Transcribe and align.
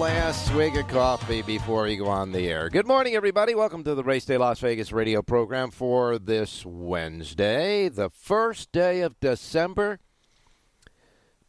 Last 0.00 0.46
swig 0.46 0.76
of 0.78 0.88
coffee 0.88 1.42
before 1.42 1.86
you 1.86 1.98
go 1.98 2.06
on 2.06 2.32
the 2.32 2.48
air. 2.48 2.70
Good 2.70 2.86
morning, 2.86 3.14
everybody. 3.14 3.54
Welcome 3.54 3.84
to 3.84 3.94
the 3.94 4.02
Race 4.02 4.24
Day 4.24 4.38
Las 4.38 4.60
Vegas 4.60 4.92
radio 4.92 5.20
program 5.20 5.70
for 5.70 6.18
this 6.18 6.64
Wednesday, 6.64 7.90
the 7.90 8.08
first 8.08 8.72
day 8.72 9.02
of 9.02 9.20
December 9.20 9.98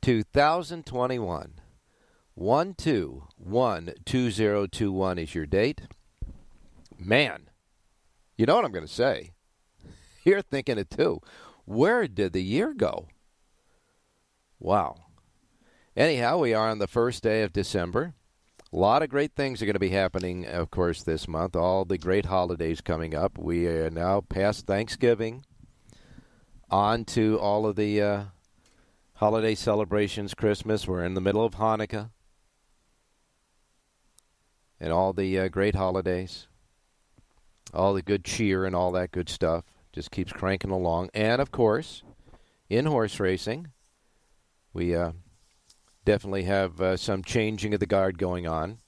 2021. 0.01 1.61
1212021 2.37 5.17
is 5.17 5.33
your 5.33 5.45
date. 5.45 5.83
Man, 6.99 7.49
you 8.35 8.45
know 8.45 8.57
what 8.57 8.65
I'm 8.65 8.73
going 8.73 8.85
to 8.85 8.91
say. 8.91 9.31
You're 10.25 10.41
thinking 10.41 10.77
it 10.77 10.89
too. 10.89 11.21
Where 11.63 12.05
did 12.05 12.33
the 12.33 12.43
year 12.43 12.73
go? 12.73 13.07
Wow. 14.59 14.97
Anyhow, 15.95 16.39
we 16.39 16.53
are 16.53 16.67
on 16.67 16.79
the 16.79 16.87
first 16.87 17.23
day 17.23 17.43
of 17.43 17.53
December. 17.53 18.13
A 18.73 18.77
lot 18.77 19.03
of 19.03 19.09
great 19.09 19.33
things 19.35 19.61
are 19.61 19.65
going 19.65 19.73
to 19.73 19.79
be 19.79 19.89
happening, 19.89 20.45
of 20.45 20.71
course, 20.71 21.03
this 21.03 21.27
month. 21.27 21.57
All 21.57 21.83
the 21.83 21.97
great 21.97 22.27
holidays 22.27 22.79
coming 22.79 23.13
up. 23.13 23.37
We 23.37 23.67
are 23.67 23.89
now 23.89 24.21
past 24.21 24.65
Thanksgiving, 24.65 25.43
on 26.69 27.03
to 27.05 27.37
all 27.37 27.65
of 27.65 27.75
the 27.75 28.01
uh, 28.01 28.23
holiday 29.15 29.55
celebrations, 29.55 30.33
Christmas. 30.33 30.87
We're 30.87 31.03
in 31.03 31.15
the 31.15 31.21
middle 31.21 31.43
of 31.43 31.55
Hanukkah 31.55 32.11
and 34.79 34.93
all 34.93 35.11
the 35.11 35.37
uh, 35.37 35.47
great 35.49 35.75
holidays, 35.75 36.47
all 37.73 37.93
the 37.93 38.01
good 38.01 38.23
cheer 38.23 38.63
and 38.63 38.73
all 38.73 38.93
that 38.93 39.11
good 39.11 39.27
stuff. 39.27 39.65
Just 39.91 40.11
keeps 40.11 40.31
cranking 40.31 40.71
along. 40.71 41.09
And, 41.13 41.41
of 41.41 41.51
course, 41.51 42.03
in 42.69 42.85
horse 42.85 43.19
racing, 43.19 43.67
we. 44.71 44.95
Uh, 44.95 45.11
definitely 46.05 46.43
have 46.43 46.81
uh, 46.81 46.97
some 46.97 47.23
changing 47.23 47.73
of 47.73 47.79
the 47.79 47.85
guard 47.85 48.17
going 48.17 48.47
on 48.47 48.79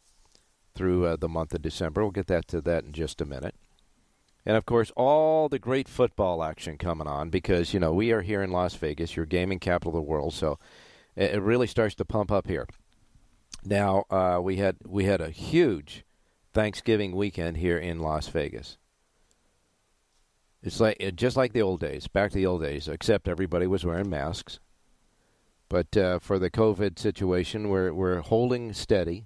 through 0.75 1.06
uh, 1.06 1.16
the 1.16 1.29
month 1.29 1.53
of 1.53 1.62
December. 1.62 2.01
We'll 2.01 2.12
get 2.12 2.28
that 2.28 2.47
to 2.50 2.62
that 2.62 2.84
in 2.84 2.91
just 2.91 3.22
a 3.22 3.25
minute. 3.25 3.56
And 4.46 4.57
of 4.57 4.66
course, 4.66 4.91
all 4.96 5.47
the 5.47 5.59
great 5.59 5.88
football 5.88 6.44
action 6.44 6.78
coming 6.78 7.07
on 7.07 7.29
because 7.29 7.74
you 7.74 7.79
know 7.79 7.94
we 7.94 8.12
are 8.12 8.22
here 8.22 8.44
in 8.44 8.51
Las 8.51 8.75
Vegas, 8.75 9.16
your 9.16 9.25
gaming 9.25 9.59
capital 9.59 9.91
of 9.91 9.96
the 9.96 10.09
world. 10.09 10.34
So 10.34 10.59
it, 11.16 11.41
really 11.41 11.68
starts 11.68 11.96
to 11.96 12.06
pump 12.06 12.31
up 12.31 12.47
here. 12.47 12.68
Now 13.63 14.03
uh, 14.09 14.40
we 14.44 14.57
had 14.57 14.78
we 14.85 15.06
had 15.06 15.22
a 15.22 15.30
huge 15.30 16.03
Thanksgiving 16.53 17.16
weekend 17.16 17.57
here 17.57 17.78
in 17.78 18.00
Las 18.00 18.28
Vegas. 18.28 18.78
It's 20.62 20.80
like 20.80 20.97
just 21.16 21.38
like 21.38 21.53
the 21.53 21.62
old 21.62 21.80
days, 21.80 22.07
back 22.07 22.31
to 22.31 22.38
the 22.38 22.45
old 22.45 22.62
days, 22.62 22.88
except 22.88 23.28
everybody 23.28 23.68
was 23.68 23.85
wearing 23.85 24.09
masks. 24.09 24.59
But 25.73 25.97
uh, 25.97 26.19
for 26.19 26.38
the 26.38 26.51
COVID 26.51 27.00
situation, 27.00 27.67
we're, 27.67 27.91
we're 27.91 28.19
holding 28.19 28.73
steady. 28.73 29.25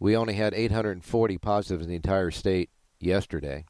We 0.00 0.16
only 0.16 0.34
had 0.34 0.52
840 0.52 1.38
positives 1.38 1.84
in 1.84 1.88
the 1.88 1.94
entire 1.94 2.32
state 2.32 2.70
yesterday. 2.98 3.64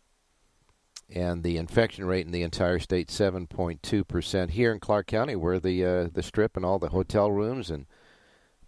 And 1.14 1.42
the 1.42 1.58
infection 1.58 2.06
rate 2.06 2.24
in 2.24 2.32
the 2.32 2.40
entire 2.40 2.78
state, 2.78 3.08
7.2%. 3.08 4.48
Here 4.48 4.72
in 4.72 4.80
Clark 4.80 5.08
County, 5.08 5.36
where 5.36 5.60
the, 5.60 5.84
uh, 5.84 6.08
the 6.10 6.22
strip 6.22 6.56
and 6.56 6.64
all 6.64 6.78
the 6.78 6.88
hotel 6.88 7.30
rooms 7.30 7.68
and 7.70 7.84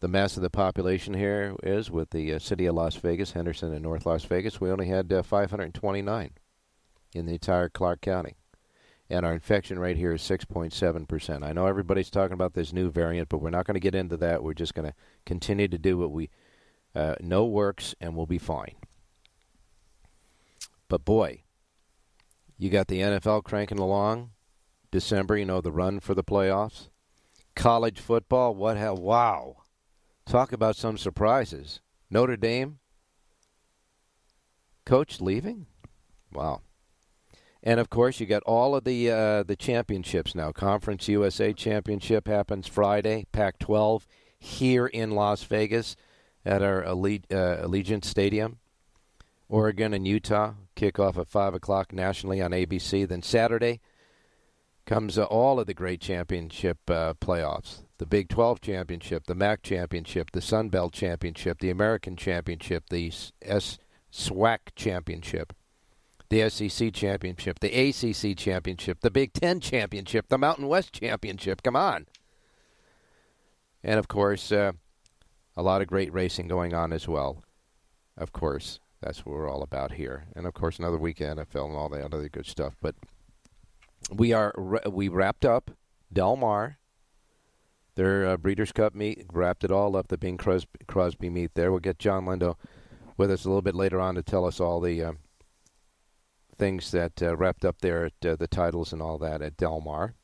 the 0.00 0.08
mass 0.08 0.36
of 0.36 0.42
the 0.42 0.50
population 0.50 1.14
here 1.14 1.56
is 1.62 1.90
with 1.90 2.10
the 2.10 2.34
uh, 2.34 2.38
city 2.38 2.66
of 2.66 2.74
Las 2.74 2.96
Vegas, 2.96 3.32
Henderson 3.32 3.72
and 3.72 3.82
North 3.82 4.04
Las 4.04 4.24
Vegas, 4.24 4.60
we 4.60 4.70
only 4.70 4.88
had 4.88 5.10
uh, 5.10 5.22
529 5.22 6.32
in 7.14 7.24
the 7.24 7.32
entire 7.32 7.70
Clark 7.70 8.02
County 8.02 8.36
and 9.10 9.26
our 9.26 9.34
infection 9.34 9.78
rate 9.78 9.96
here 9.96 10.12
is 10.12 10.22
6.7%. 10.22 11.42
I 11.42 11.52
know 11.52 11.66
everybody's 11.66 12.10
talking 12.10 12.32
about 12.32 12.54
this 12.54 12.72
new 12.72 12.90
variant, 12.90 13.28
but 13.28 13.38
we're 13.38 13.50
not 13.50 13.66
going 13.66 13.74
to 13.74 13.80
get 13.80 13.94
into 13.94 14.16
that. 14.18 14.42
We're 14.42 14.54
just 14.54 14.74
going 14.74 14.88
to 14.88 14.94
continue 15.26 15.66
to 15.66 15.78
do 15.78 15.98
what 15.98 16.12
we 16.12 16.30
uh, 16.94 17.16
know 17.20 17.44
works, 17.44 17.94
and 18.00 18.16
we'll 18.16 18.26
be 18.26 18.38
fine. 18.38 18.76
But 20.88 21.04
boy, 21.04 21.42
you 22.56 22.70
got 22.70 22.86
the 22.86 23.00
NFL 23.00 23.42
cranking 23.44 23.78
along. 23.78 24.30
December, 24.92 25.36
you 25.36 25.44
know, 25.44 25.60
the 25.60 25.72
run 25.72 26.00
for 26.00 26.14
the 26.14 26.24
playoffs. 26.24 26.88
College 27.56 28.00
football, 28.00 28.54
what 28.54 28.76
hell? 28.76 28.96
Wow. 28.96 29.56
Talk 30.24 30.52
about 30.52 30.76
some 30.76 30.96
surprises. 30.96 31.80
Notre 32.10 32.36
Dame, 32.36 32.78
coach 34.84 35.20
leaving? 35.20 35.66
Wow. 36.32 36.62
And 37.62 37.78
of 37.78 37.90
course, 37.90 38.20
you 38.20 38.26
got 38.26 38.42
all 38.44 38.74
of 38.74 38.84
the 38.84 39.10
uh, 39.10 39.42
the 39.42 39.56
championships 39.56 40.34
now. 40.34 40.50
Conference 40.52 41.08
USA 41.08 41.52
Championship 41.52 42.26
happens 42.26 42.66
Friday. 42.66 43.26
Pac-12 43.32 44.06
here 44.38 44.86
in 44.86 45.10
Las 45.10 45.42
Vegas 45.44 45.94
at 46.44 46.62
our 46.62 46.82
Alle- 46.84 47.26
uh, 47.30 47.66
Allegiant 47.66 48.04
Stadium. 48.04 48.58
Oregon 49.48 49.92
and 49.92 50.06
Utah 50.06 50.54
kick 50.74 50.98
off 50.98 51.18
at 51.18 51.28
five 51.28 51.54
o'clock 51.54 51.92
nationally 51.92 52.40
on 52.40 52.52
ABC. 52.52 53.06
Then 53.06 53.22
Saturday 53.22 53.80
comes 54.86 55.18
uh, 55.18 55.24
all 55.24 55.60
of 55.60 55.66
the 55.66 55.74
great 55.74 56.00
championship 56.00 56.78
uh, 56.88 57.12
playoffs: 57.14 57.82
the 57.98 58.06
Big 58.06 58.30
12 58.30 58.62
championship, 58.62 59.26
the 59.26 59.34
MAC 59.34 59.62
championship, 59.62 60.30
the 60.30 60.40
Sun 60.40 60.70
Belt 60.70 60.94
championship, 60.94 61.58
the 61.58 61.68
American 61.68 62.16
championship, 62.16 62.88
the 62.88 63.12
S 63.42 63.78
SWAC 64.10 64.58
championship 64.74 65.52
the 66.30 66.48
SEC 66.48 66.92
championship, 66.92 67.58
the 67.58 67.68
ACC 67.68 68.36
championship, 68.36 69.00
the 69.00 69.10
Big 69.10 69.32
Ten 69.32 69.60
championship, 69.60 70.28
the 70.28 70.38
Mountain 70.38 70.68
West 70.68 70.92
championship. 70.92 71.62
Come 71.62 71.76
on. 71.76 72.06
And 73.82 73.98
of 73.98 74.08
course, 74.08 74.52
uh, 74.52 74.72
a 75.56 75.62
lot 75.62 75.82
of 75.82 75.88
great 75.88 76.12
racing 76.12 76.46
going 76.48 76.72
on 76.72 76.92
as 76.92 77.08
well. 77.08 77.42
Of 78.16 78.32
course, 78.32 78.78
that's 79.00 79.26
what 79.26 79.34
we're 79.34 79.50
all 79.50 79.62
about 79.62 79.92
here. 79.92 80.26
And 80.36 80.46
of 80.46 80.54
course, 80.54 80.78
another 80.78 80.98
week 80.98 81.18
NFL 81.18 81.66
and 81.66 81.76
all 81.76 81.88
that 81.88 82.14
other 82.14 82.28
good 82.28 82.46
stuff. 82.46 82.76
But 82.80 82.94
we 84.10 84.32
are 84.32 84.54
we 84.88 85.08
wrapped 85.08 85.44
up 85.44 85.72
Del 86.12 86.36
Mar. 86.36 86.78
Their 87.96 88.26
uh, 88.26 88.36
Breeders' 88.36 88.72
Cup 88.72 88.94
meet 88.94 89.26
wrapped 89.32 89.64
it 89.64 89.72
all 89.72 89.96
up. 89.96 90.08
The 90.08 90.16
Bing 90.16 90.36
Crosby, 90.36 90.78
Crosby 90.86 91.28
meet 91.28 91.54
there. 91.54 91.72
We'll 91.72 91.80
get 91.80 91.98
John 91.98 92.24
Lindo 92.24 92.54
with 93.16 93.32
us 93.32 93.44
a 93.44 93.48
little 93.48 93.62
bit 93.62 93.74
later 93.74 94.00
on 94.00 94.14
to 94.14 94.22
tell 94.22 94.44
us 94.44 94.60
all 94.60 94.80
the. 94.80 95.02
Uh, 95.02 95.12
things 96.60 96.90
that 96.90 97.22
uh, 97.22 97.34
wrapped 97.36 97.64
up 97.64 97.80
there 97.80 98.04
at 98.04 98.26
uh, 98.26 98.36
the 98.36 98.46
titles 98.46 98.92
and 98.92 99.00
all 99.00 99.18
that 99.18 99.40
at 99.40 99.56
Del 99.56 99.80
Mar. 99.80 100.14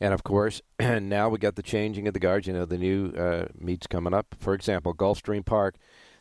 And 0.00 0.12
of 0.12 0.24
course, 0.24 0.60
now 0.80 1.28
we 1.28 1.38
got 1.38 1.54
the 1.54 1.62
changing 1.62 2.06
of 2.08 2.12
the 2.12 2.20
guards. 2.20 2.46
You 2.46 2.52
know, 2.52 2.66
the 2.66 2.76
new 2.76 3.12
uh, 3.16 3.46
meets 3.56 3.86
coming 3.86 4.12
up. 4.12 4.34
For 4.38 4.52
example, 4.52 4.92
Gulfstream 4.92 5.46
Park, 5.46 5.76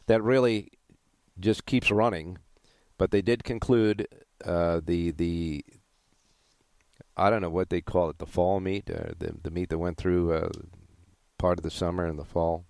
that 0.05 0.23
really 0.23 0.71
just 1.39 1.65
keeps 1.65 1.91
running. 1.91 2.37
But 2.97 3.11
they 3.11 3.21
did 3.21 3.43
conclude 3.43 4.07
uh, 4.45 4.79
the 4.85 5.11
the 5.11 5.65
I 7.17 7.29
don't 7.29 7.41
know 7.41 7.49
what 7.49 7.69
they 7.69 7.81
call 7.81 8.09
it, 8.09 8.19
the 8.19 8.25
fall 8.25 8.59
meet, 8.59 8.89
uh, 8.89 9.13
the 9.17 9.35
the 9.43 9.51
meet 9.51 9.69
that 9.69 9.79
went 9.79 9.97
through 9.97 10.31
uh, 10.31 10.49
part 11.37 11.59
of 11.59 11.63
the 11.63 11.71
summer 11.71 12.05
and 12.05 12.17
the 12.17 12.23
fall. 12.23 12.65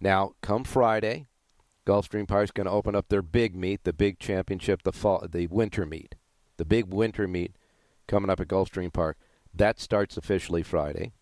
Now, 0.00 0.32
come 0.40 0.64
Friday, 0.64 1.26
Gulfstream 1.86 2.26
Park 2.26 2.44
is 2.44 2.50
going 2.50 2.66
to 2.66 2.72
open 2.72 2.96
up 2.96 3.08
their 3.08 3.22
big 3.22 3.54
meet, 3.54 3.84
the 3.84 3.92
big 3.92 4.18
championship, 4.18 4.82
the 4.82 4.92
fall, 4.92 5.24
the 5.30 5.46
winter 5.46 5.86
meet, 5.86 6.16
the 6.56 6.64
big 6.64 6.92
winter 6.92 7.28
meet 7.28 7.56
coming 8.08 8.28
up 8.28 8.40
at 8.40 8.48
Gulfstream 8.48 8.92
Park. 8.92 9.16
That 9.54 9.80
starts 9.80 10.16
officially 10.16 10.62
Friday. 10.62 11.12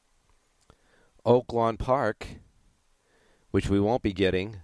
Oaklawn 1.27 1.79
Park, 1.79 2.27
which 3.51 3.69
we 3.69 3.79
won't 3.79 4.03
be 4.03 4.13
getting, 4.13 4.57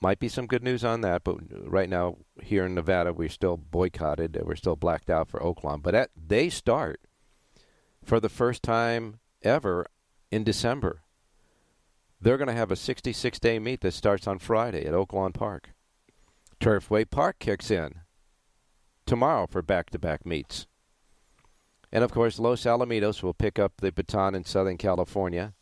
might 0.00 0.18
be 0.18 0.28
some 0.28 0.46
good 0.46 0.62
news 0.62 0.84
on 0.84 1.00
that. 1.02 1.24
But 1.24 1.38
right 1.50 1.88
now, 1.88 2.18
here 2.42 2.64
in 2.64 2.74
Nevada, 2.74 3.12
we're 3.12 3.28
still 3.28 3.56
boycotted. 3.56 4.40
We're 4.42 4.56
still 4.56 4.76
blacked 4.76 5.10
out 5.10 5.28
for 5.28 5.40
Oaklawn. 5.40 5.82
But 5.82 5.94
at, 5.94 6.10
they 6.16 6.48
start 6.48 7.00
for 8.04 8.20
the 8.20 8.28
first 8.28 8.62
time 8.62 9.18
ever 9.42 9.86
in 10.30 10.44
December. 10.44 11.02
They're 12.20 12.36
going 12.36 12.48
to 12.48 12.54
have 12.54 12.70
a 12.70 12.76
66 12.76 13.38
day 13.38 13.58
meet 13.58 13.80
that 13.80 13.94
starts 13.94 14.26
on 14.26 14.38
Friday 14.38 14.84
at 14.84 14.92
Oaklawn 14.92 15.32
Park. 15.32 15.70
Turfway 16.60 17.08
Park 17.08 17.38
kicks 17.38 17.70
in 17.70 18.00
tomorrow 19.06 19.46
for 19.46 19.62
back 19.62 19.90
to 19.90 19.98
back 19.98 20.26
meets. 20.26 20.66
And 21.90 22.04
of 22.04 22.12
course, 22.12 22.38
Los 22.38 22.62
Alamitos 22.64 23.22
will 23.22 23.34
pick 23.34 23.58
up 23.58 23.78
the 23.78 23.90
baton 23.90 24.34
in 24.34 24.44
Southern 24.44 24.76
California 24.76 25.54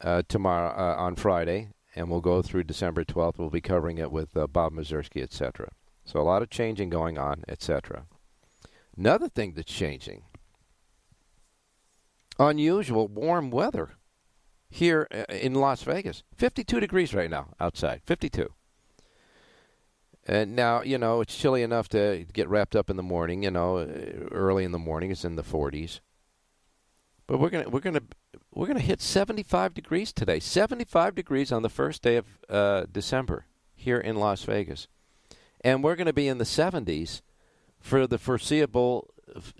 uh, 0.00 0.22
tomorrow 0.28 0.70
uh, 0.70 0.94
on 0.96 1.16
Friday, 1.16 1.70
and 1.94 2.08
we'll 2.08 2.20
go 2.20 2.40
through 2.40 2.64
December 2.64 3.04
12th. 3.04 3.38
We'll 3.38 3.50
be 3.50 3.60
covering 3.60 3.98
it 3.98 4.12
with 4.12 4.36
uh, 4.36 4.46
Bob 4.46 4.72
Mazursky, 4.72 5.22
etc. 5.22 5.70
So 6.04 6.20
a 6.20 6.22
lot 6.22 6.42
of 6.42 6.48
changing 6.48 6.90
going 6.90 7.18
on, 7.18 7.44
etc. 7.48 8.06
Another 8.96 9.28
thing 9.28 9.52
that's 9.54 9.72
changing 9.72 10.22
unusual 12.38 13.08
warm 13.08 13.50
weather 13.50 13.97
here 14.70 15.08
uh, 15.10 15.24
in 15.32 15.54
Las 15.54 15.82
Vegas. 15.82 16.22
52 16.36 16.80
degrees 16.80 17.14
right 17.14 17.30
now 17.30 17.48
outside. 17.60 18.02
52. 18.04 18.52
And 20.26 20.54
now, 20.54 20.82
you 20.82 20.98
know, 20.98 21.22
it's 21.22 21.36
chilly 21.36 21.62
enough 21.62 21.88
to 21.90 22.26
get 22.32 22.48
wrapped 22.48 22.76
up 22.76 22.90
in 22.90 22.96
the 22.96 23.02
morning, 23.02 23.42
you 23.42 23.50
know, 23.50 23.78
uh, 23.78 23.86
early 24.30 24.64
in 24.64 24.72
the 24.72 24.78
morning 24.78 25.10
it's 25.10 25.24
in 25.24 25.36
the 25.36 25.42
40s. 25.42 26.00
But 27.26 27.40
we're 27.40 27.50
going 27.50 27.64
to 27.64 27.70
we're 27.70 27.80
going 27.80 27.94
to 27.94 28.02
we're 28.54 28.66
going 28.66 28.78
to 28.78 28.84
hit 28.84 29.00
75 29.00 29.74
degrees 29.74 30.12
today. 30.12 30.40
75 30.40 31.14
degrees 31.14 31.52
on 31.52 31.62
the 31.62 31.68
first 31.68 32.02
day 32.02 32.16
of 32.16 32.26
uh, 32.48 32.86
December 32.90 33.46
here 33.74 33.98
in 33.98 34.16
Las 34.16 34.42
Vegas. 34.42 34.88
And 35.62 35.82
we're 35.82 35.96
going 35.96 36.06
to 36.06 36.12
be 36.12 36.28
in 36.28 36.38
the 36.38 36.44
70s 36.44 37.22
for 37.80 38.06
the 38.06 38.18
foreseeable 38.18 39.08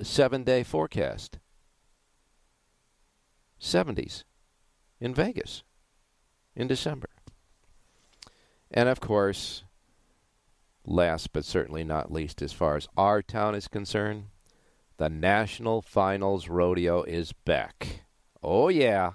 7-day 0.01 0.63
forecast. 0.63 1.39
70s 3.61 4.25
in 5.01 5.15
Vegas 5.15 5.63
in 6.55 6.67
December. 6.67 7.09
And 8.71 8.89
of 8.89 9.01
course, 9.01 9.65
last 10.85 11.33
but 11.33 11.45
certainly 11.45 11.85
not 11.85 12.13
least, 12.13 12.43
as 12.43 12.53
far 12.53 12.77
as 12.77 12.89
our 12.97 13.23
town 13.23 13.55
is 13.55 13.69
concerned, 13.69 14.27
the 14.99 15.09
National 15.09 15.81
Finals 15.81 16.49
Rodeo 16.49 17.03
is 17.05 17.33
back. 17.33 18.03
Oh, 18.43 18.69
yeah. 18.69 19.13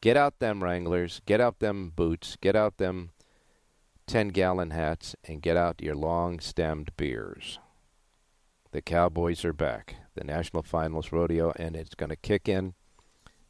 Get 0.00 0.16
out 0.16 0.38
them 0.38 0.62
Wranglers, 0.62 1.20
get 1.26 1.40
out 1.40 1.60
them 1.60 1.92
boots, 1.94 2.36
get 2.40 2.54
out 2.54 2.78
them 2.78 3.10
10 4.06 4.28
gallon 4.28 4.70
hats, 4.70 5.14
and 5.24 5.42
get 5.42 5.56
out 5.56 5.82
your 5.82 5.94
long 5.94 6.40
stemmed 6.40 6.90
beers. 6.96 7.58
The 8.72 8.82
Cowboys 8.82 9.44
are 9.44 9.52
back. 9.52 9.96
The 10.14 10.24
National 10.24 10.62
Finals 10.62 11.12
Rodeo, 11.12 11.52
and 11.56 11.74
it's 11.76 11.94
going 11.94 12.10
to 12.10 12.16
kick 12.16 12.48
in 12.48 12.74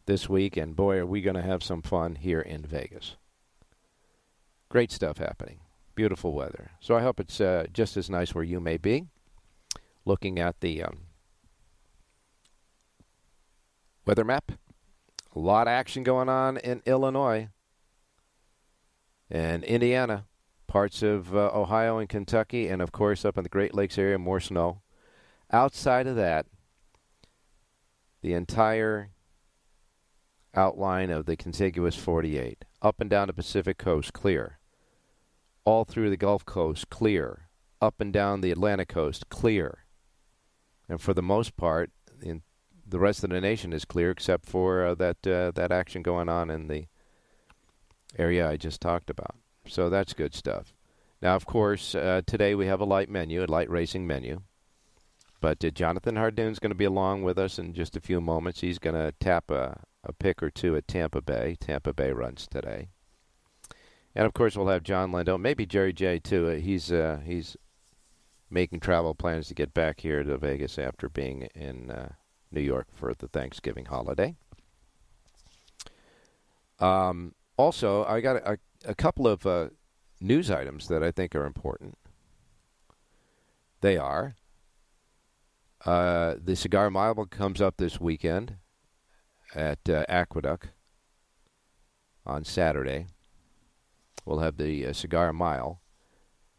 this 0.09 0.27
week, 0.27 0.57
and 0.57 0.75
boy, 0.75 0.97
are 0.97 1.07
we 1.07 1.21
going 1.21 1.37
to 1.37 1.43
have 1.43 1.63
some 1.63 1.83
fun 1.83 2.15
here 2.15 2.41
in 2.41 2.63
Vegas. 2.63 3.17
Great 4.71 4.91
stuff 4.91 5.19
happening. 5.19 5.61
Beautiful 5.95 6.33
weather. 6.33 6.71
So 6.81 6.97
I 6.97 7.03
hope 7.03 7.21
it's 7.21 7.43
uh, 7.43 7.67
just 7.75 7.95
as 7.97 8.09
nice 8.09 8.35
where 8.35 8.43
you 8.43 8.59
may 8.59 8.79
be. 8.79 9.05
Looking 10.07 10.39
at 10.39 10.61
the 10.61 10.83
um, 10.83 11.01
weather 14.07 14.25
map, 14.25 14.53
a 15.37 15.39
lot 15.39 15.67
of 15.69 15.73
action 15.73 16.05
going 16.05 16.31
on 16.31 16.57
in 16.57 16.81
Illinois 16.87 17.51
and 19.31 19.63
Indiana, 19.63 20.25
parts 20.67 21.03
of 21.03 21.37
uh, 21.37 21.51
Ohio 21.53 21.99
and 21.99 22.09
Kentucky, 22.09 22.69
and 22.69 22.81
of 22.81 22.93
course 22.93 23.27
up 23.27 23.37
in 23.37 23.43
the 23.43 23.51
Great 23.51 23.75
Lakes 23.75 23.99
area, 23.99 24.19
more 24.19 24.41
snow. 24.41 24.81
Outside 25.53 26.07
of 26.07 26.17
that, 26.17 26.47
the 28.23 28.33
entire 28.33 29.11
outline 30.55 31.11
of 31.11 31.27
the 31.27 31.37
contiguous 31.37 31.97
48. 31.97 32.65
Up 32.83 33.01
and 33.01 33.11
down 33.11 33.27
the 33.27 33.33
Pacific 33.33 33.79
coast, 33.79 34.13
clear. 34.13 34.59
All 35.65 35.85
through 35.85 36.11
the 36.11 36.17
Gulf 36.17 36.45
Coast, 36.45 36.91
clear. 36.91 37.49
Up 37.81 38.01
and 38.01 38.13
down 38.13 38.41
the 38.41 38.51
Atlantic 38.51 38.89
coast, 38.89 39.29
clear. 39.29 39.85
And 40.89 41.01
for 41.01 41.15
the 41.15 41.23
most 41.23 41.57
part, 41.57 41.91
in 42.23 42.43
the 42.87 42.99
rest 42.99 43.23
of 43.23 43.31
the 43.31 43.41
nation 43.41 43.73
is 43.73 43.85
clear, 43.85 44.11
except 44.11 44.47
for 44.47 44.85
uh, 44.85 44.95
that 44.95 45.27
uh, 45.27 45.51
that 45.53 45.71
action 45.71 46.03
going 46.03 46.29
on 46.29 46.51
in 46.51 46.69
the 46.69 46.87
area 48.19 48.49
I 48.49 48.57
just 48.57 48.81
talked 48.81 49.11
about. 49.11 49.37
So 49.67 49.91
that's 49.91 50.15
good 50.15 50.35
stuff. 50.35 50.73
Now, 51.21 51.35
of 51.35 51.47
course, 51.47 51.95
uh, 51.95 52.23
today 52.27 52.55
we 52.55 52.67
have 52.67 52.81
a 52.81 52.85
light 52.87 53.11
menu, 53.11 53.45
a 53.45 53.47
light 53.47 53.69
racing 53.69 54.07
menu. 54.07 54.43
But 55.41 55.65
uh, 55.65 55.71
Jonathan 55.71 56.17
Hardoon's 56.17 56.59
going 56.59 56.71
to 56.71 56.77
be 56.77 56.85
along 56.85 57.23
with 57.23 57.39
us 57.39 57.59
in 57.59 57.73
just 57.73 57.97
a 57.97 58.01
few 58.01 58.21
moments. 58.21 58.61
He's 58.61 58.79
going 58.79 58.97
to 58.97 59.13
tap 59.21 59.51
a, 59.51 59.81
a 60.05 60.13
pick 60.13 60.43
or 60.43 60.51
two 60.51 60.77
at 60.77 60.89
Tampa 60.89 61.21
Bay. 61.21 61.57
Tampa 61.61 61.93
Bay 61.93 62.13
runs 62.13 62.47
today. 62.47 62.89
And 64.15 64.27
of 64.27 64.35
course, 64.35 64.57
we'll 64.57 64.69
have 64.69 64.83
John 64.83 65.13
Lindo, 65.13 65.39
maybe 65.39 65.65
Jerry 65.65 65.93
J 65.93 66.19
too. 66.19 66.49
Uh, 66.49 66.55
he's 66.57 66.91
uh, 66.91 67.21
he's 67.25 67.57
making 68.51 68.81
travel 68.81 69.15
plans 69.15 69.49
to 69.49 69.55
get 69.55 69.75
back 69.75 70.01
here 70.01 70.25
to 70.25 70.39
Vegas 70.39 70.79
after 70.79 71.09
being 71.09 71.43
in 71.55 71.91
uh, 71.91 72.13
New 72.51 72.63
York 72.63 72.89
for 72.91 73.13
the 73.15 73.29
Thanksgiving 73.29 73.85
holiday. 73.85 74.35
Um, 76.81 77.35
also, 77.57 78.05
I 78.05 78.21
got 78.21 78.37
a, 78.37 78.59
a 78.85 78.95
couple 78.95 79.29
of 79.29 79.47
uh, 79.47 79.69
news 80.21 80.51
items 80.51 80.89
that 80.89 81.03
I 81.03 81.11
think 81.11 81.35
are 81.35 81.45
important. 81.45 81.99
They 83.81 83.97
are 83.97 84.35
uh, 85.85 86.35
the 86.43 86.57
Cigar 86.57 86.91
Mile 86.91 87.15
comes 87.27 87.61
up 87.61 87.77
this 87.77 88.01
weekend 88.01 88.57
at 89.55 89.89
uh, 89.89 90.05
Aqueduct 90.09 90.71
on 92.27 92.45
Saturday. 92.45 93.07
We'll 94.25 94.41
have 94.41 94.57
the 94.57 94.87
uh, 94.87 94.93
Cigar 94.93 95.33
Mile 95.33 95.81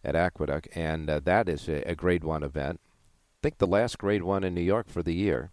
at 0.03 0.15
Aqueduct, 0.15 0.69
and 0.73 1.09
uh, 1.09 1.19
that 1.19 1.49
is 1.49 1.67
a, 1.67 1.87
a, 1.89 1.95
Grade 1.95 2.23
1 2.23 2.43
event. 2.43 2.79
I 2.83 3.39
think 3.43 3.57
the 3.57 3.67
last 3.67 3.97
Grade 3.97 4.23
1 4.23 4.43
in 4.43 4.55
New 4.55 4.61
York 4.61 4.89
for 4.89 5.03
the 5.03 5.13
year. 5.13 5.51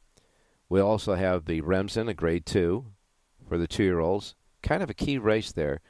We'll 0.68 0.86
also 0.86 1.14
have 1.14 1.44
the 1.44 1.60
Remsen, 1.60 2.08
a 2.08 2.14
Grade 2.14 2.46
2 2.46 2.86
for 3.48 3.58
the 3.58 3.66
two 3.66 3.84
year 3.84 4.00
olds. 4.00 4.34
Kind 4.62 4.82
of 4.82 4.90
a 4.90 4.94
key 4.94 5.18
race 5.18 5.52
there 5.52 5.80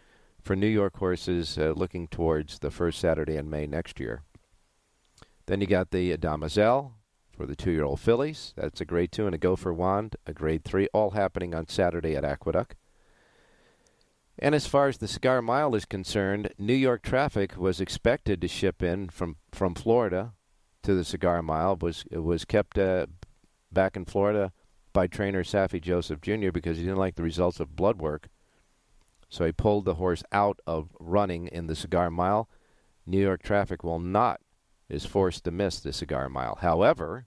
for 0.43 0.57
New 0.57 0.67
York 0.67 0.99
horses 0.99 1.57
uh, 1.59 1.73
looking 1.77 2.09
towards 2.09 2.59
the 2.59 2.71
first 2.71 2.99
Saturday 2.99 3.37
in 3.37 3.49
May 3.49 3.67
next 3.67 4.01
year. 4.01 4.23
Then 5.47 5.61
you 5.61 5.67
got 5.67 5.91
the 5.91 6.17
Demoiselle, 6.17 6.96
for 7.37 7.47
the 7.47 7.57
two 7.57 7.71
year 7.71 7.85
old 7.85 8.01
fillies. 8.01 8.55
That's 8.57 8.81
a 8.81 8.85
grade 8.85 9.13
two 9.13 9.27
and 9.27 9.35
a 9.35 9.39
Go 9.39 9.57
for 9.57 9.73
Wand, 9.73 10.17
a 10.27 10.33
grade 10.33 10.65
three, 10.65 10.89
all 10.93 11.11
happening 11.11 11.55
on 11.55 11.69
Saturday 11.69 12.17
at 12.17 12.25
Aqueduct. 12.25 12.75
And 14.39 14.55
as 14.55 14.67
far 14.67 14.89
as 14.89 14.99
the 14.99 15.09
cigar 15.09 15.41
mile 15.41 15.75
is 15.75 15.85
concerned, 15.85 16.53
New 16.59 16.75
York 16.75 17.03
traffic 17.03 17.57
was 17.57 17.81
expected 17.81 18.41
to 18.41 18.49
ship 18.49 18.83
in 18.83 19.09
from, 19.09 19.37
from 19.53 19.75
Florida 19.75 20.33
to 20.83 20.95
the 20.95 21.05
cigar 21.05 21.43
mile. 21.43 21.77
was 21.77 22.05
it 22.11 22.19
was 22.19 22.45
kept 22.45 22.79
uh, 22.79 23.07
back 23.73 23.97
in 23.97 24.05
Florida 24.05 24.53
by 24.93 25.07
trainer 25.07 25.43
Saffie 25.43 25.81
Joseph 25.81 26.21
Jr. 26.21 26.51
because 26.51 26.79
he 26.79 26.85
didn't 26.85 26.99
like 26.99 27.17
the 27.17 27.23
results 27.23 27.61
of 27.61 27.77
blood 27.77 27.99
work. 27.99 28.29
So 29.29 29.45
he 29.45 29.53
pulled 29.53 29.85
the 29.85 29.97
horse 29.97 30.23
out 30.33 30.61
of 30.67 30.91
running 31.01 31.49
in 31.49 31.67
the 31.67 31.75
cigar 31.75 32.11
mile. 32.11 32.49
New 33.07 33.21
York 33.21 33.43
traffic 33.43 33.83
will 33.83 33.99
not 33.99 34.41
is 34.89 35.05
forced 35.05 35.45
to 35.45 35.51
miss 35.51 35.81
the 35.81 35.93
cigar 35.93 36.29
mile. 36.29 36.59
However, 36.61 37.27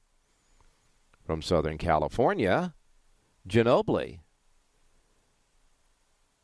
from 1.25 1.41
Southern 1.41 1.77
California, 1.77 2.73
Ginobili. 3.47 4.19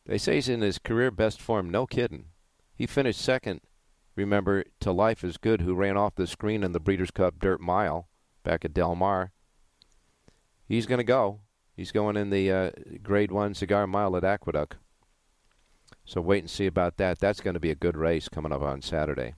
They 0.06 0.18
say 0.18 0.36
he's 0.36 0.50
in 0.50 0.62
his 0.62 0.78
career 0.78 1.10
best 1.10 1.42
form. 1.42 1.70
No 1.70 1.88
kidding. 1.88 2.26
He 2.76 2.86
finished 2.86 3.22
second, 3.22 3.62
remember, 4.16 4.66
to 4.82 4.92
Life 4.92 5.24
is 5.24 5.38
Good, 5.38 5.62
who 5.62 5.74
ran 5.74 5.98
off 5.98 6.16
the 6.16 6.28
screen 6.28 6.64
in 6.64 6.74
the 6.74 6.80
Breeders' 6.80 7.12
Cup 7.12 7.40
Dirt 7.40 7.60
Mile 7.60 8.08
back 8.44 8.66
at 8.66 8.74
Del 8.74 8.96
Mar. 8.96 9.32
He's 10.68 10.86
going 10.86 11.00
to 11.00 11.04
go. 11.04 11.40
He's 11.76 11.92
going 11.92 12.16
in 12.16 12.30
the 12.30 12.52
uh, 12.52 12.72
Grade 13.02 13.32
1 13.32 13.56
Cigar 13.56 13.88
Mile 13.88 14.16
at 14.16 14.24
Aqueduct. 14.24 14.78
So 16.06 16.22
wait 16.22 16.44
and 16.44 16.50
see 16.50 16.68
about 16.68 16.98
that. 16.98 17.20
That's 17.20 17.42
going 17.42 17.56
to 17.56 17.60
be 17.60 17.72
a 17.72 17.76
good 17.76 17.98
race 17.98 18.30
coming 18.30 18.52
up 18.52 18.62
on 18.62 18.82
Saturday. 18.82 19.34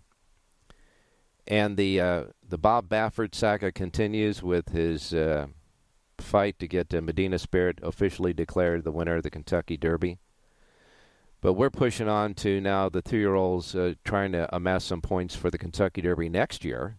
And 1.47 1.77
the 1.77 2.01
uh, 2.01 2.23
the 2.47 2.57
Bob 2.57 2.89
Baffert 2.89 3.33
saga 3.33 3.71
continues 3.71 4.43
with 4.43 4.69
his 4.69 5.13
uh, 5.13 5.47
fight 6.19 6.59
to 6.59 6.67
get 6.67 6.93
uh, 6.93 7.01
Medina 7.01 7.39
Spirit 7.39 7.79
officially 7.81 8.33
declared 8.33 8.83
the 8.83 8.91
winner 8.91 9.15
of 9.15 9.23
the 9.23 9.29
Kentucky 9.29 9.77
Derby. 9.77 10.19
But 11.39 11.53
we're 11.53 11.69
pushing 11.69 12.09
on 12.09 12.33
to 12.35 12.59
now 12.59 12.89
the 12.89 13.01
two-year-olds 13.01 13.75
uh, 13.75 13.93
trying 14.03 14.31
to 14.31 14.53
amass 14.53 14.85
some 14.85 15.01
points 15.01 15.35
for 15.35 15.51
the 15.51 15.57
Kentucky 15.57 16.01
Derby 16.01 16.29
next 16.29 16.65
year. 16.65 16.97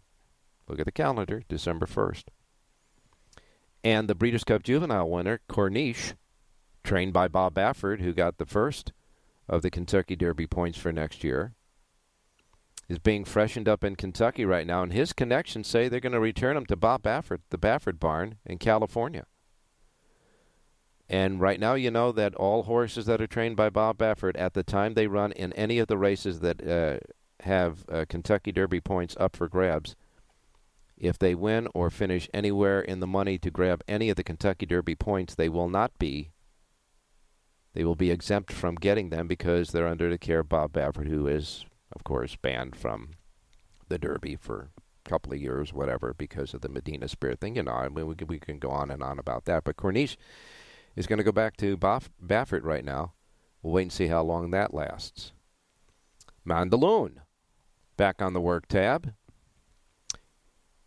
Look 0.68 0.78
at 0.78 0.86
the 0.86 0.92
calendar, 0.92 1.42
December 1.48 1.86
1st. 1.86 2.24
And 3.82 4.08
the 4.08 4.14
Breeders' 4.14 4.44
Cup 4.44 4.62
Juvenile 4.62 5.10
winner, 5.10 5.40
Corniche, 5.48 6.14
trained 6.84 7.12
by 7.12 7.26
Bob 7.26 7.54
Baffert, 7.54 8.00
who 8.00 8.12
got 8.12 8.38
the 8.38 8.46
first 8.46 8.92
of 9.48 9.62
the 9.62 9.70
Kentucky 9.70 10.14
Derby 10.14 10.46
points 10.46 10.78
for 10.78 10.92
next 10.92 11.24
year, 11.24 11.54
is 12.88 12.98
being 12.98 13.24
freshened 13.24 13.68
up 13.68 13.84
in 13.84 13.96
Kentucky 13.96 14.44
right 14.44 14.66
now. 14.66 14.82
And 14.82 14.92
his 14.92 15.12
connections 15.12 15.66
say 15.66 15.88
they're 15.88 16.00
going 16.00 16.12
to 16.12 16.20
return 16.20 16.56
him 16.56 16.66
to 16.66 16.76
Bob 16.76 17.02
Baffert, 17.02 17.40
the 17.50 17.58
Baffert 17.58 18.00
barn 18.00 18.36
in 18.46 18.58
California. 18.58 19.26
And 21.08 21.40
right 21.40 21.58
now, 21.58 21.74
you 21.74 21.90
know 21.90 22.12
that 22.12 22.34
all 22.34 22.64
horses 22.64 23.06
that 23.06 23.20
are 23.20 23.26
trained 23.26 23.56
by 23.56 23.70
Bob 23.70 23.96
Baffert, 23.98 24.36
at 24.36 24.54
the 24.54 24.62
time 24.62 24.94
they 24.94 25.06
run 25.06 25.32
in 25.32 25.52
any 25.54 25.78
of 25.78 25.88
the 25.88 25.96
races 25.96 26.40
that 26.40 26.66
uh, 26.66 26.98
have 27.44 27.84
uh, 27.90 28.04
Kentucky 28.08 28.52
Derby 28.52 28.80
points 28.80 29.16
up 29.18 29.34
for 29.34 29.48
grabs, 29.48 29.96
if 30.98 31.18
they 31.18 31.34
win 31.34 31.68
or 31.74 31.90
finish 31.90 32.28
anywhere 32.34 32.80
in 32.80 33.00
the 33.00 33.06
money 33.06 33.38
to 33.38 33.50
grab 33.50 33.82
any 33.88 34.10
of 34.10 34.16
the 34.16 34.24
Kentucky 34.24 34.66
Derby 34.66 34.94
points, 34.94 35.34
they 35.34 35.48
will 35.48 35.68
not 35.68 35.98
be. 35.98 36.30
They 37.72 37.84
will 37.84 37.94
be 37.94 38.10
exempt 38.10 38.52
from 38.52 38.74
getting 38.74 39.10
them 39.10 39.28
because 39.28 39.70
they're 39.70 39.86
under 39.86 40.10
the 40.10 40.18
care 40.18 40.40
of 40.40 40.48
Bob 40.48 40.72
Baffert, 40.72 41.08
who 41.08 41.26
is, 41.26 41.64
of 41.98 42.04
course, 42.04 42.36
banned 42.36 42.76
from 42.76 43.14
the 43.88 43.98
Derby 43.98 44.36
for 44.36 44.70
a 45.04 45.08
couple 45.08 45.32
of 45.32 45.40
years, 45.40 45.72
whatever, 45.72 46.14
because 46.16 46.54
of 46.54 46.60
the 46.60 46.68
Medina 46.68 47.08
Spirit 47.08 47.40
thing. 47.40 47.56
You 47.56 47.64
know, 47.64 47.72
I 47.72 47.88
mean, 47.88 48.06
we 48.06 48.14
can, 48.14 48.28
we 48.28 48.38
can 48.38 48.60
go 48.60 48.70
on 48.70 48.92
and 48.92 49.02
on 49.02 49.18
about 49.18 49.46
that. 49.46 49.64
But 49.64 49.76
Corniche 49.76 50.16
is 50.94 51.08
going 51.08 51.16
to 51.16 51.24
go 51.24 51.32
back 51.32 51.56
to 51.56 51.76
Baff- 51.76 52.10
Baffert 52.24 52.62
right 52.62 52.84
now. 52.84 53.14
We'll 53.62 53.72
wait 53.74 53.82
and 53.82 53.92
see 53.92 54.06
how 54.06 54.22
long 54.22 54.52
that 54.52 54.72
lasts. 54.72 55.32
Mandaloun 56.46 57.14
back 57.96 58.22
on 58.22 58.32
the 58.32 58.40
work 58.40 58.68
tab. 58.68 59.12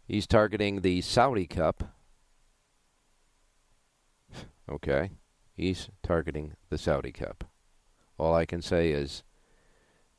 He's 0.07 0.25
targeting 0.25 0.79
the 0.79 1.01
Saudi 1.01 1.45
Cup. 1.45 1.83
Okay. 4.71 5.11
He's 5.53 5.89
targeting 6.01 6.53
the 6.69 6.77
Saudi 6.77 7.11
Cup. 7.11 7.43
All 8.17 8.33
I 8.33 8.45
can 8.45 8.61
say 8.61 8.91
is 8.91 9.23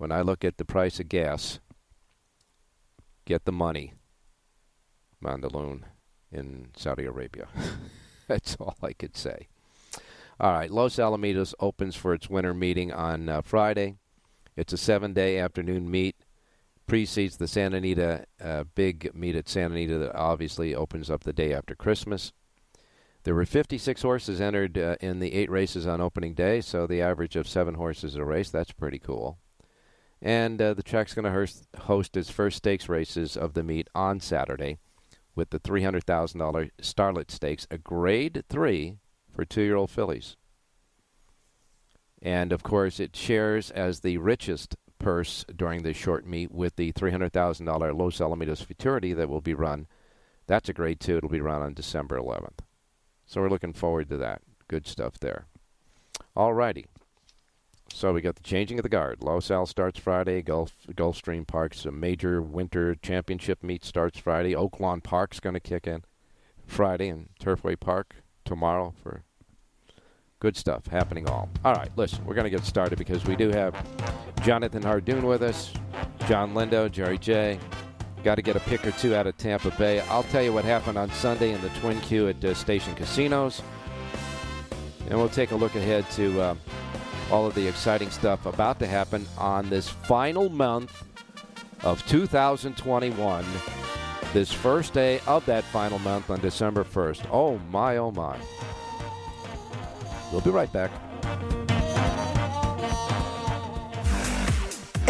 when 0.02 0.10
I 0.10 0.20
look 0.22 0.44
at 0.44 0.56
the 0.56 0.64
price 0.64 0.98
of 0.98 1.08
gas, 1.08 1.60
get 3.24 3.44
the 3.44 3.52
money, 3.52 3.92
Mandaloun, 5.22 5.82
in 6.32 6.70
Saudi 6.76 7.04
Arabia. 7.04 7.46
That's 8.26 8.56
all 8.56 8.74
I 8.82 8.94
could 8.94 9.16
say. 9.16 9.46
All 10.40 10.50
right, 10.50 10.72
Los 10.72 10.96
Alamitos 10.96 11.54
opens 11.60 11.94
for 11.94 12.14
its 12.14 12.28
winter 12.28 12.52
meeting 12.52 12.90
on 12.90 13.28
uh, 13.28 13.42
Friday. 13.42 13.94
It's 14.56 14.72
a 14.72 14.76
seven 14.76 15.12
day 15.12 15.38
afternoon 15.38 15.88
meet 15.88 16.16
precedes 16.88 17.36
the 17.36 17.46
Santa 17.46 17.76
Anita 17.76 18.26
uh, 18.42 18.64
big 18.74 19.14
meet 19.14 19.36
at 19.36 19.48
Santa 19.48 19.74
Anita 19.74 19.98
that 19.98 20.16
obviously 20.16 20.74
opens 20.74 21.10
up 21.10 21.22
the 21.22 21.32
day 21.32 21.54
after 21.54 21.76
Christmas. 21.76 22.32
There 23.22 23.36
were 23.36 23.46
56 23.46 24.02
horses 24.02 24.40
entered 24.40 24.76
uh, 24.76 24.96
in 25.00 25.20
the 25.20 25.32
eight 25.32 25.48
races 25.48 25.86
on 25.86 26.00
opening 26.00 26.34
day, 26.34 26.60
so 26.60 26.88
the 26.88 27.00
average 27.00 27.36
of 27.36 27.46
seven 27.46 27.74
horses 27.74 28.16
a 28.16 28.24
race. 28.24 28.50
That's 28.50 28.72
pretty 28.72 28.98
cool. 28.98 29.38
And 30.22 30.62
uh, 30.62 30.74
the 30.74 30.84
track's 30.84 31.14
going 31.14 31.24
to 31.24 31.80
host 31.82 32.16
its 32.16 32.30
first 32.30 32.58
stakes 32.58 32.88
races 32.88 33.36
of 33.36 33.54
the 33.54 33.64
meet 33.64 33.88
on 33.92 34.20
Saturday 34.20 34.78
with 35.34 35.50
the 35.50 35.58
$300,000 35.58 36.70
Starlet 36.80 37.30
Stakes, 37.30 37.66
a 37.72 37.78
grade 37.78 38.44
three 38.48 38.98
for 39.34 39.44
two 39.44 39.62
year 39.62 39.74
old 39.74 39.90
fillies. 39.90 40.36
And 42.20 42.52
of 42.52 42.62
course, 42.62 43.00
it 43.00 43.16
shares 43.16 43.72
as 43.72 44.00
the 44.00 44.18
richest 44.18 44.76
purse 45.00 45.44
during 45.56 45.82
this 45.82 45.96
short 45.96 46.24
meet 46.24 46.52
with 46.52 46.76
the 46.76 46.92
$300,000 46.92 47.98
Los 47.98 48.18
Alamitos 48.18 48.64
Futurity 48.64 49.12
that 49.14 49.28
will 49.28 49.40
be 49.40 49.54
run. 49.54 49.88
That's 50.46 50.68
a 50.68 50.72
grade 50.72 51.00
two. 51.00 51.16
It'll 51.16 51.28
be 51.28 51.40
run 51.40 51.62
on 51.62 51.74
December 51.74 52.16
11th. 52.16 52.60
So 53.26 53.40
we're 53.40 53.48
looking 53.50 53.72
forward 53.72 54.08
to 54.10 54.16
that. 54.18 54.42
Good 54.68 54.86
stuff 54.86 55.18
there. 55.18 55.46
All 56.36 56.54
righty. 56.54 56.86
So 57.94 58.12
we 58.12 58.20
got 58.20 58.36
the 58.36 58.42
changing 58.42 58.78
of 58.78 58.82
the 58.82 58.88
guard. 58.88 59.22
Los 59.22 59.50
Al 59.50 59.66
starts 59.66 59.98
Friday. 59.98 60.42
Gulf 60.42 60.72
Gulfstream 60.92 61.46
Park's 61.46 61.84
a 61.84 61.92
major 61.92 62.42
winter 62.42 62.94
championship 62.96 63.62
meet 63.62 63.84
starts 63.84 64.18
Friday. 64.18 64.54
Oaklawn 64.54 65.02
Park's 65.02 65.40
going 65.40 65.54
to 65.54 65.60
kick 65.60 65.86
in 65.86 66.02
Friday, 66.66 67.08
and 67.08 67.28
Turfway 67.40 67.78
Park 67.78 68.16
tomorrow 68.44 68.92
for 69.02 69.22
Good 70.42 70.56
stuff 70.56 70.88
happening 70.88 71.28
all. 71.28 71.48
All 71.64 71.72
right, 71.72 71.88
listen, 71.94 72.24
we're 72.24 72.34
going 72.34 72.46
to 72.46 72.50
get 72.50 72.64
started 72.64 72.98
because 72.98 73.24
we 73.24 73.36
do 73.36 73.50
have 73.50 73.76
Jonathan 74.42 74.82
Hardoon 74.82 75.22
with 75.22 75.40
us, 75.40 75.72
John 76.26 76.52
Lindo, 76.52 76.90
Jerry 76.90 77.16
J. 77.16 77.60
Got 78.24 78.34
to 78.34 78.42
get 78.42 78.56
a 78.56 78.60
pick 78.60 78.84
or 78.84 78.90
two 78.90 79.14
out 79.14 79.28
of 79.28 79.36
Tampa 79.36 79.70
Bay. 79.78 80.00
I'll 80.00 80.24
tell 80.24 80.42
you 80.42 80.52
what 80.52 80.64
happened 80.64 80.98
on 80.98 81.12
Sunday 81.12 81.52
in 81.52 81.60
the 81.60 81.68
Twin 81.78 82.00
Q 82.00 82.26
at 82.26 82.44
uh, 82.44 82.54
Station 82.54 82.92
Casinos. 82.96 83.62
And 85.08 85.16
we'll 85.16 85.28
take 85.28 85.52
a 85.52 85.54
look 85.54 85.76
ahead 85.76 86.10
to 86.10 86.40
uh, 86.40 86.54
all 87.32 87.46
of 87.46 87.54
the 87.54 87.66
exciting 87.66 88.10
stuff 88.10 88.44
about 88.44 88.78
to 88.78 88.86
happen 88.86 89.26
on 89.38 89.70
this 89.70 89.88
final 89.88 90.50
month 90.50 91.02
of 91.82 92.06
2021. 92.06 93.44
This 94.34 94.52
first 94.52 94.92
day 94.92 95.20
of 95.26 95.44
that 95.46 95.64
final 95.64 95.98
month 96.00 96.30
on 96.30 96.40
December 96.40 96.84
1st. 96.84 97.26
Oh, 97.32 97.58
my, 97.70 97.96
oh, 97.96 98.10
my. 98.10 98.38
We'll 100.30 100.42
be 100.42 100.50
right 100.50 100.72
back. 100.72 100.90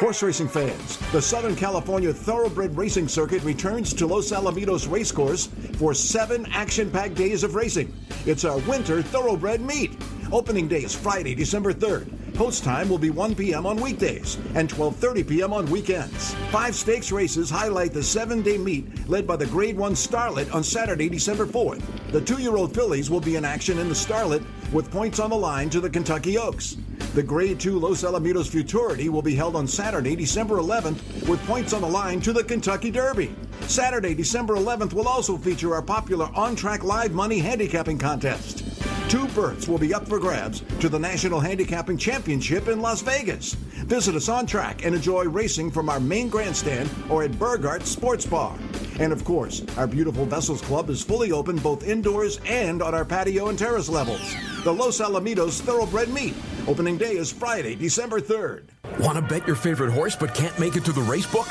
Horse 0.00 0.22
racing 0.22 0.48
fans, 0.48 0.96
the 1.12 1.20
Southern 1.20 1.54
California 1.54 2.10
Thoroughbred 2.10 2.74
Racing 2.74 3.06
Circuit 3.06 3.42
returns 3.42 3.92
to 3.92 4.06
Los 4.06 4.30
Alamitos 4.30 4.90
Racecourse 4.90 5.48
for 5.76 5.92
seven 5.92 6.46
action 6.52 6.90
packed 6.90 7.16
days 7.16 7.44
of 7.44 7.54
racing. 7.54 7.94
It's 8.24 8.46
our 8.46 8.56
winter 8.60 9.02
thoroughbred 9.02 9.60
meet. 9.60 9.92
Opening 10.32 10.68
day 10.68 10.84
is 10.84 10.94
Friday, 10.94 11.34
December 11.34 11.74
3rd. 11.74 12.34
Post 12.34 12.64
time 12.64 12.88
will 12.88 12.96
be 12.96 13.10
1 13.10 13.34
p.m. 13.34 13.66
on 13.66 13.78
weekdays 13.78 14.38
and 14.54 14.70
12:30 14.70 15.28
p.m. 15.28 15.52
on 15.52 15.66
weekends. 15.66 16.32
Five 16.50 16.74
stakes 16.74 17.12
races 17.12 17.50
highlight 17.50 17.92
the 17.92 18.02
seven-day 18.02 18.56
meet 18.56 19.06
led 19.06 19.26
by 19.26 19.36
the 19.36 19.44
Grade 19.44 19.76
1 19.76 19.92
Starlet 19.92 20.50
on 20.54 20.64
Saturday, 20.64 21.10
December 21.10 21.44
4th. 21.44 21.82
The 22.10 22.22
two-year-old 22.22 22.74
fillies 22.74 23.10
will 23.10 23.20
be 23.20 23.36
in 23.36 23.44
action 23.44 23.78
in 23.78 23.90
the 23.90 23.94
Starlet 23.94 24.46
with 24.72 24.90
points 24.90 25.20
on 25.20 25.28
the 25.28 25.36
line 25.36 25.68
to 25.68 25.78
the 25.78 25.90
Kentucky 25.90 26.38
Oaks. 26.38 26.78
The 27.12 27.22
Grade 27.24 27.58
2 27.58 27.76
Los 27.76 28.04
Alamitos 28.04 28.48
Futurity 28.48 29.08
will 29.08 29.20
be 29.20 29.34
held 29.34 29.56
on 29.56 29.66
Saturday, 29.66 30.14
December 30.14 30.58
11th, 30.58 31.28
with 31.28 31.44
points 31.44 31.72
on 31.72 31.80
the 31.80 31.88
line 31.88 32.20
to 32.20 32.32
the 32.32 32.44
Kentucky 32.44 32.92
Derby. 32.92 33.34
Saturday, 33.62 34.14
December 34.14 34.54
11th 34.54 34.92
will 34.92 35.08
also 35.08 35.36
feature 35.36 35.74
our 35.74 35.82
popular 35.82 36.30
on 36.36 36.54
track 36.54 36.84
live 36.84 37.10
money 37.10 37.40
handicapping 37.40 37.98
contest. 37.98 38.69
Two 39.10 39.26
berths 39.26 39.66
will 39.66 39.76
be 39.76 39.92
up 39.92 40.06
for 40.06 40.20
grabs 40.20 40.60
to 40.78 40.88
the 40.88 40.96
National 40.96 41.40
Handicapping 41.40 41.98
Championship 41.98 42.68
in 42.68 42.80
Las 42.80 43.02
Vegas. 43.02 43.54
Visit 43.54 44.14
us 44.14 44.28
on 44.28 44.46
track 44.46 44.84
and 44.84 44.94
enjoy 44.94 45.24
racing 45.24 45.72
from 45.72 45.88
our 45.88 45.98
main 45.98 46.28
grandstand 46.28 46.88
or 47.10 47.24
at 47.24 47.32
Burgart 47.32 47.82
Sports 47.82 48.24
Bar. 48.24 48.56
And 49.00 49.12
of 49.12 49.24
course, 49.24 49.64
our 49.76 49.88
beautiful 49.88 50.26
Vessels 50.26 50.62
Club 50.62 50.90
is 50.90 51.02
fully 51.02 51.32
open 51.32 51.56
both 51.56 51.82
indoors 51.82 52.38
and 52.46 52.80
on 52.80 52.94
our 52.94 53.04
patio 53.04 53.48
and 53.48 53.58
terrace 53.58 53.88
levels. 53.88 54.32
The 54.62 54.72
Los 54.72 55.00
Alamitos 55.00 55.60
Thoroughbred 55.60 56.10
Meet. 56.10 56.36
Opening 56.68 56.96
day 56.96 57.16
is 57.16 57.32
Friday, 57.32 57.74
December 57.74 58.20
3rd. 58.20 58.68
Want 59.00 59.16
to 59.16 59.22
bet 59.22 59.44
your 59.44 59.56
favorite 59.56 59.90
horse 59.90 60.14
but 60.14 60.36
can't 60.36 60.56
make 60.60 60.76
it 60.76 60.84
to 60.84 60.92
the 60.92 61.00
racebook? 61.00 61.50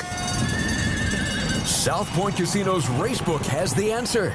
South 1.66 2.08
Point 2.12 2.36
Casino's 2.36 2.86
Racebook 2.86 3.44
has 3.44 3.74
the 3.74 3.92
answer. 3.92 4.34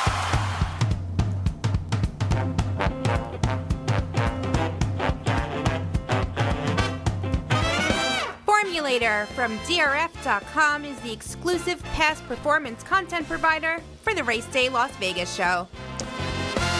Formulator 8.91 9.25
from 9.27 9.57
DRF.com 9.59 10.83
is 10.83 10.99
the 10.99 11.13
exclusive 11.13 11.81
past 11.93 12.27
performance 12.27 12.83
content 12.83 13.25
provider 13.25 13.79
for 14.01 14.13
the 14.13 14.21
Race 14.21 14.45
Day 14.47 14.67
Las 14.67 14.93
Vegas 14.97 15.33
show. 15.33 15.65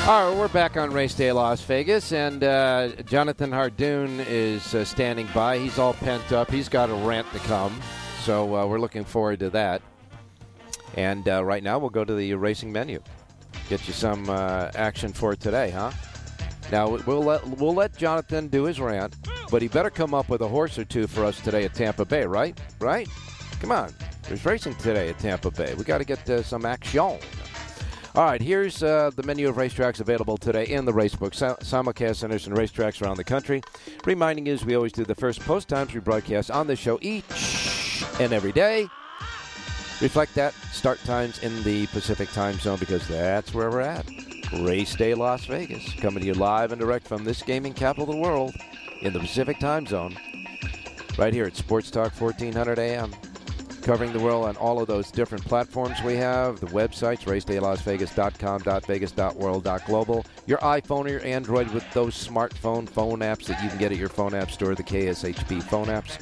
All 0.08 0.30
right, 0.30 0.38
we're 0.38 0.50
back 0.50 0.76
on 0.76 0.92
Race 0.92 1.14
Day 1.14 1.32
Las 1.32 1.62
Vegas, 1.62 2.12
and 2.12 2.44
uh, 2.44 2.90
Jonathan 3.06 3.50
Hardoon 3.50 4.26
is 4.28 4.76
uh, 4.76 4.84
standing 4.84 5.26
by. 5.34 5.58
He's 5.58 5.80
all 5.80 5.94
pent 5.94 6.34
up. 6.34 6.52
He's 6.52 6.68
got 6.68 6.90
a 6.90 6.94
rant 6.96 7.32
to 7.32 7.40
come, 7.40 7.80
so 8.24 8.58
uh, 8.58 8.68
we're 8.68 8.80
looking 8.80 9.06
forward 9.06 9.40
to 9.40 9.50
that. 9.52 9.82
And 10.96 11.30
uh, 11.30 11.46
right 11.46 11.64
now, 11.64 11.80
we'll 11.80 11.92
go 11.92 12.04
to 12.04 12.14
the 12.14 12.34
racing 12.34 12.74
menu. 12.74 13.02
Get 13.70 13.88
you 13.88 13.94
some 13.94 14.30
uh, 14.30 14.70
action 14.76 15.14
for 15.14 15.34
today, 15.38 15.70
huh? 15.70 15.92
Now 16.74 16.90
we'll 16.90 17.24
let 17.24 17.48
we'll 17.48 17.74
let 17.74 17.96
Jonathan 17.96 18.48
do 18.48 18.64
his 18.64 18.82
rant, 18.82 19.16
but 19.52 19.62
he 19.62 19.68
better 19.68 19.90
come 19.90 20.14
up 20.14 20.30
with 20.30 20.42
a 20.42 20.48
horse 20.48 20.80
or 20.80 20.86
two 20.86 21.06
for 21.06 21.26
us 21.26 21.40
today 21.42 21.66
at 21.66 21.74
Tampa 21.74 22.06
Bay, 22.06 22.26
right? 22.26 22.60
Right? 22.80 23.08
Come 23.60 23.72
on, 23.72 23.94
there's 24.24 24.46
racing 24.46 24.76
today 24.76 25.10
at 25.10 25.20
Tampa 25.20 25.52
Bay. 25.52 25.76
We 25.76 25.84
got 25.84 26.00
to 26.00 26.06
get 26.06 26.28
uh, 26.30 26.42
some 26.42 26.66
action. 26.66 27.20
All 28.14 28.26
right, 28.26 28.42
here's 28.42 28.82
uh, 28.82 29.12
the 29.16 29.24
menu 29.24 29.48
of 29.48 29.56
racetracks 29.56 30.00
available 30.00 30.38
today 30.38 30.66
in 30.66 30.84
the 30.84 30.92
Racebook. 30.92 31.34
Sim- 31.34 31.56
simulcast 31.62 32.18
centers 32.18 32.48
and 32.48 32.56
racetracks 32.58 33.02
around 33.02 33.18
the 33.18 33.24
country. 33.24 33.62
Reminding 34.06 34.48
you, 34.48 34.54
as 34.54 34.66
we 34.66 34.76
always 34.76 34.92
do, 34.92 35.06
the 35.06 35.16
first 35.16 35.40
post 35.42 35.70
times 35.70 35.94
we 35.94 36.00
broadcast 36.00 36.50
on 36.52 36.68
this 36.68 36.80
show 36.80 36.98
each 37.02 38.04
and 38.20 38.34
every 38.34 38.52
day. 38.52 38.88
Reflect 40.02 40.34
that 40.36 40.54
start 40.74 41.02
times 41.06 41.44
in 41.44 41.64
the 41.64 41.88
Pacific 41.88 42.30
time 42.32 42.58
zone 42.60 42.80
because 42.80 43.08
that's 43.08 43.54
where 43.54 43.70
we're 43.70 43.82
at. 43.82 44.06
Race 44.62 44.96
Day 44.96 45.14
Las 45.14 45.46
Vegas, 45.46 45.94
coming 45.96 46.22
to 46.22 46.26
you 46.26 46.34
live 46.34 46.74
and 46.74 46.82
direct 46.82 47.08
from 47.08 47.24
this 47.24 47.42
gaming 47.42 47.74
capital 47.74 48.10
of 48.10 48.16
the 48.16 48.22
world 48.22 48.54
in 49.02 49.14
the 49.14 49.20
Pacific 49.20 49.60
time 49.60 49.86
zone. 49.86 50.16
Right 51.18 51.34
here 51.34 51.46
at 51.46 51.56
Sports 51.56 51.92
Talk 51.92 52.14
1400 52.20 52.80
AM 52.80 53.12
covering 53.82 54.14
the 54.14 54.20
world 54.20 54.46
on 54.46 54.56
all 54.58 54.80
of 54.80 54.88
those 54.88 55.12
different 55.12 55.44
platforms 55.44 56.02
we 56.04 56.16
have. 56.16 56.60
The 56.60 56.68
websites, 56.68 57.24
racedaylasvegas.com. 57.24 58.62
Your 60.46 60.58
iPhone 60.60 61.06
or 61.06 61.10
your 61.10 61.26
Android 61.26 61.70
with 61.72 61.92
those 61.94 62.16
smartphone 62.16 62.88
phone 62.88 63.20
apps 63.20 63.46
that 63.46 63.62
you 63.64 63.70
can 63.70 63.78
get 63.78 63.92
at 63.92 63.98
your 63.98 64.10
phone 64.10 64.34
app 64.34 64.52
store, 64.52 64.76
the 64.76 64.84
KSHP 64.84 65.64
phone 65.64 65.88
apps. 65.88 66.20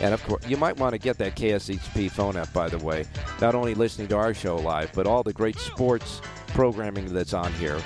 And 0.00 0.12
of 0.12 0.22
course, 0.24 0.46
you 0.46 0.56
might 0.56 0.76
want 0.76 0.92
to 0.92 0.98
get 0.98 1.18
that 1.18 1.36
KSHP 1.36 2.10
phone 2.10 2.36
app, 2.36 2.52
by 2.52 2.68
the 2.68 2.78
way. 2.78 3.04
Not 3.40 3.54
only 3.54 3.74
listening 3.74 4.08
to 4.08 4.16
our 4.16 4.34
show 4.34 4.56
live, 4.56 4.92
but 4.92 5.06
all 5.06 5.22
the 5.22 5.32
great 5.32 5.58
sports 5.58 6.20
programming 6.48 7.12
that's 7.12 7.32
on 7.32 7.52
here. 7.54 7.80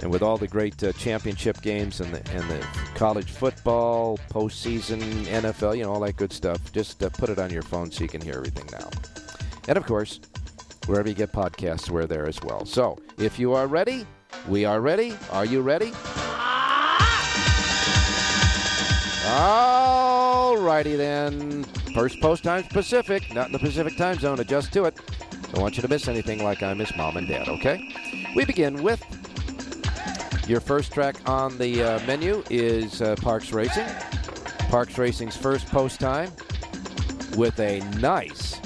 And 0.00 0.10
with 0.10 0.22
all 0.22 0.36
the 0.36 0.48
great 0.48 0.82
uh, 0.82 0.92
championship 0.92 1.60
games 1.62 2.00
and 2.00 2.12
the, 2.12 2.30
and 2.32 2.48
the 2.50 2.66
college 2.94 3.30
football, 3.30 4.18
postseason, 4.30 5.00
NFL, 5.24 5.76
you 5.76 5.84
know, 5.84 5.92
all 5.92 6.00
that 6.00 6.16
good 6.16 6.32
stuff, 6.32 6.72
just 6.72 7.02
uh, 7.02 7.08
put 7.10 7.30
it 7.30 7.38
on 7.38 7.50
your 7.50 7.62
phone 7.62 7.90
so 7.90 8.02
you 8.02 8.08
can 8.08 8.20
hear 8.20 8.34
everything 8.34 8.68
now. 8.72 8.90
And 9.68 9.78
of 9.78 9.86
course, 9.86 10.20
wherever 10.86 11.08
you 11.08 11.14
get 11.14 11.32
podcasts, 11.32 11.88
we're 11.88 12.06
there 12.06 12.26
as 12.26 12.40
well. 12.42 12.66
So 12.66 12.98
if 13.18 13.38
you 13.38 13.52
are 13.54 13.66
ready, 13.66 14.06
we 14.48 14.64
are 14.64 14.80
ready. 14.80 15.16
Are 15.30 15.44
you 15.44 15.62
ready? 15.62 15.92
All 19.26 20.58
righty 20.58 20.96
then. 20.96 21.64
First 21.94 22.20
post 22.20 22.44
times 22.44 22.66
Pacific, 22.68 23.32
not 23.32 23.46
in 23.46 23.52
the 23.52 23.58
Pacific 23.58 23.96
time 23.96 24.18
zone. 24.18 24.40
Adjust 24.40 24.72
to 24.74 24.84
it. 24.84 24.98
Don't 25.52 25.62
want 25.62 25.76
you 25.76 25.82
to 25.82 25.88
miss 25.88 26.08
anything 26.08 26.42
like 26.42 26.62
I 26.62 26.74
miss 26.74 26.94
mom 26.96 27.16
and 27.16 27.28
dad, 27.28 27.48
okay? 27.48 27.88
We 28.34 28.44
begin 28.44 28.82
with 28.82 29.00
your 30.46 30.60
first 30.60 30.92
track 30.92 31.16
on 31.26 31.56
the 31.58 31.82
uh, 31.82 32.06
menu 32.06 32.42
is 32.50 33.00
uh, 33.00 33.16
Parx 33.16 33.52
Racing. 33.52 33.86
Parx 34.68 34.98
Racing's 34.98 35.36
first 35.36 35.66
post 35.68 36.00
time 36.00 36.30
with 37.36 37.58
a 37.60 37.80
nice 37.98 38.60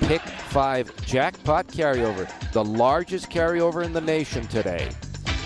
pick 0.00 0.22
five 0.22 0.90
jackpot 1.06 1.66
carryover, 1.68 2.28
the 2.52 2.64
largest 2.64 3.30
carryover 3.30 3.84
in 3.84 3.92
the 3.92 4.00
nation 4.00 4.46
today. 4.48 4.88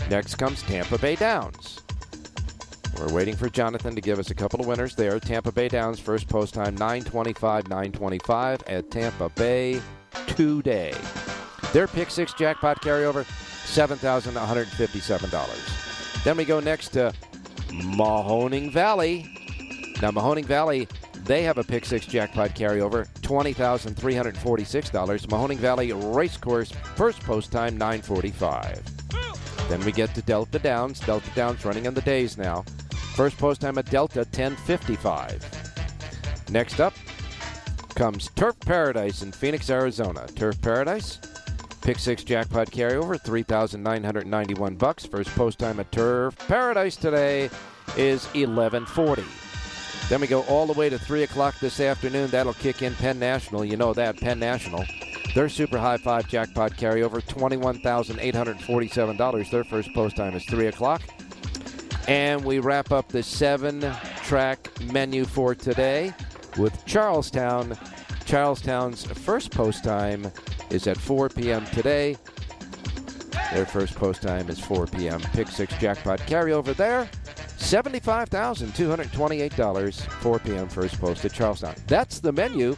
Next 0.08 0.36
comes 0.36 0.62
Tampa 0.62 0.96
Bay 0.98 1.16
Downs. 1.16 1.79
We're 3.00 3.14
waiting 3.14 3.34
for 3.34 3.48
Jonathan 3.48 3.94
to 3.94 4.02
give 4.02 4.18
us 4.18 4.30
a 4.30 4.34
couple 4.34 4.60
of 4.60 4.66
winners 4.66 4.94
there. 4.94 5.18
Tampa 5.18 5.50
Bay 5.50 5.68
Downs 5.68 5.98
first 5.98 6.28
post 6.28 6.52
time 6.52 6.74
925 6.74 7.68
925 7.68 8.62
at 8.66 8.90
Tampa 8.90 9.30
Bay 9.30 9.80
today. 10.26 10.92
Their 11.72 11.88
pick 11.88 12.10
six 12.10 12.34
jackpot 12.34 12.82
carryover 12.82 13.24
$7,157. 13.70 16.24
Then 16.24 16.36
we 16.36 16.44
go 16.44 16.60
next 16.60 16.88
to 16.90 17.14
Mahoning 17.68 18.70
Valley. 18.72 19.34
Now, 20.02 20.10
Mahoning 20.10 20.44
Valley, 20.44 20.86
they 21.24 21.42
have 21.44 21.56
a 21.56 21.64
pick 21.64 21.86
six 21.86 22.04
jackpot 22.04 22.50
carryover, 22.50 23.08
$20,346. 23.20 25.26
Mahoning 25.26 25.56
Valley 25.56 25.92
Racecourse, 25.92 26.72
first 26.96 27.20
post 27.20 27.50
time, 27.52 27.78
945. 27.78 28.82
Then 29.68 29.82
we 29.84 29.92
get 29.92 30.12
to 30.16 30.22
Delta 30.22 30.58
Downs. 30.58 30.98
Delta 31.00 31.30
Downs 31.36 31.64
running 31.64 31.86
on 31.86 31.94
the 31.94 32.02
days 32.02 32.36
now. 32.36 32.64
First 33.14 33.38
post 33.38 33.60
time 33.60 33.78
at 33.78 33.90
Delta, 33.90 34.20
1055. 34.20 35.44
Next 36.50 36.80
up 36.80 36.94
comes 37.94 38.30
Turf 38.34 38.58
Paradise 38.60 39.22
in 39.22 39.30
Phoenix, 39.30 39.68
Arizona. 39.68 40.26
Turf 40.34 40.60
Paradise, 40.62 41.18
pick 41.82 41.98
six 41.98 42.24
jackpot 42.24 42.70
carryover, 42.70 43.20
3,991 43.20 44.74
bucks. 44.76 45.04
First 45.04 45.28
post 45.30 45.58
time 45.58 45.78
at 45.80 45.92
Turf 45.92 46.34
Paradise 46.48 46.96
today 46.96 47.50
is 47.96 48.24
1140. 48.34 49.22
Then 50.08 50.20
we 50.20 50.26
go 50.26 50.42
all 50.42 50.66
the 50.66 50.72
way 50.72 50.88
to 50.88 50.98
3 50.98 51.22
o'clock 51.24 51.58
this 51.60 51.78
afternoon. 51.78 52.30
That'll 52.30 52.54
kick 52.54 52.82
in 52.82 52.94
Penn 52.94 53.18
National. 53.18 53.64
You 53.64 53.76
know 53.76 53.92
that, 53.94 54.18
Penn 54.18 54.40
National. 54.40 54.84
Their 55.34 55.48
super 55.48 55.78
high 55.78 55.98
five 55.98 56.26
jackpot 56.26 56.72
carryover, 56.72 57.22
$21,847. 57.22 59.50
Their 59.50 59.64
first 59.64 59.94
post 59.94 60.16
time 60.16 60.34
is 60.34 60.44
3 60.46 60.66
o'clock. 60.66 61.02
And 62.08 62.44
we 62.44 62.58
wrap 62.58 62.92
up 62.92 63.08
the 63.08 63.22
seven 63.22 63.80
track 64.24 64.68
menu 64.92 65.24
for 65.24 65.54
today 65.54 66.12
with 66.58 66.84
Charles 66.86 67.30
Town. 67.30 67.78
Charlestown's 68.24 69.04
first 69.04 69.50
post 69.50 69.84
time 69.84 70.30
is 70.70 70.86
at 70.86 70.96
4 70.96 71.28
p.m. 71.30 71.66
today. 71.66 72.16
Their 73.52 73.66
first 73.66 73.96
post 73.96 74.22
time 74.22 74.48
is 74.48 74.60
4 74.60 74.86
p.m. 74.86 75.20
Pick 75.32 75.48
six 75.48 75.76
jackpot 75.78 76.20
carryover 76.20 76.74
there. 76.74 77.10
$75,228, 77.58 80.00
4 80.00 80.38
p.m. 80.38 80.68
first 80.68 81.00
post 81.00 81.24
at 81.24 81.32
Charles 81.32 81.60
Town. 81.60 81.74
That's 81.86 82.20
the 82.20 82.32
menu 82.32 82.76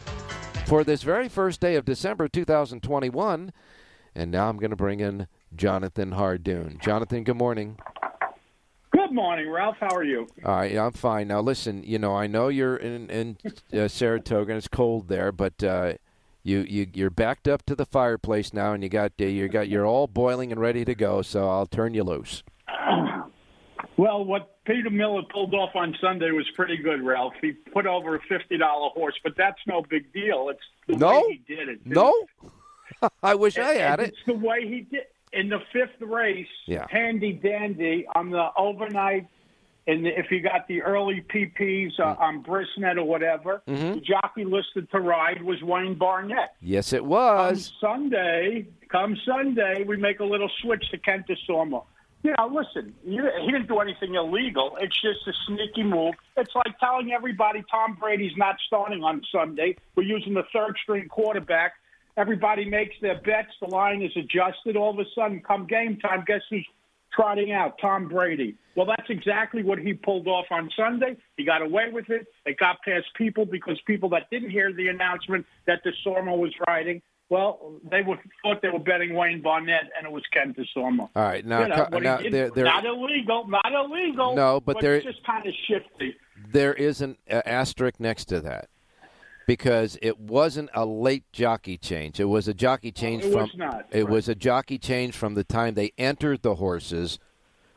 for 0.65 0.83
this 0.83 1.03
very 1.03 1.29
first 1.29 1.59
day 1.59 1.75
of 1.75 1.85
December 1.85 2.27
2021. 2.27 3.53
And 4.15 4.31
now 4.31 4.49
I'm 4.49 4.57
going 4.57 4.71
to 4.71 4.75
bring 4.75 4.99
in 4.99 5.27
Jonathan 5.55 6.11
Hardoon. 6.11 6.81
Jonathan, 6.81 7.23
good 7.23 7.37
morning. 7.37 7.77
Good 9.13 9.21
morning, 9.21 9.47
Ralph. 9.51 9.77
How 9.79 9.95
are 9.95 10.03
you? 10.03 10.27
All 10.43 10.55
right, 10.55 10.75
I'm 10.75 10.91
fine. 10.91 11.27
Now, 11.27 11.39
listen, 11.39 11.83
you 11.83 11.99
know, 11.99 12.15
I 12.15 12.25
know 12.25 12.47
you're 12.47 12.75
in, 12.77 13.11
in 13.11 13.37
uh, 13.71 13.87
Saratoga 13.87 14.53
and 14.53 14.57
it's 14.57 14.67
cold 14.67 15.07
there, 15.07 15.31
but 15.31 15.63
uh, 15.63 15.93
You 16.41 16.61
you 16.61 16.87
you're 16.95 17.11
backed 17.11 17.47
up 17.47 17.63
to 17.67 17.75
the 17.75 17.85
fireplace 17.85 18.53
now, 18.53 18.73
and 18.73 18.81
you 18.81 18.89
got 18.89 19.11
uh, 19.21 19.25
you 19.25 19.47
got 19.49 19.69
you're 19.69 19.85
all 19.85 20.07
boiling 20.07 20.51
and 20.51 20.59
ready 20.59 20.83
to 20.85 20.95
go. 20.95 21.21
So 21.21 21.47
I'll 21.47 21.67
turn 21.67 21.93
you 21.93 22.03
loose. 22.03 22.41
Well, 23.95 24.25
what 24.25 24.57
Peter 24.65 24.89
Miller 24.89 25.21
pulled 25.31 25.53
off 25.53 25.75
on 25.75 25.95
Sunday 26.01 26.31
was 26.31 26.49
pretty 26.55 26.77
good, 26.77 27.03
Ralph. 27.03 27.33
He 27.39 27.51
put 27.51 27.85
over 27.85 28.15
a 28.15 28.19
fifty 28.27 28.57
dollar 28.57 28.89
horse, 28.89 29.13
but 29.23 29.33
that's 29.37 29.59
no 29.67 29.83
big 29.87 30.11
deal. 30.11 30.49
It's 30.49 30.59
the 30.87 30.95
No? 30.97 31.21
way 31.21 31.39
he 31.47 31.55
did 31.55 31.69
it. 31.69 31.85
No, 31.85 32.11
I 33.23 33.35
wish 33.35 33.59
I 33.59 33.75
had 33.75 33.99
it. 33.99 34.09
It's 34.09 34.17
the 34.25 34.33
way 34.33 34.67
he 34.67 34.81
did 34.81 35.03
in 35.33 35.49
the 35.49 35.59
fifth 35.71 36.01
race. 36.01 36.47
Yeah. 36.65 36.85
Handy 36.89 37.33
dandy 37.33 38.05
on 38.15 38.29
the 38.29 38.47
overnight. 38.57 39.27
And 39.85 40.07
if 40.07 40.31
you 40.31 40.39
got 40.41 40.65
the 40.69 40.81
early 40.81 41.25
PPs 41.33 41.99
uh, 41.99 42.15
on 42.17 42.41
Brisnet 42.43 42.95
or 42.97 43.03
whatever, 43.03 43.61
Mm-hmm. 43.67 43.95
the 43.95 43.99
jockey 43.99 44.45
listed 44.45 44.89
to 44.91 44.99
ride 45.01 45.41
was 45.41 45.61
Wayne 45.61 45.95
Barnett. 45.97 46.53
Yes, 46.61 46.93
it 46.93 46.99
Come 46.99 47.09
was. 47.09 47.73
Sunday, 47.81 48.65
come 48.89 49.17
Sunday, 49.25 49.83
we 49.83 49.97
make 49.97 50.21
a 50.21 50.23
little 50.25 50.49
switch 50.61 50.89
to 50.91 50.97
Kent 50.97 51.25
Desormeaux. 51.27 51.83
You 52.23 52.33
know, 52.37 52.47
listen, 52.47 52.93
you, 53.05 53.27
he 53.41 53.51
didn't 53.51 53.67
do 53.67 53.79
anything 53.79 54.15
illegal. 54.15 54.77
It's 54.79 54.95
just 55.01 55.27
a 55.27 55.33
sneaky 55.47 55.83
move. 55.83 56.13
It's 56.37 56.55
like 56.55 56.79
telling 56.79 57.11
everybody 57.11 57.61
Tom 57.69 57.97
Brady's 57.99 58.37
not 58.37 58.55
starting 58.65 59.03
on 59.03 59.21
Sunday. 59.29 59.75
We're 59.97 60.03
using 60.03 60.33
the 60.33 60.43
third 60.53 60.77
string 60.81 61.09
quarterback. 61.09 61.73
Everybody 62.17 62.65
makes 62.65 62.95
their 63.01 63.19
bets. 63.21 63.49
The 63.61 63.67
line 63.67 64.01
is 64.01 64.11
adjusted. 64.15 64.75
All 64.75 64.91
of 64.91 64.99
a 64.99 65.05
sudden, 65.15 65.41
come 65.41 65.65
game 65.65 65.97
time, 65.97 66.23
guess 66.27 66.41
who's 66.49 66.65
trotting 67.13 67.51
out? 67.51 67.77
Tom 67.81 68.07
Brady. 68.07 68.55
Well, 68.75 68.85
that's 68.85 69.09
exactly 69.09 69.63
what 69.63 69.79
he 69.79 69.93
pulled 69.93 70.27
off 70.27 70.45
on 70.51 70.69
Sunday. 70.75 71.15
He 71.37 71.45
got 71.45 71.61
away 71.61 71.89
with 71.91 72.09
it. 72.09 72.27
It 72.45 72.57
got 72.57 72.81
past 72.83 73.05
people 73.15 73.45
because 73.45 73.79
people 73.85 74.09
that 74.09 74.29
didn't 74.31 74.49
hear 74.49 74.73
the 74.73 74.87
announcement 74.87 75.45
that 75.67 75.81
Desormeaux 75.83 76.37
was 76.37 76.51
riding, 76.67 77.01
well, 77.29 77.73
they 77.89 78.01
were, 78.03 78.17
thought 78.43 78.61
they 78.61 78.69
were 78.69 78.79
betting 78.79 79.15
Wayne 79.15 79.41
Barnett, 79.41 79.89
and 79.97 80.05
it 80.05 80.11
was 80.11 80.23
Ken 80.31 80.53
Desormeaux. 80.55 81.09
All 81.15 81.23
right, 81.23 81.43
now, 81.45 81.61
you 81.61 81.67
know, 81.69 81.75
co- 81.75 81.83
what 81.91 81.93
he 81.93 81.99
now 82.01 82.17
did, 82.17 82.33
there, 82.33 82.49
there, 82.51 82.65
not 82.65 82.85
illegal, 82.85 83.47
not 83.47 83.71
illegal. 83.73 84.35
No, 84.35 84.59
but 84.59 84.79
there- 84.81 84.95
it's 84.95 85.05
just 85.05 85.23
kind 85.25 85.45
of 85.47 85.53
shifty. 85.67 86.15
there 86.51 86.73
is 86.73 87.01
an 87.01 87.17
uh, 87.31 87.41
asterisk 87.45 87.99
next 87.99 88.25
to 88.25 88.39
that 88.41 88.69
because 89.45 89.97
it 90.01 90.19
wasn't 90.19 90.69
a 90.73 90.85
late 90.85 91.25
jockey 91.31 91.77
change. 91.77 92.19
It 92.19 92.25
was 92.25 92.47
a 92.47 92.53
jockey 92.53 92.91
change 92.91 93.23
it 93.23 93.31
from 93.31 93.41
was 93.41 93.55
not, 93.55 93.85
it 93.91 94.05
right. 94.05 94.09
was 94.09 94.29
a 94.29 94.35
jockey 94.35 94.77
change 94.77 95.15
from 95.15 95.33
the 95.33 95.43
time 95.43 95.73
they 95.73 95.91
entered 95.97 96.41
the 96.41 96.55
horses 96.55 97.19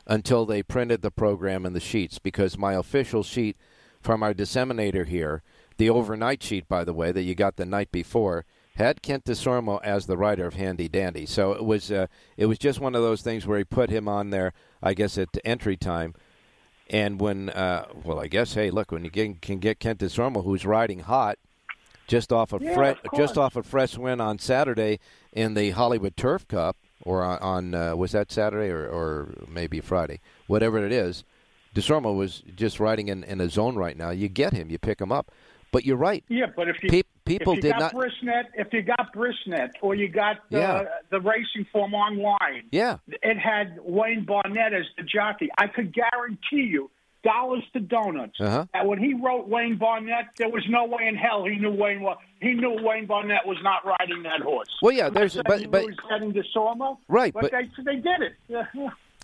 until 0.05 0.45
they 0.45 0.63
printed 0.63 1.01
the 1.01 1.11
program 1.11 1.65
and 1.65 1.75
the 1.75 1.81
sheets 1.81 2.19
because 2.19 2.57
my 2.57 2.73
official 2.73 3.23
sheet 3.23 3.57
from 4.01 4.23
our 4.23 4.33
disseminator 4.33 5.05
here, 5.05 5.43
the 5.77 5.89
overnight 5.89 6.41
sheet 6.41 6.67
by 6.69 6.83
the 6.83 6.93
way 6.93 7.11
that 7.11 7.23
you 7.23 7.35
got 7.35 7.57
the 7.57 7.65
night 7.65 7.91
before 7.91 8.45
had 8.77 9.01
Kent 9.01 9.25
Desormeaux 9.25 9.83
as 9.83 10.05
the 10.05 10.17
writer 10.17 10.45
of 10.45 10.53
Handy 10.53 10.87
Dandy. 10.87 11.25
So 11.25 11.51
it 11.51 11.65
was 11.65 11.91
uh, 11.91 12.07
it 12.37 12.45
was 12.45 12.59
just 12.59 12.79
one 12.79 12.95
of 12.95 13.01
those 13.01 13.21
things 13.21 13.45
where 13.45 13.57
he 13.57 13.63
put 13.63 13.89
him 13.89 14.07
on 14.07 14.29
there 14.29 14.53
I 14.81 14.93
guess 14.93 15.17
at 15.17 15.29
entry 15.43 15.77
time. 15.77 16.13
And 16.89 17.19
when, 17.19 17.49
uh, 17.49 17.87
well, 18.03 18.19
I 18.19 18.27
guess, 18.27 18.53
hey, 18.53 18.71
look, 18.71 18.91
when 18.91 19.03
you 19.03 19.09
get, 19.09 19.41
can 19.41 19.59
get 19.59 19.79
Kent 19.79 19.99
Desormeaux, 19.99 20.45
who's 20.45 20.65
riding 20.65 20.99
hot, 20.99 21.37
just 22.07 22.31
off 22.33 22.53
a 22.53 22.59
Yeah, 22.61 22.73
fre- 22.73 22.83
of 22.83 23.03
course. 23.03 23.17
just 23.19 23.37
off 23.37 23.55
a 23.55 23.63
fresh 23.63 23.97
win 23.97 24.19
on 24.21 24.39
Saturday 24.39 24.99
in 25.33 25.53
the 25.53 25.71
Hollywood 25.71 26.15
Turf 26.17 26.47
Cup, 26.47 26.77
or 27.03 27.21
on, 27.23 27.37
on 27.39 27.75
uh, 27.75 27.95
was 27.95 28.11
that 28.13 28.31
Saturday 28.31 28.69
or, 28.71 28.87
or 28.87 29.33
maybe 29.47 29.79
Friday, 29.79 30.19
whatever 30.47 30.83
it 30.85 30.91
is. 30.91 31.23
Desormeaux 31.75 32.15
was 32.15 32.41
just 32.55 32.79
riding 32.79 33.07
in, 33.09 33.23
in 33.23 33.39
a 33.39 33.49
zone 33.49 33.75
right 33.75 33.95
now. 33.97 34.09
You 34.09 34.27
get 34.29 34.53
him, 34.53 34.69
you 34.71 34.79
pick 34.79 34.99
him 34.99 35.11
up. 35.11 35.31
But 35.69 35.85
you're 35.85 35.97
right. 35.97 36.23
Yeah, 36.29 36.45
but 36.55 36.69
if 36.69 36.77
you 36.81 36.89
Pe- 36.89 37.01
people 37.25 37.51
if 37.53 37.57
you 37.57 37.61
did 37.63 37.71
got 37.73 37.79
not- 37.79 37.93
Brisnet, 37.93 38.43
if 38.55 38.71
you 38.71 38.81
got 38.81 39.13
Brisnet, 39.13 39.71
or 39.81 39.95
you 39.95 40.07
got 40.07 40.37
uh, 40.37 40.39
Yeah. 40.49 40.83
the 41.11 41.19
racing 41.19 41.65
form 41.73 41.93
online, 41.93 42.63
Yeah. 42.71 42.97
it 43.07 43.37
had 43.37 43.77
Wayne 43.83 44.23
Barnett 44.25 44.73
as 44.73 44.85
the 44.97 45.03
jockey. 45.03 45.49
I 45.57 45.67
could 45.67 45.93
guarantee 45.93 46.67
you, 46.71 46.89
dollars 47.23 47.63
to 47.73 47.79
donuts, 47.79 48.39
Uh-huh. 48.39 48.65
that 48.73 48.85
when 48.85 48.99
he 48.99 49.13
wrote 49.13 49.47
Wayne 49.47 49.77
Barnett, 49.77 50.27
there 50.37 50.49
was 50.49 50.63
no 50.69 50.85
way 50.85 51.07
in 51.07 51.15
hell 51.15 51.43
he 51.45 51.55
knew 51.57 51.71
Wayne 51.71 52.01
wa- 52.01 52.17
he 52.41 52.53
knew 52.53 52.77
Wayne 52.81 53.05
Barnett 53.05 53.45
was 53.45 53.57
not 53.63 53.85
riding 53.85 54.23
that 54.23 54.41
horse. 54.41 54.67
Well, 54.81 54.93
yeah, 54.93 55.09
there's- 55.09 55.33
saying 55.33 55.43
but- 55.47 55.59
he 55.59 55.65
but- 55.67 55.85
was 55.85 55.95
heading 56.09 56.33
to 56.33 56.43
Sormo, 56.55 56.97
Right, 57.07 57.33
But, 57.33 57.43
but- 57.43 57.51
they 57.51 57.83
they 57.83 57.95
did 57.97 58.21
it. 58.21 58.33
Yeah. 58.47 58.65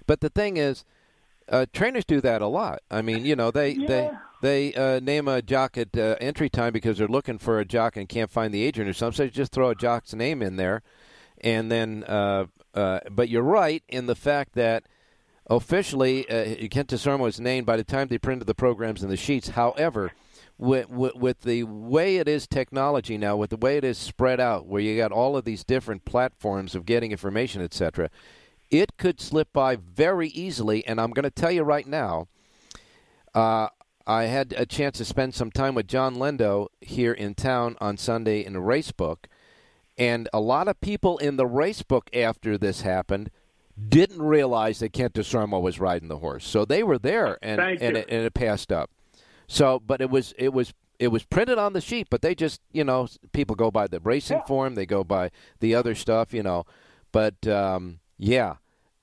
But 0.08 0.20
the 0.22 0.30
thing 0.30 0.58
is, 0.58 0.84
uh, 1.50 1.66
trainers 1.72 2.04
do 2.06 2.20
that 2.22 2.42
a 2.42 2.48
lot. 2.48 2.82
I 2.92 3.02
mean, 3.02 3.26
you 3.26 3.36
know, 3.36 3.52
they 3.52 3.74
they 3.76 4.04
Yeah. 4.06 4.18
they 4.42 4.74
uh, 4.74 5.00
name 5.00 5.28
a 5.28 5.42
jock 5.42 5.78
at 5.78 5.96
uh, 5.98 6.16
entry 6.20 6.50
time 6.50 6.74
because 6.74 6.98
they're 6.98 7.08
looking 7.08 7.38
for 7.38 7.60
a 7.60 7.66
jock 7.66 7.96
and 7.96 8.10
can't 8.10 8.32
find 8.32 8.54
the 8.54 8.64
agent 8.64 8.90
or 8.90 8.94
something. 8.94 9.16
So 9.18 9.24
they 9.24 9.30
just 9.30 9.52
throw 9.54 9.70
a 9.70 9.76
jock's 9.76 10.14
name 10.14 10.42
in 10.42 10.56
there, 10.58 10.82
and 11.42 11.72
then. 11.72 12.04
Uh, 12.06 12.46
uh, 12.76 13.00
but 13.12 13.30
you're 13.30 13.44
right 13.44 13.84
in 13.88 14.08
the 14.08 14.16
fact 14.16 14.54
that 14.56 14.86
officially 15.48 16.30
uh, 16.30 16.68
Kent 16.70 16.90
Desormeaux 16.90 17.24
was 17.24 17.40
named 17.40 17.66
by 17.66 17.78
the 17.78 17.84
time 17.84 18.08
they 18.08 18.18
printed 18.18 18.48
the 18.48 18.56
programs 18.56 19.02
and 19.02 19.12
the 19.12 19.18
sheets. 19.18 19.50
However. 19.50 20.12
With, 20.56 20.88
with, 20.88 21.16
with 21.16 21.42
the 21.42 21.64
way 21.64 22.18
it 22.18 22.28
is 22.28 22.46
technology 22.46 23.18
now, 23.18 23.36
with 23.36 23.50
the 23.50 23.58
way 23.58 23.76
it 23.76 23.84
is 23.84 23.98
spread 23.98 24.40
out, 24.40 24.68
where 24.68 24.80
you 24.80 24.96
got 24.96 25.12
all 25.12 25.36
of 25.36 25.46
these 25.46 25.64
different 25.64 26.06
platforms 26.06 26.76
of 26.76 26.86
getting 26.86 27.12
information, 27.12 27.60
etc., 27.60 28.12
it 28.70 28.96
could 28.98 29.20
slip 29.20 29.52
by 29.52 29.76
very 29.76 30.30
easily. 30.30 30.86
And 30.86 31.02
I'm 31.02 31.12
going 31.12 31.24
to 31.24 31.32
tell 31.32 31.52
you 31.52 31.64
right 31.64 31.88
now, 31.88 32.28
uh, 33.34 33.70
I 34.06 34.24
had 34.24 34.54
a 34.58 34.66
chance 34.66 34.98
to 34.98 35.06
spend 35.06 35.34
some 35.34 35.52
time 35.52 35.76
with 35.76 35.88
John 35.88 36.16
Lindo 36.16 36.68
here 36.82 37.14
in 37.14 37.36
town 37.36 37.78
on 37.80 37.98
Sunday 37.98 38.44
in 38.44 38.56
a 38.56 38.62
race 38.62 38.92
book, 38.92 39.28
and 39.98 40.28
a 40.34 40.42
lot 40.42 40.68
of 40.68 40.82
people 40.82 41.18
in 41.20 41.38
the 41.38 41.46
race 41.46 41.84
book 41.84 42.10
after 42.14 42.58
this 42.58 42.82
happened 42.82 43.30
didn't 43.90 44.22
realize 44.22 44.80
that 44.80 44.94
Kent 44.94 45.14
Desormeaux 45.14 45.62
was 45.62 45.80
riding 45.80 46.08
the 46.08 46.20
horse, 46.20 46.46
so 46.48 46.66
they 46.66 46.84
were 46.84 46.98
there 47.00 47.38
and 47.42 47.60
and 47.60 47.98
it, 47.98 48.06
and 48.10 48.26
it 48.26 48.34
passed 48.34 48.72
up. 48.72 48.90
So, 49.48 49.80
but 49.80 50.02
it 50.02 50.10
was 50.10 50.34
it 50.38 50.54
was 50.54 50.74
it 51.00 51.08
was 51.10 51.24
printed 51.24 51.58
on 51.58 51.74
the 51.74 51.82
sheet, 51.82 52.08
but 52.10 52.22
they 52.22 52.36
just 52.36 52.62
you 52.72 52.84
know 52.84 53.08
people 53.32 53.56
go 53.56 53.72
by 53.72 53.88
the 53.88 54.00
racing 54.00 54.38
Yeah. 54.38 54.46
form, 54.46 54.76
they 54.76 54.86
go 54.86 55.04
by 55.04 55.32
the 55.60 55.74
other 55.76 55.96
stuff, 55.96 56.34
you 56.34 56.44
know. 56.44 56.66
But 57.12 57.46
um, 57.48 58.00
yeah, 58.18 58.56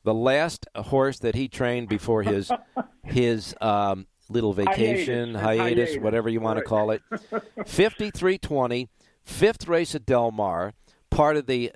the 0.04 0.14
last 0.14 0.66
horse 0.76 1.18
that 1.18 1.34
he 1.34 1.48
trained 1.48 1.88
before 1.88 2.22
his 2.22 2.50
his 3.04 3.54
um, 3.60 4.06
little 4.28 4.52
vacation 4.52 5.34
Hiatus. 5.34 5.42
hiatus, 5.42 5.88
Hiatus. 5.90 6.02
whatever 6.04 6.28
you 6.28 6.40
want 6.40 6.58
to 6.58 6.64
call 6.64 6.90
it, 6.92 7.02
fifty 7.66 8.10
three 8.10 8.38
twenty, 8.38 8.88
fifth 9.24 9.66
race 9.68 9.94
at 9.96 10.06
Del 10.06 10.30
Mar, 10.30 10.74
part 11.10 11.36
of 11.36 11.46
the 11.46 11.72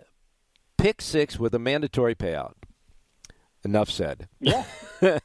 pick 0.79 1.03
six 1.03 1.39
with 1.39 1.55
a 1.55 1.59
mandatory 1.59 2.15
payout. 2.15 2.55
Enough 3.65 3.91
said. 3.91 4.29
Yeah. 4.41 4.65
oh, 5.03 5.19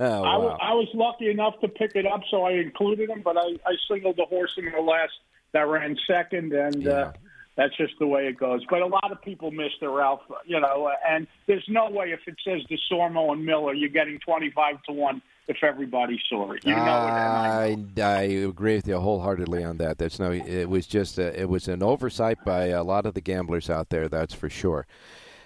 wow. 0.00 0.58
I 0.60 0.72
was 0.74 0.88
lucky 0.94 1.30
enough 1.30 1.60
to 1.60 1.68
pick 1.68 1.92
it 1.94 2.06
up, 2.06 2.22
so 2.30 2.42
I 2.44 2.52
included 2.52 3.10
him. 3.10 3.22
But 3.22 3.36
I, 3.36 3.56
I 3.66 3.74
singled 3.90 4.16
the 4.16 4.24
horse 4.24 4.54
in 4.56 4.70
the 4.70 4.80
last 4.80 5.12
that 5.52 5.66
ran 5.68 5.96
second, 6.06 6.52
and 6.52 6.82
Yeah. 6.82 6.90
uh, 6.92 7.12
that's 7.56 7.76
just 7.76 7.92
the 7.98 8.06
way 8.06 8.26
it 8.28 8.38
goes. 8.38 8.62
But 8.70 8.80
a 8.80 8.86
lot 8.86 9.12
of 9.12 9.20
people 9.20 9.50
missed 9.50 9.76
it, 9.82 9.86
Ralph. 9.86 10.22
You 10.46 10.58
know, 10.60 10.90
and 11.06 11.26
there's 11.46 11.64
no 11.68 11.90
way 11.90 12.12
if 12.12 12.20
it 12.26 12.36
says 12.44 12.62
Desormeaux 12.70 13.32
and 13.32 13.44
Miller, 13.44 13.74
you're 13.74 13.90
getting 13.90 14.18
25 14.20 14.82
to 14.84 14.92
one 14.92 15.20
if 15.48 15.62
everybody 15.62 16.18
saw 16.30 16.52
it. 16.52 16.64
You 16.64 16.74
know. 16.74 16.80
I. 16.80 17.76
I, 17.98 18.00
I 18.02 18.20
agree 18.22 18.76
with 18.76 18.88
you 18.88 18.98
wholeheartedly 18.98 19.64
on 19.64 19.76
that. 19.78 19.98
That's 19.98 20.18
no. 20.18 20.30
It 20.32 20.68
was 20.70 20.86
just 20.86 21.18
a, 21.18 21.38
it 21.38 21.48
was 21.50 21.68
an 21.68 21.82
oversight 21.82 22.38
by 22.44 22.68
a 22.68 22.82
lot 22.82 23.04
of 23.04 23.12
the 23.12 23.20
gamblers 23.20 23.68
out 23.68 23.90
there. 23.90 24.08
That's 24.08 24.32
for 24.32 24.48
sure. 24.48 24.86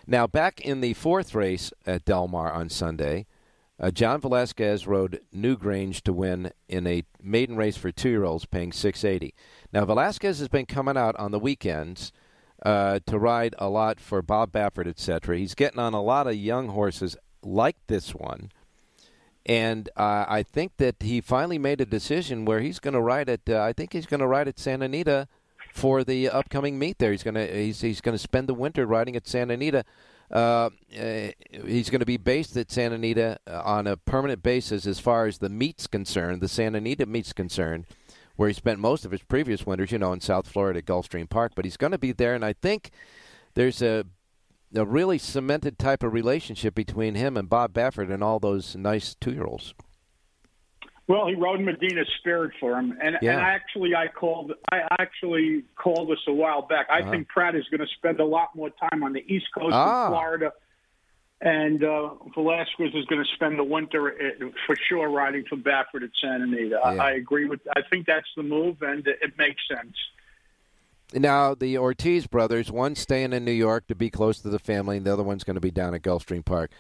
Now 0.07 0.27
back 0.27 0.61
in 0.61 0.81
the 0.81 0.95
fourth 0.95 1.35
race 1.35 1.73
at 1.85 2.05
Del 2.05 2.29
Mar 2.29 2.53
on 2.53 2.69
Sunday, 2.69 3.27
uh, 3.79 3.91
John 3.91 4.21
Velazquez 4.21 4.87
rode 4.87 5.21
Newgrange 5.35 6.01
to 6.03 6.13
win 6.13 6.53
in 6.69 6.87
a 6.87 7.03
maiden 7.23 7.57
race 7.57 7.77
for 7.77 7.91
two-year-olds, 7.91 8.47
paying 8.47 8.73
six 8.73 9.05
eighty. 9.05 9.35
Now 9.73 9.85
Velazquez 9.85 10.39
has 10.39 10.49
been 10.49 10.67
coming 10.67 10.97
out 10.97 11.17
on 11.17 11.33
the 11.33 11.39
weekends 11.39 12.13
uh, 12.65 13.01
to 13.07 13.19
ride 13.19 13.55
a 13.59 13.69
lot 13.69 14.01
for 14.01 14.23
Bob 14.23 14.53
Baffert, 14.53 14.87
etc. 14.87 15.39
He's 15.39 15.55
getting 15.55 15.81
on 15.81 15.93
a 15.93 16.03
lot 16.03 16.27
of 16.27 16.37
young 16.37 16.69
horses 16.69 17.17
like 17.43 17.77
this 17.87 18.15
one. 18.15 18.51
And 19.45 19.89
uh, 19.97 20.25
I 20.29 20.43
think 20.43 20.79
that 20.79 20.97
he 21.01 21.21
finally 21.21 21.59
made 21.59 21.81
a 21.81 21.87
decision 21.87 22.45
where 22.45 22.61
he's 22.61 22.81
going 22.81 22.95
to 22.95 23.01
ride 23.01 23.29
at. 23.29 23.49
Uh, 23.49 23.61
I 23.61 23.73
think 23.73 23.93
he's 23.93 24.07
going 24.07 24.21
to 24.21 24.27
ride 24.27 24.49
at 24.49 24.59
Santa 24.59 24.87
Anita 24.87 25.29
for 25.77 26.05
the 26.05 26.29
upcoming 26.29 26.79
meet. 26.79 26.99
There, 26.99 27.13
he's 27.13 27.23
going 27.23 27.35
to 27.35 27.47
he's 27.47 27.81
he's 27.81 28.01
going 28.01 28.15
to 28.15 28.19
spend 28.19 28.49
the 28.49 28.55
winter 28.55 28.87
riding 28.87 29.17
at 29.17 29.29
Santa 29.29 29.55
Anita. 29.55 29.85
Uh, 30.31 30.71
uh, 30.99 31.29
he's 31.65 31.89
going 31.89 32.01
to 32.01 32.07
be 32.07 32.17
based 32.17 32.57
at 32.57 32.71
Santa 32.71 32.97
Anita 32.97 33.39
uh, 33.47 33.63
on 33.65 33.87
a 33.87 33.97
permanent 33.97 34.43
basis 34.43 34.87
as 34.87 34.99
far 34.99 35.27
as 35.27 35.39
the 35.39 35.49
meet's 35.49 35.87
concerned. 35.87 36.41
The 36.41 36.49
Santa 36.49 36.79
Anita 36.79 37.07
meet's 37.07 37.33
concerned, 37.33 37.85
where 38.35 38.49
he 38.49 38.55
spent 38.55 38.81
most 38.81 39.05
of 39.05 39.13
his 39.13 39.23
previous 39.23 39.65
winters, 39.65 39.93
you 39.93 39.99
know, 39.99 40.13
in 40.13 40.21
South 40.21 40.49
Florida, 40.49 40.79
at 40.79 40.87
Gulfstream 40.87 41.31
Park. 41.31 41.53
But 41.55 41.65
he's 41.65 41.77
going 41.77 41.93
to 41.93 41.99
be 41.99 42.13
there, 42.13 42.35
and 42.35 42.45
I 42.45 42.55
think 42.55 42.91
there's 43.55 43.83
a 43.83 44.05
a 44.75 44.85
really 44.85 45.17
cemented 45.17 45.79
type 45.79 46.03
of 46.03 46.13
relationship 46.13 46.75
between 46.75 47.15
him 47.15 47.37
and 47.37 47.49
Bob 47.49 47.73
Baffert 47.73 48.13
and 48.13 48.23
all 48.23 48.41
those 48.41 48.75
nice 48.75 49.15
two 49.15 49.33
year 49.33 49.45
olds. 49.45 49.75
Well, 51.09 51.29
he 51.29 51.35
rode 51.37 51.61
Medina's 51.61 52.09
Spirit 52.19 52.53
for 52.59 52.77
him, 52.79 52.99
and 53.01 53.17
Yeah. 53.23 53.35
and 53.35 53.41
actually, 53.43 53.95
I 53.95 54.09
called. 54.09 54.53
I 54.73 54.83
actually 54.99 55.63
called 55.77 56.11
this 56.11 56.19
a 56.27 56.33
while 56.33 56.63
back. 56.63 56.87
I 56.91 57.01
Uh-huh. 57.01 57.11
think 57.13 57.29
Prat 57.29 57.55
is 57.55 57.65
going 57.69 57.81
to 57.81 57.87
spend 57.95 58.19
a 58.19 58.25
lot 58.25 58.55
more 58.57 58.71
time 58.71 59.05
on 59.05 59.13
the 59.13 59.25
East 59.33 59.47
Coast 59.55 59.73
Ah. 59.73 60.07
of 60.07 60.13
Florida, 60.13 60.53
and 61.41 61.85
uh, 61.85 62.11
Velazquez 62.35 62.93
is 62.95 63.05
going 63.07 63.23
to 63.25 63.31
spend 63.35 63.57
the 63.57 63.63
winter 63.65 64.09
uh, 64.09 64.49
for 64.67 64.75
sure 64.89 65.09
riding 65.09 65.45
for 65.45 65.55
Baffert 65.57 66.03
at 66.03 66.11
Santa 66.21 66.43
Anita. 66.45 66.81
Yeah. 66.83 66.91
I, 66.91 66.97
I 66.97 67.11
agree 67.13 67.47
with. 67.47 67.61
I 67.77 67.83
think 67.83 68.07
that's 68.07 68.29
the 68.37 68.43
move, 68.43 68.83
and 68.83 69.07
it 69.07 69.39
makes 69.39 69.63
sense. 69.69 69.97
Now, 71.15 71.55
the 71.55 71.79
Ortiz 71.79 72.27
brothers, 72.27 72.73
one's 72.73 72.99
staying 72.99 73.33
in 73.33 73.45
New 73.45 73.53
York 73.53 73.87
to 73.87 73.95
be 73.95 74.11
close 74.11 74.41
to 74.41 74.49
the 74.49 74.59
family, 74.59 74.97
and 74.97 75.07
the 75.07 75.13
other 75.13 75.23
one's 75.23 75.45
going 75.45 75.55
to 75.55 75.61
be 75.61 75.71
down 75.71 75.95
at 75.95 76.03
Gulfstream 76.03 76.45
Park. 76.45 76.73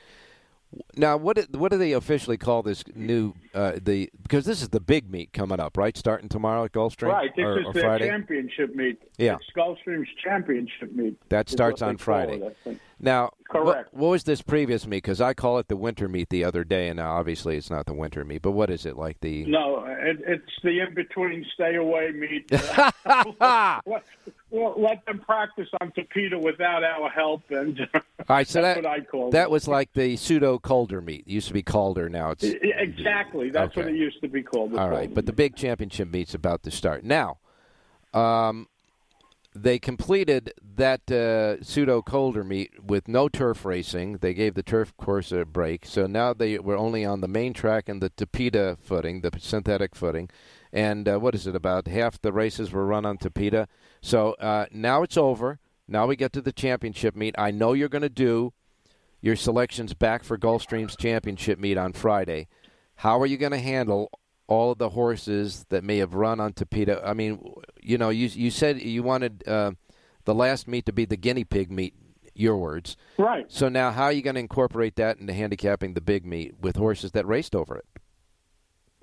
Now, 0.96 1.16
what 1.16 1.36
do- 1.36 1.58
what 1.58 1.70
do 1.72 1.78
they 1.78 1.92
officially 1.92 2.36
call 2.36 2.62
this 2.62 2.82
new 2.94 3.34
uh, 3.54 3.72
the 3.82 4.10
because 4.22 4.44
this 4.44 4.62
is 4.62 4.70
the 4.70 4.80
big 4.80 5.10
meet 5.10 5.32
coming 5.32 5.60
up, 5.60 5.76
right? 5.76 5.96
Starting 5.96 6.28
tomorrow 6.28 6.64
at 6.64 6.72
Gulfstream, 6.72 7.08
Right. 7.08 7.30
This 7.36 7.44
or, 7.44 7.60
is 7.60 7.66
or 7.66 7.72
their 7.72 7.82
Friday. 7.82 8.08
championship 8.08 8.74
meet. 8.74 9.00
Yeah. 9.18 9.36
It's 9.36 9.44
Gulfstream's 9.56 10.08
championship 10.22 10.92
meet. 10.92 11.16
That 11.28 11.48
starts 11.48 11.82
on 11.82 11.96
Friday. 11.96 12.42
It, 13.00 13.06
I 13.06 13.06
think. 13.06 13.06
Now, 13.06 13.30
what, 13.50 13.74
Correct. 13.74 13.94
what 13.94 14.08
was 14.08 14.24
this 14.24 14.42
previous 14.42 14.86
meet? 14.86 14.98
Because 14.98 15.20
I 15.20 15.34
call 15.34 15.58
it 15.58 15.68
the 15.68 15.76
winter 15.76 16.08
meet 16.08 16.30
the 16.30 16.44
other 16.44 16.64
day, 16.64 16.88
and 16.88 16.96
now 16.96 17.16
obviously 17.16 17.56
it's 17.56 17.70
not 17.70 17.86
the 17.86 17.94
winter 17.94 18.24
meet. 18.24 18.42
But 18.42 18.52
what 18.52 18.70
is 18.70 18.86
it 18.86 18.96
like 18.96 19.20
the? 19.20 19.44
No, 19.46 19.84
it, 19.86 20.18
it's 20.26 20.52
the 20.62 20.80
in 20.80 20.94
between 20.94 21.44
stay 21.54 21.76
away 21.76 22.10
meet. 22.12 22.50
let, 23.06 24.04
well, 24.50 24.74
let 24.76 25.04
them 25.06 25.18
practice 25.20 25.68
on 25.80 25.92
Tapeta 25.92 26.40
without 26.40 26.82
our 26.84 27.08
help, 27.10 27.42
and 27.50 27.80
All 27.94 28.02
right, 28.28 28.48
so 28.48 28.62
that's 28.62 28.76
that 28.76 28.84
what 28.84 28.90
I 28.90 29.04
call 29.04 29.30
that 29.30 29.44
it. 29.44 29.50
was 29.50 29.68
like 29.68 29.92
the 29.92 30.16
pseudo 30.16 30.58
Calder 30.58 31.00
meet. 31.00 31.26
It 31.26 31.32
used 31.32 31.48
to 31.48 31.54
be 31.54 31.62
Calder, 31.62 32.08
now 32.08 32.30
it's 32.30 32.44
exactly. 32.44 33.50
That's 33.50 33.76
what 33.76 33.88
it 33.88 33.96
used 33.96 34.20
to 34.22 34.28
be 34.28 34.42
called. 34.42 34.74
All 34.76 34.88
right, 34.88 35.12
but 35.12 35.26
the 35.26 35.32
big 35.32 35.56
championship 35.56 36.10
meet's 36.10 36.34
about 36.34 36.62
to 36.64 36.70
start 36.70 37.04
now. 37.04 37.38
Um, 38.14 38.68
they 39.62 39.78
completed 39.78 40.52
that 40.76 41.10
uh, 41.10 41.62
pseudo 41.62 42.02
Calder 42.02 42.44
meet 42.44 42.82
with 42.82 43.08
no 43.08 43.28
turf 43.28 43.64
racing. 43.64 44.18
They 44.18 44.34
gave 44.34 44.54
the 44.54 44.62
turf 44.62 44.96
course 44.96 45.32
a 45.32 45.44
break, 45.44 45.86
so 45.86 46.06
now 46.06 46.34
they 46.34 46.58
were 46.58 46.76
only 46.76 47.04
on 47.04 47.20
the 47.20 47.28
main 47.28 47.52
track 47.52 47.88
and 47.88 48.02
the 48.02 48.10
Tapeta 48.10 48.78
footing, 48.78 49.22
the 49.22 49.30
synthetic 49.38 49.94
footing. 49.94 50.28
And 50.72 51.08
uh, 51.08 51.18
what 51.18 51.34
is 51.34 51.46
it? 51.46 51.56
About 51.56 51.88
half 51.88 52.20
the 52.20 52.32
races 52.32 52.70
were 52.70 52.86
run 52.86 53.06
on 53.06 53.18
Tapeta. 53.18 53.66
So 54.02 54.32
uh, 54.34 54.66
now 54.70 55.02
it's 55.02 55.16
over. 55.16 55.58
Now 55.88 56.06
we 56.06 56.16
get 56.16 56.32
to 56.34 56.42
the 56.42 56.52
championship 56.52 57.16
meet. 57.16 57.34
I 57.38 57.50
know 57.50 57.72
you're 57.72 57.88
going 57.88 58.02
to 58.02 58.08
do 58.08 58.52
your 59.20 59.36
selections 59.36 59.94
back 59.94 60.22
for 60.22 60.36
Gulfstream's 60.36 60.96
championship 60.96 61.58
meet 61.58 61.78
on 61.78 61.92
Friday. 61.92 62.48
How 62.96 63.20
are 63.20 63.26
you 63.26 63.36
going 63.36 63.52
to 63.52 63.58
handle 63.58 64.10
all 64.48 64.72
of 64.72 64.78
the 64.78 64.90
horses 64.90 65.66
that 65.70 65.84
may 65.84 65.98
have 65.98 66.14
run 66.14 66.40
on 66.40 66.52
Tapeta? 66.52 67.00
I 67.04 67.14
mean, 67.14 67.54
you 67.80 67.98
know, 67.98 68.10
you 68.10 68.28
you 68.28 68.50
said 68.50 68.80
you 68.80 69.02
wanted 69.02 69.46
uh, 69.46 69.72
the 70.24 70.34
last 70.34 70.68
meet 70.68 70.86
to 70.86 70.92
be 70.92 71.04
the 71.04 71.16
guinea 71.16 71.44
pig 71.44 71.70
meet. 71.70 71.94
Your 72.38 72.58
words. 72.58 72.98
Right. 73.16 73.50
So 73.50 73.70
now, 73.70 73.90
how 73.92 74.04
are 74.04 74.12
you 74.12 74.20
going 74.20 74.34
to 74.34 74.40
incorporate 74.40 74.96
that 74.96 75.16
into 75.16 75.32
handicapping 75.32 75.94
the 75.94 76.02
big 76.02 76.26
meet 76.26 76.60
with 76.60 76.76
horses 76.76 77.12
that 77.12 77.26
raced 77.26 77.56
over 77.56 77.76
it? 77.76 77.86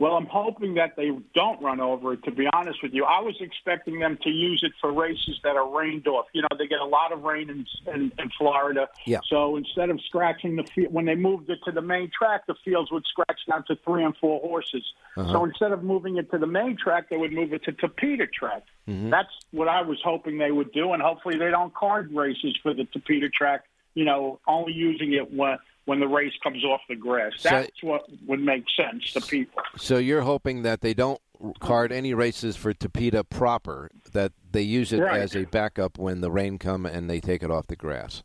Well, 0.04 0.18
I'm 0.18 0.26
hoping 0.26 0.74
that 0.74 0.98
they 0.98 1.12
don't 1.34 1.62
run 1.62 1.80
over 1.80 2.12
it. 2.12 2.26
To 2.26 2.32
be 2.32 2.46
honest 2.52 2.84
with 2.84 2.94
you, 2.94 3.06
I 3.06 3.22
was 3.22 3.38
expecting 3.40 4.00
them 4.00 4.18
to 4.24 4.30
use 4.30 4.62
it 4.62 4.74
for 4.82 4.92
races 4.92 5.40
that 5.46 5.56
are 5.56 5.66
rained 5.66 6.08
off. 6.08 6.26
You 6.34 6.42
know, 6.42 6.50
they 6.60 6.68
get 6.68 6.82
a 6.82 6.86
lot 6.86 7.14
of 7.14 7.24
rain 7.24 7.50
in 7.50 7.66
in, 7.88 8.12
in 8.20 8.30
Florida. 8.38 8.90
Yeah. 9.06 9.20
So 9.30 9.56
instead 9.56 9.90
of 9.90 10.02
scratching 10.02 10.58
the 10.58 10.66
field, 10.76 10.92
when 10.94 11.06
they 11.06 11.16
moved 11.16 11.50
it 11.50 11.60
to 11.64 11.72
the 11.72 11.82
main 11.82 12.12
track, 12.12 12.48
the 12.48 12.56
fields 12.66 12.92
would 12.92 13.06
scratch 13.06 13.40
down 13.50 13.64
to 13.70 13.78
three 13.86 14.04
and 14.04 14.14
four 14.18 14.42
horses. 14.42 14.84
Uh-huh. 15.16 15.32
So 15.32 15.46
instead 15.46 15.72
of 15.72 15.86
moving 15.86 16.18
it 16.18 16.30
to 16.32 16.38
the 16.38 16.48
main 16.48 16.76
track, 16.76 17.10
they 17.10 17.16
would 17.16 17.32
move 17.32 17.54
it 17.54 17.64
to 17.64 17.72
Tapeta 17.72 18.28
track. 18.30 18.64
Mm-hmm. 18.90 19.10
That's 19.10 19.32
what 19.52 19.70
I 19.70 19.84
was 19.84 20.02
hoping 20.04 20.38
they 20.38 20.52
would 20.52 20.74
do, 20.74 20.92
and 20.92 21.02
hopefully 21.02 21.38
they 21.38 21.50
don't 21.50 21.74
card 21.74 22.12
races 22.12 22.58
for 22.62 22.74
the 22.74 22.84
Tapeta 22.84 23.32
track. 23.32 23.64
You 23.96 24.04
know, 24.04 24.42
only 24.50 24.74
using 24.74 25.14
it 25.14 25.34
when 25.34 25.60
when 25.86 26.00
the 26.00 26.08
race 26.08 26.34
comes 26.42 26.64
off 26.64 26.82
the 26.88 26.96
grass. 26.96 27.34
So- 27.38 27.50
That's 27.50 27.84
what 27.84 28.04
would 28.26 28.40
make 28.40 28.64
sense 28.76 29.12
to 29.14 29.22
people. 29.22 29.62
So 29.78 29.98
you're 29.98 30.22
hoping 30.22 30.62
that 30.64 30.82
they 30.82 30.94
don't 30.94 31.20
card 31.60 31.92
any 31.92 32.14
races 32.14 32.56
for 32.56 32.74
Tapeta 32.74 33.28
proper, 33.30 33.90
that 34.14 34.32
they 34.52 34.62
use 34.62 34.94
it 34.94 35.00
Right. 35.02 35.20
as 35.20 35.36
a 35.36 35.44
backup 35.46 35.98
when 35.98 36.22
the 36.22 36.32
rain 36.32 36.58
come 36.58 36.86
and 36.86 37.10
they 37.10 37.20
take 37.20 37.44
it 37.44 37.52
off 37.52 37.68
the 37.68 37.76
grass. 37.76 38.24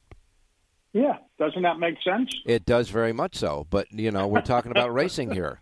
Yeah, 0.92 1.18
doesn't 1.38 1.62
that 1.62 1.78
make 1.78 1.96
sense? 2.02 2.30
It 2.46 2.64
does 2.64 2.88
very 2.90 3.12
much 3.12 3.34
so, 3.36 3.66
but 3.70 3.92
you 3.92 4.10
know 4.10 4.26
we're 4.26 4.40
talking 4.40 4.70
about 4.70 4.92
racing 4.92 5.32
here. 5.32 5.60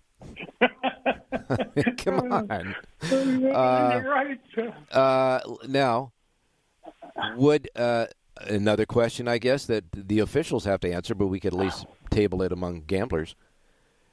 Come 1.98 2.32
on. 2.32 2.74
Right. 3.10 4.40
Uh, 4.92 5.40
now, 5.68 6.12
would 7.36 7.68
uh, 7.76 8.06
another 8.40 8.86
question, 8.86 9.28
I 9.28 9.38
guess, 9.38 9.66
that 9.66 9.84
the 9.92 10.18
officials 10.20 10.64
have 10.64 10.80
to 10.80 10.92
answer, 10.92 11.14
but 11.14 11.26
we 11.26 11.40
could 11.40 11.54
at 11.54 11.58
least 11.58 11.86
table 12.10 12.42
it 12.42 12.52
among 12.52 12.82
gamblers. 12.82 13.34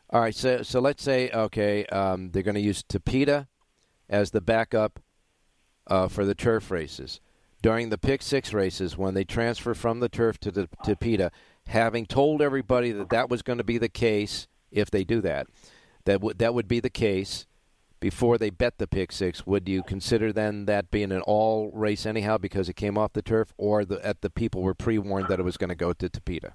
All 0.09 0.21
right, 0.21 0.35
so 0.35 0.61
so 0.61 0.79
let's 0.79 1.01
say 1.01 1.31
okay, 1.31 1.85
um, 1.87 2.31
they're 2.31 2.43
going 2.43 2.55
to 2.55 2.61
use 2.61 2.83
Tapeta 2.83 3.47
as 4.09 4.31
the 4.31 4.41
backup 4.41 4.99
uh, 5.87 6.07
for 6.07 6.23
the 6.23 6.35
turf 6.35 6.69
races 6.69 7.19
during 7.63 7.89
the 7.89 7.97
pick 7.97 8.21
six 8.21 8.53
races 8.53 8.97
when 8.97 9.15
they 9.15 9.23
transfer 9.23 9.73
from 9.73 10.01
the 10.01 10.09
turf 10.09 10.37
to 10.37 10.51
the 10.51 10.67
Tapeta, 10.85 11.31
having 11.67 12.05
told 12.05 12.41
everybody 12.41 12.91
that 12.91 13.09
that 13.09 13.29
was 13.29 13.41
going 13.41 13.57
to 13.57 13.63
be 13.63 13.79
the 13.79 13.89
case 13.89 14.47
if 14.69 14.91
they 14.91 15.03
do 15.03 15.21
that, 15.21 15.47
that 16.05 16.21
would 16.21 16.37
that 16.37 16.53
would 16.53 16.67
be 16.67 16.79
the 16.79 16.89
case 16.89 17.47
before 18.03 18.37
they 18.37 18.49
bet 18.49 18.79
the 18.79 18.85
pick 18.85 19.13
six. 19.13 19.47
Would 19.47 19.69
you 19.69 19.81
consider 19.81 20.33
then 20.33 20.65
that 20.65 20.91
being 20.91 21.13
an 21.13 21.21
all 21.21 21.71
race 21.73 22.05
anyhow 22.05 22.37
because 22.37 22.67
it 22.67 22.75
came 22.75 22.97
off 22.97 23.13
the 23.13 23.21
turf, 23.21 23.53
or 23.57 23.85
the 23.85 24.05
at 24.05 24.19
the 24.19 24.29
people 24.29 24.61
were 24.61 24.73
pre 24.73 24.97
warned 24.97 25.29
that 25.29 25.39
it 25.39 25.43
was 25.43 25.55
going 25.55 25.69
to 25.69 25.75
go 25.75 25.93
to 25.93 26.09
Tapeta? 26.09 26.51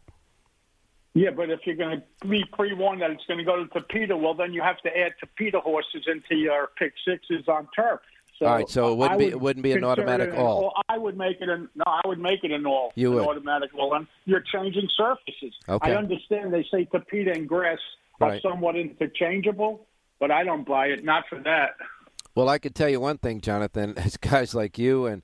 Yeah, 1.14 1.30
but 1.30 1.48
if 1.48 1.60
you're 1.64 1.74
going 1.74 2.02
to 2.20 2.28
be 2.28 2.44
pre-warned 2.52 3.00
that 3.00 3.10
it's 3.10 3.24
going 3.26 3.38
to 3.38 3.44
go 3.44 3.56
to 3.56 3.64
Tapeta, 3.80 4.16
well, 4.20 4.34
then 4.34 4.52
you 4.52 4.60
have 4.62 4.76
to 4.82 4.90
add 4.96 5.14
Tapeta 5.24 5.60
horses 5.60 6.04
into 6.06 6.36
your 6.36 6.68
pick 6.78 6.92
sixes 7.04 7.48
on 7.48 7.66
turf. 7.74 8.00
So 8.38 8.46
All 8.46 8.54
right, 8.54 8.68
so 8.68 8.92
it 8.92 8.96
wouldn't 8.98 9.14
I 9.14 9.24
be- 9.24 9.30
it 9.30 9.40
wouldn't 9.40 9.64
be 9.64 9.72
an 9.72 9.82
automatic 9.84 10.30
an 10.30 10.36
all. 10.36 10.74
I 10.90 10.98
would 10.98 11.16
make 11.16 11.40
it 11.40 11.48
an 11.48 11.70
no. 11.74 11.84
I 11.86 12.02
would 12.06 12.18
make 12.20 12.44
it 12.44 12.52
an 12.52 12.66
all. 12.66 12.92
You 12.94 13.08
an 13.12 13.14
would. 13.16 13.26
automatic 13.30 13.70
all. 13.74 13.94
And 13.94 14.06
you're 14.26 14.42
changing 14.52 14.88
surfaces. 14.96 15.54
Okay. 15.66 15.92
I 15.92 15.96
understand 15.96 16.52
they 16.52 16.64
say 16.70 16.84
Tapeta 16.84 17.34
and 17.34 17.48
grass 17.48 17.78
are 18.20 18.28
Right. 18.28 18.42
somewhat 18.42 18.76
interchangeable, 18.76 19.86
but 20.20 20.30
I 20.30 20.44
don't 20.44 20.66
buy 20.66 20.86
it. 20.86 21.04
Not 21.04 21.24
for 21.28 21.38
that. 21.40 21.76
Well, 22.34 22.48
I 22.48 22.58
could 22.58 22.74
tell 22.74 22.88
you 22.88 23.00
one 23.00 23.18
thing, 23.18 23.40
Jonathan. 23.40 23.94
As 23.96 24.16
guys 24.16 24.54
like 24.54 24.78
you 24.78 25.06
and 25.06 25.22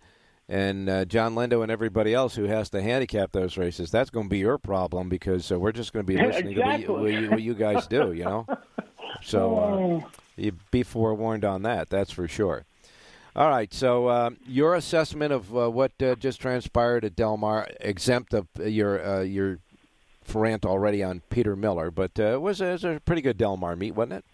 and 0.48 0.90
uh, 0.90 1.04
John 1.07 1.35
Lindo 1.35 1.62
and 1.62 1.72
everybody 1.72 2.12
else 2.12 2.35
who 2.35 2.44
has 2.44 2.68
to 2.70 2.83
handicap 2.83 3.33
those 3.33 3.57
races, 3.57 3.90
that's 3.90 4.11
going 4.11 4.26
to 4.26 4.30
be 4.30 4.38
your 4.38 4.59
problem 4.59 5.09
because 5.09 5.50
uh, 5.50 5.59
we're 5.59 5.72
just 5.72 5.92
going 5.92 6.04
to 6.04 6.12
be 6.12 6.20
listening 6.20 6.54
to 6.54 6.61
what 6.61 6.80
you, 6.80 7.30
what, 7.30 7.40
you, 7.40 7.54
guys 7.54 7.87
do. 7.87 8.12
You 8.12 8.24
know, 8.24 8.46
so 9.22 10.02
uh, 10.04 10.09
you 10.37 10.52
be 10.70 10.83
forewarned 10.83 11.44
on 11.44 11.62
that. 11.62 11.88
That's 11.88 12.11
for 12.11 12.28
sure. 12.28 12.64
All 13.37 13.48
right. 13.48 13.72
So 13.72 14.11
um, 14.11 14.37
your 14.46 14.74
assessment 14.74 15.33
of 15.33 15.57
uh, 15.57 15.70
what 15.70 15.92
uh, 16.02 16.14
just 16.16 16.40
transpired 16.40 17.04
at 17.04 17.16
Del 17.16 17.37
Mar, 17.37 17.68
exempt 17.80 18.35
of 18.35 18.46
your 18.59 19.04
uh, 19.04 19.20
your 19.22 19.59
rant 20.33 20.64
already 20.64 21.02
on 21.02 21.22
Peter 21.30 21.57
Miller, 21.57 21.90
but 21.90 22.12
uh, 22.18 22.35
it 22.35 22.40
was, 22.40 22.61
it 22.61 22.72
was 22.72 22.85
a 22.85 23.00
pretty 23.04 23.22
good 23.22 23.37
Del 23.37 23.57
Mar 23.57 23.76
meet, 23.76 23.94
wasn't 23.94 24.14
it? 24.14 24.24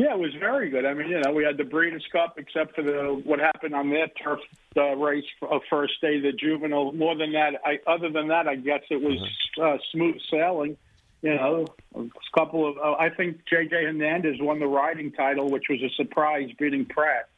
Yeah, 0.00 0.14
it 0.14 0.18
was 0.18 0.32
very 0.40 0.70
good. 0.70 0.86
I 0.86 0.94
mean, 0.94 1.10
you 1.10 1.20
know, 1.20 1.30
we 1.32 1.44
had 1.44 1.58
the 1.58 1.64
Breeders' 1.64 2.06
Cup, 2.10 2.36
except 2.38 2.74
for 2.74 2.82
the 2.82 3.20
what 3.24 3.38
happened 3.38 3.74
on 3.74 3.90
their 3.90 4.08
turf 4.08 4.40
uh, 4.74 4.94
race 4.96 5.24
uh, 5.42 5.58
first 5.68 6.00
day, 6.00 6.18
the 6.20 6.32
juvenile. 6.32 6.92
More 6.92 7.14
than 7.14 7.32
that, 7.32 7.60
I, 7.66 7.80
other 7.86 8.08
than 8.10 8.28
that, 8.28 8.48
I 8.48 8.54
guess 8.56 8.80
it 8.88 9.02
was 9.02 9.18
uh, 9.62 9.76
smooth 9.92 10.14
sailing. 10.30 10.78
You 11.20 11.34
know, 11.34 11.66
a 11.94 12.04
couple 12.34 12.66
of. 12.66 12.78
Uh, 12.78 12.92
I 12.98 13.10
think 13.10 13.40
J.J. 13.50 13.84
Hernandez 13.84 14.36
won 14.40 14.58
the 14.58 14.66
riding 14.66 15.12
title, 15.12 15.50
which 15.50 15.64
was 15.68 15.82
a 15.82 15.90
surprise, 15.96 16.48
beating 16.58 16.86
Prat. 16.86 17.28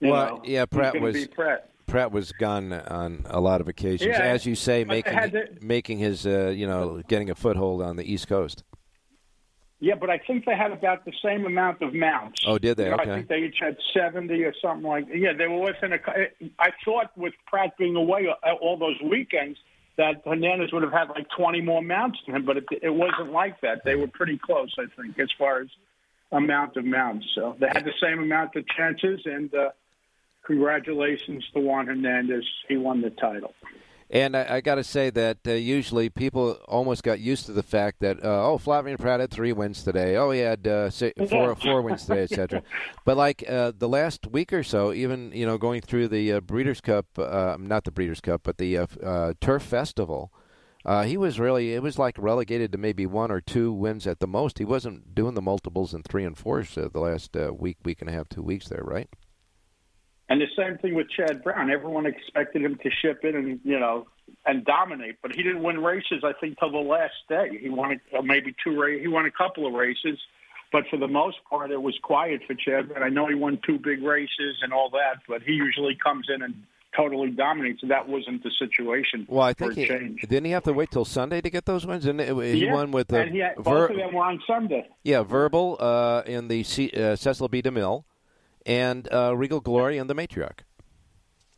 You 0.00 0.08
Well, 0.12 0.36
know, 0.38 0.42
yeah, 0.46 0.64
Prat 0.64 0.98
was- 0.98 1.26
Prat. 1.28 1.68
Prat 1.86 2.10
was 2.12 2.32
gone 2.32 2.72
on 2.72 3.24
a 3.30 3.40
lot 3.40 3.60
of 3.62 3.68
occasions, 3.68 4.10
Yeah, 4.16 4.20
as 4.22 4.44
you 4.46 4.54
say, 4.54 4.84
making 4.84 5.12
to- 5.30 5.48
making 5.60 5.98
his 5.98 6.26
uh, 6.26 6.52
you 6.56 6.66
know 6.66 7.02
getting 7.08 7.28
a 7.28 7.34
foothold 7.34 7.82
on 7.82 7.96
the 7.96 8.10
East 8.10 8.28
Coast. 8.28 8.62
Yeah, 9.80 9.94
but 9.94 10.10
I 10.10 10.18
think 10.18 10.44
they 10.44 10.56
had 10.56 10.72
about 10.72 11.04
the 11.04 11.12
same 11.24 11.46
amount 11.46 11.82
of 11.82 11.94
mounts. 11.94 12.42
Oh, 12.46 12.58
did 12.58 12.76
they? 12.76 12.84
You 12.84 12.90
know, 12.90 12.96
Okay. 12.96 13.12
I 13.12 13.14
think 13.16 13.28
they 13.28 13.38
each 13.44 13.58
had 13.60 13.76
70 13.94 14.42
or 14.42 14.52
something 14.60 14.86
like 14.86 15.06
Yeah, 15.12 15.32
they 15.34 15.46
were 15.46 15.60
within 15.60 15.92
a. 15.92 15.98
I 16.58 16.70
thought 16.84 17.16
with 17.16 17.34
Prat 17.46 17.76
being 17.78 17.94
away 17.94 18.26
all 18.60 18.76
those 18.76 19.00
weekends 19.08 19.58
that 19.96 20.22
Hernandez 20.24 20.72
would 20.72 20.82
have 20.82 20.92
had 20.92 21.08
like 21.10 21.26
20 21.36 21.60
more 21.60 21.82
mounts 21.82 22.18
than 22.26 22.36
him, 22.36 22.44
but 22.44 22.56
it, 22.56 22.64
it 22.82 22.90
wasn't 22.94 23.32
like 23.32 23.60
that. 23.60 23.82
They 23.84 23.96
were 23.96 24.06
pretty 24.08 24.38
close, 24.38 24.72
I 24.78 24.86
think, 25.00 25.18
as 25.18 25.28
far 25.38 25.60
as 25.60 25.68
amount 26.32 26.76
of 26.76 26.84
mounts. 26.84 27.26
So 27.34 27.56
they 27.58 27.66
had 27.66 27.84
the 27.84 27.94
same 28.02 28.18
amount 28.20 28.54
of 28.56 28.64
chances, 28.68 29.20
and 29.24 29.52
uh, 29.54 29.70
congratulations 30.44 31.44
to 31.54 31.60
Juan 31.60 31.86
Hernandez. 31.86 32.44
He 32.68 32.76
won 32.76 33.00
the 33.00 33.10
title. 33.10 33.54
And 34.10 34.34
I, 34.34 34.56
I 34.56 34.60
got 34.62 34.76
to 34.76 34.84
say 34.84 35.10
that 35.10 35.38
uh, 35.46 35.52
usually 35.52 36.08
people 36.08 36.52
almost 36.66 37.02
got 37.02 37.20
used 37.20 37.44
to 37.46 37.52
the 37.52 37.62
fact 37.62 38.00
that 38.00 38.24
uh, 38.24 38.46
oh, 38.46 38.58
Flavien 38.58 38.98
Prat 38.98 39.20
had 39.20 39.30
three 39.30 39.52
wins 39.52 39.82
today. 39.82 40.16
Oh, 40.16 40.30
he 40.30 40.40
had 40.40 40.66
uh, 40.66 40.90
four 41.28 41.54
four 41.56 41.82
wins 41.82 42.06
today, 42.06 42.22
etc. 42.22 42.62
but 43.04 43.18
like 43.18 43.44
uh, 43.46 43.72
the 43.76 43.88
last 43.88 44.26
week 44.26 44.52
or 44.52 44.62
so, 44.62 44.94
even 44.94 45.30
you 45.32 45.44
know 45.44 45.58
going 45.58 45.82
through 45.82 46.08
the 46.08 46.32
uh, 46.32 46.40
Breeders' 46.40 46.80
Cup, 46.80 47.06
uh, 47.18 47.56
not 47.60 47.84
the 47.84 47.90
Breeders' 47.90 48.22
Cup, 48.22 48.42
but 48.44 48.56
the 48.56 48.78
uh, 48.78 48.86
uh, 49.04 49.34
Turf 49.42 49.62
Festival, 49.62 50.32
uh, 50.86 51.02
he 51.02 51.18
was 51.18 51.38
really 51.38 51.74
it 51.74 51.82
was 51.82 51.98
like 51.98 52.16
relegated 52.16 52.72
to 52.72 52.78
maybe 52.78 53.04
one 53.04 53.30
or 53.30 53.42
two 53.42 53.70
wins 53.72 54.06
at 54.06 54.20
the 54.20 54.26
most. 54.26 54.58
He 54.58 54.64
wasn't 54.64 55.14
doing 55.14 55.34
the 55.34 55.42
multiples 55.42 55.92
and 55.92 56.02
three 56.02 56.24
and 56.24 56.36
fours 56.36 56.78
uh, 56.78 56.88
the 56.90 57.00
last 57.00 57.36
uh, 57.36 57.52
week, 57.52 57.76
week 57.84 58.00
and 58.00 58.08
a 58.08 58.12
half, 58.14 58.30
two 58.30 58.42
weeks 58.42 58.68
there, 58.68 58.82
right? 58.82 59.08
And 60.28 60.40
the 60.40 60.46
same 60.56 60.76
thing 60.78 60.94
with 60.94 61.08
Chad 61.10 61.42
Brown. 61.42 61.70
Everyone 61.70 62.04
expected 62.06 62.62
him 62.62 62.78
to 62.82 62.90
ship 63.02 63.20
in 63.24 63.34
and 63.34 63.60
you 63.64 63.78
know 63.78 64.06
and 64.44 64.64
dominate, 64.64 65.16
but 65.22 65.34
he 65.34 65.42
didn't 65.42 65.62
win 65.62 65.82
races. 65.82 66.22
I 66.22 66.32
think 66.38 66.58
till 66.58 66.70
the 66.70 66.78
last 66.78 67.14
day. 67.28 67.58
He 67.60 67.68
won 67.70 67.98
a, 68.16 68.22
maybe 68.22 68.54
two 68.62 68.78
races. 68.80 69.02
He 69.02 69.08
won 69.08 69.24
a 69.26 69.30
couple 69.30 69.66
of 69.66 69.72
races, 69.72 70.18
but 70.70 70.84
for 70.90 70.98
the 70.98 71.08
most 71.08 71.38
part, 71.48 71.70
it 71.70 71.80
was 71.80 71.98
quiet 72.02 72.42
for 72.46 72.54
Chad. 72.54 72.90
And 72.94 73.02
I 73.02 73.08
know 73.08 73.26
he 73.26 73.34
won 73.34 73.58
two 73.66 73.78
big 73.78 74.02
races 74.02 74.56
and 74.62 74.72
all 74.72 74.90
that, 74.90 75.20
but 75.26 75.42
he 75.42 75.52
usually 75.52 75.96
comes 76.02 76.26
in 76.34 76.42
and 76.42 76.54
totally 76.94 77.30
dominates. 77.30 77.80
That 77.88 78.08
wasn't 78.08 78.42
the 78.42 78.50
situation. 78.58 79.26
Well, 79.28 79.42
I 79.46 79.54
think 79.54 79.74
he, 79.74 79.86
change. 79.86 80.20
didn't 80.22 80.44
he 80.44 80.50
have 80.52 80.64
to 80.64 80.72
wait 80.72 80.90
till 80.90 81.04
Sunday 81.06 81.40
to 81.40 81.48
get 81.50 81.64
those 81.64 81.86
wins? 81.86 82.04
And 82.04 82.20
he 82.20 82.66
yeah, 82.66 82.74
won 82.74 82.90
with 82.90 83.08
the 83.08 83.20
and 83.20 83.30
he 83.32 83.38
had, 83.38 83.56
Ver- 83.56 83.62
both 83.62 83.90
of 83.90 83.96
them 83.96 84.14
were 84.14 84.24
on 84.24 84.42
Sunday. 84.46 84.86
yeah 85.04 85.22
verbal 85.22 85.76
uh, 85.80 86.22
in 86.26 86.48
the 86.48 86.62
C- 86.64 86.90
uh, 86.90 87.16
Cecil 87.16 87.48
B. 87.48 87.62
DeMille 87.62 88.04
and 88.68 89.12
uh, 89.12 89.34
Regal 89.36 89.60
Glory 89.60 89.98
and 89.98 90.08
the 90.08 90.14
Matriarch. 90.14 90.60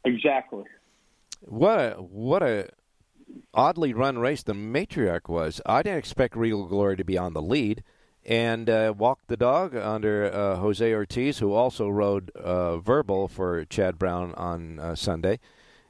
Exactly. 0.05 0.65
What 1.43 1.79
a 1.79 1.91
what 2.01 2.43
a 2.43 2.69
oddly 3.53 3.93
run 3.93 4.19
race 4.19 4.43
the 4.43 4.55
Matriarch 4.55 5.29
was. 5.29 5.61
I 5.67 5.83
didn't 5.83 5.99
expect 5.99 6.37
Regal 6.37 6.67
Glory 6.67 6.97
to 6.97 7.05
be 7.05 7.19
on 7.19 7.35
the 7.35 7.43
lead. 7.43 7.85
And 8.27 8.69
uh, 8.69 8.93
walked 8.97 9.29
the 9.29 9.37
dog 9.39 9.75
under 9.75 10.31
uh, 10.31 10.57
Jose 10.57 10.93
Ortiz, 10.93 11.39
who 11.39 11.55
also 11.55 11.89
rode 11.89 12.31
uh, 12.33 12.77
verbal 12.77 13.29
for 13.29 13.65
Chad 13.65 13.99
Brown 13.99 14.35
on 14.35 14.79
uh, 14.79 14.95
Sunday, 14.95 15.41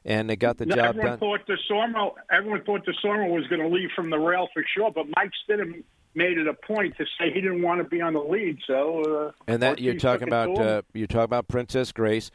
and 0.05 0.31
they 0.31 0.37
got 0.37 0.57
the 0.59 0.65
No, 0.65 0.77
job 0.77 0.85
everyone 0.91 1.11
done. 1.11 1.19
thought 1.19 1.41
Desormeaux. 1.49 2.15
Everyone 2.31 2.63
thought 2.63 2.87
Desormeaux 2.87 3.35
was 3.35 3.49
going 3.49 3.61
to 3.61 3.67
leave 3.69 3.89
from 3.97 4.11
the 4.11 4.17
rail 4.19 4.47
for 4.55 4.63
sure, 4.77 4.93
but 4.93 5.07
Mike 5.17 5.33
Stidham 5.45 5.83
made 6.15 6.39
it 6.39 6.47
a 6.47 6.55
point 6.55 6.97
to 6.99 7.05
say 7.19 7.33
he 7.33 7.41
didn't 7.41 7.63
want 7.63 7.83
to 7.83 7.89
be 7.89 8.01
on 8.01 8.15
the 8.15 8.21
lead. 8.21 8.59
So, 8.67 9.29
uh, 9.29 9.33
And 9.47 9.63
that 9.63 9.81
you're 9.81 9.95
talking 9.95 10.29
about 10.29 10.59
uh, 10.59 10.83
you're 10.93 11.07
talking 11.07 11.25
about 11.25 11.49
Princess 11.49 11.93
Grace, 11.93 12.31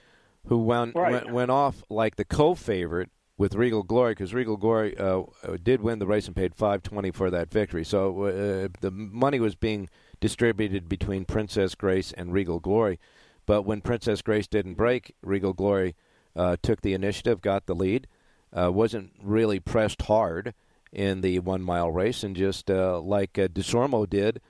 who 0.47 0.59
went 0.59 0.95
Right. 0.95 1.11
went, 1.11 1.31
went 1.31 1.51
off 1.51 1.83
like 1.89 2.15
the 2.15 2.25
co-favorite 2.25 3.09
with 3.37 3.53
Regal 3.53 3.83
Glory 3.83 4.11
because 4.11 4.33
Regal 4.33 4.55
Glory 4.55 4.97
uh, 4.97 5.23
uh, 5.43 5.57
did 5.61 5.81
win 5.81 5.99
the 5.99 6.07
race 6.07 6.27
and 6.27 6.35
paid 6.35 6.55
five 6.55 6.83
twenty 6.83 7.11
for 7.11 7.29
that 7.29 7.51
victory. 7.51 7.83
So 7.83 8.23
uh, 8.23 8.67
the 8.79 8.91
money 8.91 9.39
was 9.39 9.55
being 9.55 9.89
distributed 10.21 10.87
between 10.87 11.25
Princess 11.25 11.75
Grace 11.75 12.13
and 12.13 12.31
Regal 12.31 12.59
Glory. 12.59 12.99
But 13.45 13.63
when 13.63 13.81
Princess 13.81 14.21
Grace 14.21 14.47
didn't 14.47 14.75
break, 14.75 15.13
Regal 15.21 15.53
Glory 15.53 15.95
uh, 16.35 16.55
took 16.61 16.81
the 16.81 16.93
initiative, 16.93 17.41
got 17.41 17.65
the 17.65 17.75
lead, 17.75 18.07
uh, 18.53 18.71
wasn't 18.71 19.11
really 19.21 19.59
pressed 19.59 20.03
hard 20.03 20.53
in 20.91 21.21
the 21.21 21.39
one 21.39 21.61
mile 21.61 21.91
race, 21.91 22.23
and 22.23 22.35
just 22.35 22.69
uh, 22.71 22.99
like 22.99 23.37
uh, 23.37 23.47
Desormeaux 23.47 24.09
did 24.09 24.41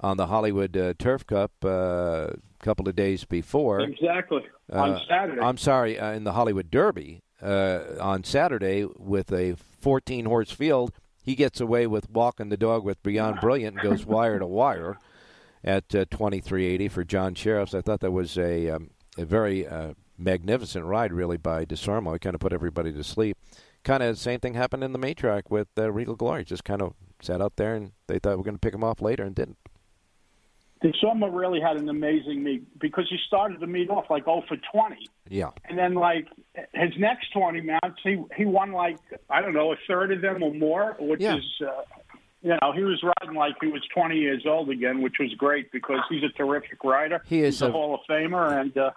on 0.00 0.16
the 0.16 0.26
Hollywood 0.26 0.76
uh, 0.76 0.94
Turf 0.98 1.26
Cup 1.26 1.52
uh, 1.64 1.68
a 1.68 2.36
couple 2.60 2.88
of 2.88 2.96
days 2.96 3.24
before. 3.24 3.80
exactly 3.80 4.42
Uh, 4.72 4.78
on 4.78 5.00
Saturday. 5.08 5.40
I'm 5.40 5.58
sorry, 5.58 5.98
uh, 5.98 6.12
in 6.12 6.24
the 6.24 6.32
Hollywood 6.32 6.70
Derby 6.70 7.22
uh, 7.40 7.80
on 8.00 8.24
Saturday 8.24 8.84
with 8.96 9.32
a 9.32 9.56
14 9.80 10.26
horse 10.26 10.50
field, 10.50 10.92
he 11.22 11.34
gets 11.34 11.60
away 11.60 11.86
with 11.86 12.10
walking 12.10 12.48
the 12.48 12.56
dog 12.56 12.84
with 12.84 13.02
Beyond 13.02 13.40
Brilliant 13.40 13.76
and 13.76 13.82
goes 13.82 14.06
wire 14.06 14.38
to 14.38 14.46
wire 14.46 14.98
at 15.64 15.84
uh, 15.94 16.04
2380 16.10 16.88
for 16.88 17.04
John 17.04 17.34
Sherriffs. 17.34 17.74
I 17.74 17.80
thought 17.80 18.00
that 18.00 18.12
was 18.12 18.36
a 18.36 18.70
um, 18.70 18.90
a 19.18 19.24
very 19.24 19.66
uh, 19.66 19.94
magnificent 20.18 20.84
ride, 20.84 21.12
really, 21.12 21.36
by 21.36 21.64
Desormeaux. 21.64 22.12
He 22.14 22.18
kind 22.18 22.34
of 22.34 22.40
put 22.40 22.52
everybody 22.52 22.92
to 22.92 23.04
sleep. 23.04 23.38
Kind 23.86 24.02
of 24.02 24.16
the 24.16 24.20
same 24.20 24.40
thing 24.40 24.54
happened 24.54 24.82
in 24.82 24.92
the 24.92 24.98
Matriarch 24.98 25.44
with 25.48 25.68
uh, 25.78 25.92
Regal 25.92 26.16
Glory. 26.16 26.44
Just 26.44 26.64
kind 26.64 26.82
of 26.82 26.94
sat 27.22 27.40
out 27.40 27.54
there, 27.54 27.76
and 27.76 27.92
they 28.08 28.18
thought 28.18 28.30
we 28.30 28.36
were 28.38 28.42
going 28.42 28.56
to 28.56 28.60
pick 28.60 28.74
him 28.74 28.82
off 28.82 29.00
later, 29.00 29.22
and 29.22 29.32
didn't. 29.32 29.58
Desormeaux 30.82 31.32
really 31.34 31.60
had 31.60 31.76
an 31.76 31.88
amazing 31.88 32.42
meet 32.42 32.78
because 32.80 33.06
he 33.08 33.16
started 33.28 33.60
the 33.60 33.66
meet 33.66 33.88
off 33.88 34.06
like 34.10 34.24
0 34.24 34.42
for 34.48 34.56
20. 34.72 34.96
Yeah. 35.28 35.50
And 35.68 35.78
then, 35.78 35.94
like 35.94 36.26
his 36.74 36.90
next 36.98 37.32
twenty 37.32 37.60
mounts, 37.60 38.00
he 38.02 38.22
he 38.36 38.44
won 38.44 38.72
like 38.72 38.98
I 39.30 39.40
don't 39.40 39.54
know 39.54 39.72
a 39.72 39.76
third 39.88 40.12
of 40.12 40.20
them 40.20 40.42
or 40.42 40.52
more, 40.52 40.96
which 41.00 41.20
Yeah. 41.22 41.36
is 41.36 41.44
uh, 41.62 41.82
you 42.42 42.50
know 42.60 42.72
he 42.74 42.82
was 42.84 43.02
riding 43.02 43.36
like 43.36 43.54
he 43.60 43.68
was 43.68 43.82
twenty 43.94 44.16
years 44.18 44.44
old 44.46 44.68
again, 44.68 45.00
which 45.00 45.14
was 45.18 45.32
great 45.38 45.72
because 45.72 46.00
he's 46.10 46.22
a 46.24 46.28
terrific 46.36 46.84
rider. 46.84 47.22
He 47.26 47.40
is 47.40 47.54
He's 47.54 47.62
a, 47.62 47.68
a- 47.68 47.72
Hall 47.72 47.94
of 47.94 48.00
Famer, 48.10 48.60
and 48.60 48.76
uh, 48.76 48.90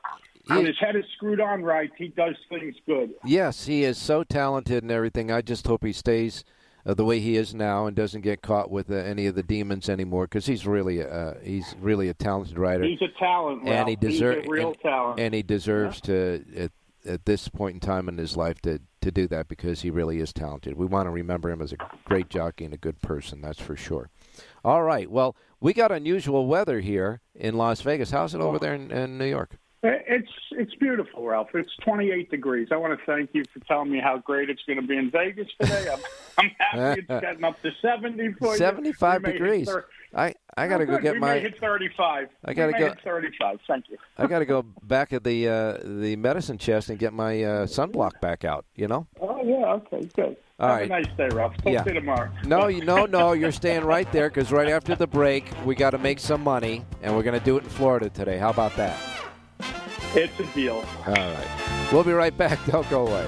when 0.45 0.65
his 0.65 0.77
head 0.79 0.95
is 0.95 1.05
screwed 1.15 1.39
on 1.39 1.63
right, 1.63 1.91
he 1.97 2.09
does 2.09 2.35
things 2.49 2.75
good. 2.85 3.13
Yes, 3.23 3.65
he 3.65 3.83
is 3.83 3.97
so 3.97 4.23
talented 4.23 4.83
and 4.83 4.91
everything. 4.91 5.31
I 5.31 5.41
just 5.41 5.67
hope 5.67 5.83
he 5.83 5.93
stays 5.93 6.43
uh, 6.85 6.93
the 6.93 7.05
way 7.05 7.19
he 7.19 7.35
is 7.35 7.53
now 7.53 7.85
and 7.85 7.95
doesn't 7.95 8.21
get 8.21 8.41
caught 8.41 8.71
with 8.71 8.89
uh, 8.89 8.95
any 8.95 9.27
of 9.27 9.35
the 9.35 9.43
demons 9.43 9.89
anymore 9.89 10.25
because 10.25 10.45
he's 10.45 10.65
really 10.65 11.03
uh, 11.03 11.33
he's 11.43 11.75
really 11.79 12.09
a 12.09 12.13
talented 12.13 12.57
writer. 12.57 12.83
He's 12.83 13.01
a 13.01 13.19
talent, 13.19 13.67
and 13.67 13.89
he 13.89 13.95
deserves 13.95 14.47
real 14.47 14.69
and, 14.69 14.79
talent. 14.79 15.19
and 15.19 15.33
he 15.33 15.43
deserves 15.43 16.01
to 16.01 16.43
at, 16.55 16.71
at 17.05 17.25
this 17.25 17.47
point 17.47 17.75
in 17.75 17.79
time 17.79 18.09
in 18.09 18.17
his 18.17 18.37
life 18.37 18.61
to 18.61 18.79
to 19.01 19.11
do 19.11 19.27
that 19.27 19.47
because 19.47 19.81
he 19.81 19.89
really 19.89 20.19
is 20.19 20.33
talented. 20.33 20.75
We 20.75 20.85
want 20.85 21.07
to 21.07 21.11
remember 21.11 21.49
him 21.49 21.61
as 21.61 21.73
a 21.73 21.77
great 22.05 22.29
jockey 22.29 22.65
and 22.65 22.73
a 22.73 22.77
good 22.77 23.01
person. 23.01 23.41
That's 23.41 23.59
for 23.59 23.75
sure. 23.75 24.09
All 24.63 24.83
right. 24.83 25.09
Well, 25.09 25.35
we 25.59 25.73
got 25.73 25.91
unusual 25.91 26.47
weather 26.47 26.79
here 26.79 27.21
in 27.35 27.55
Las 27.55 27.81
Vegas. 27.81 28.11
How's 28.11 28.35
it 28.35 28.41
over 28.41 28.59
there 28.59 28.73
in, 28.73 28.91
in 28.91 29.17
New 29.17 29.25
York? 29.25 29.57
It's 29.81 30.27
it's 30.51 30.75
beautiful, 30.75 31.25
Ralph. 31.25 31.49
It's 31.53 31.71
28 31.85 32.29
degrees. 32.29 32.67
I 32.71 32.75
want 32.75 32.99
to 32.99 33.05
thank 33.05 33.29
you 33.33 33.45
for 33.53 33.59
telling 33.61 33.89
me 33.89 33.99
how 34.03 34.17
great 34.17 34.49
it's 34.49 34.61
going 34.67 34.81
to 34.81 34.85
be 34.85 34.97
in 34.97 35.09
Vegas 35.09 35.47
today. 35.59 35.87
I'm, 35.93 35.99
I'm 36.37 36.51
happy 36.81 36.99
it's 37.07 37.07
getting 37.21 37.43
up 37.45 37.61
to 37.61 37.71
70 37.81 38.33
for 38.33 38.57
75 38.57 39.23
We 39.23 39.31
degrees. 39.31 39.69
I 40.13 40.33
I 40.57 40.67
got 40.67 40.79
to 40.79 40.83
Oh, 40.83 40.87
go 40.87 40.93
good. 40.95 41.01
get 41.03 41.13
we 41.13 41.19
my 41.19 41.39
hit 41.39 41.57
35. 41.61 42.27
I 42.43 42.53
gotta 42.53 42.67
we 42.67 42.73
may 42.73 42.79
go- 42.79 42.87
hit 42.89 42.97
35. 43.05 43.59
Thank 43.67 43.85
you. 43.89 43.97
I 44.17 44.27
got 44.27 44.39
to 44.39 44.45
go 44.45 44.63
back 44.83 45.13
at 45.13 45.23
the 45.23 45.47
uh, 45.47 45.77
the 45.81 46.17
medicine 46.17 46.57
chest 46.57 46.89
and 46.89 46.99
get 46.99 47.13
my 47.13 47.41
uh, 47.41 47.65
sunblock 47.65 48.19
back 48.19 48.43
out. 48.43 48.65
You 48.75 48.89
know. 48.89 49.07
Oh 49.21 49.41
yeah. 49.45 49.65
Okay. 49.75 50.09
Good. 50.13 50.35
All 50.59 50.67
Have 50.67 50.77
right. 50.79 50.85
a 50.87 50.89
nice 50.89 51.17
day, 51.17 51.29
Ralph. 51.33 51.55
Talk 51.55 51.71
Yeah. 51.71 51.83
to 51.83 51.93
you 51.93 51.99
tomorrow. 52.01 52.29
No, 52.43 52.67
you 52.67 52.83
no, 52.83 53.05
no. 53.05 53.31
You're 53.31 53.53
staying 53.53 53.85
right 53.85 54.11
there 54.11 54.27
because 54.29 54.51
right 54.51 54.67
after 54.67 54.93
the 54.93 55.07
break, 55.07 55.45
we 55.63 55.73
got 55.73 55.91
to 55.91 55.97
make 55.97 56.19
some 56.19 56.43
money, 56.43 56.83
and 57.01 57.15
we're 57.15 57.23
going 57.23 57.39
to 57.39 57.45
do 57.45 57.55
it 57.55 57.63
in 57.63 57.69
Florida 57.69 58.09
today. 58.09 58.37
How 58.37 58.49
about 58.49 58.75
that? 58.75 58.97
It's 60.15 60.39
a 60.39 60.45
deal. 60.55 60.83
All 61.05 61.13
right. 61.13 61.89
We'll 61.91 62.03
be 62.03 62.13
right 62.13 62.35
back. 62.35 62.59
Don't 62.65 62.89
go 62.89 63.07
away. 63.07 63.27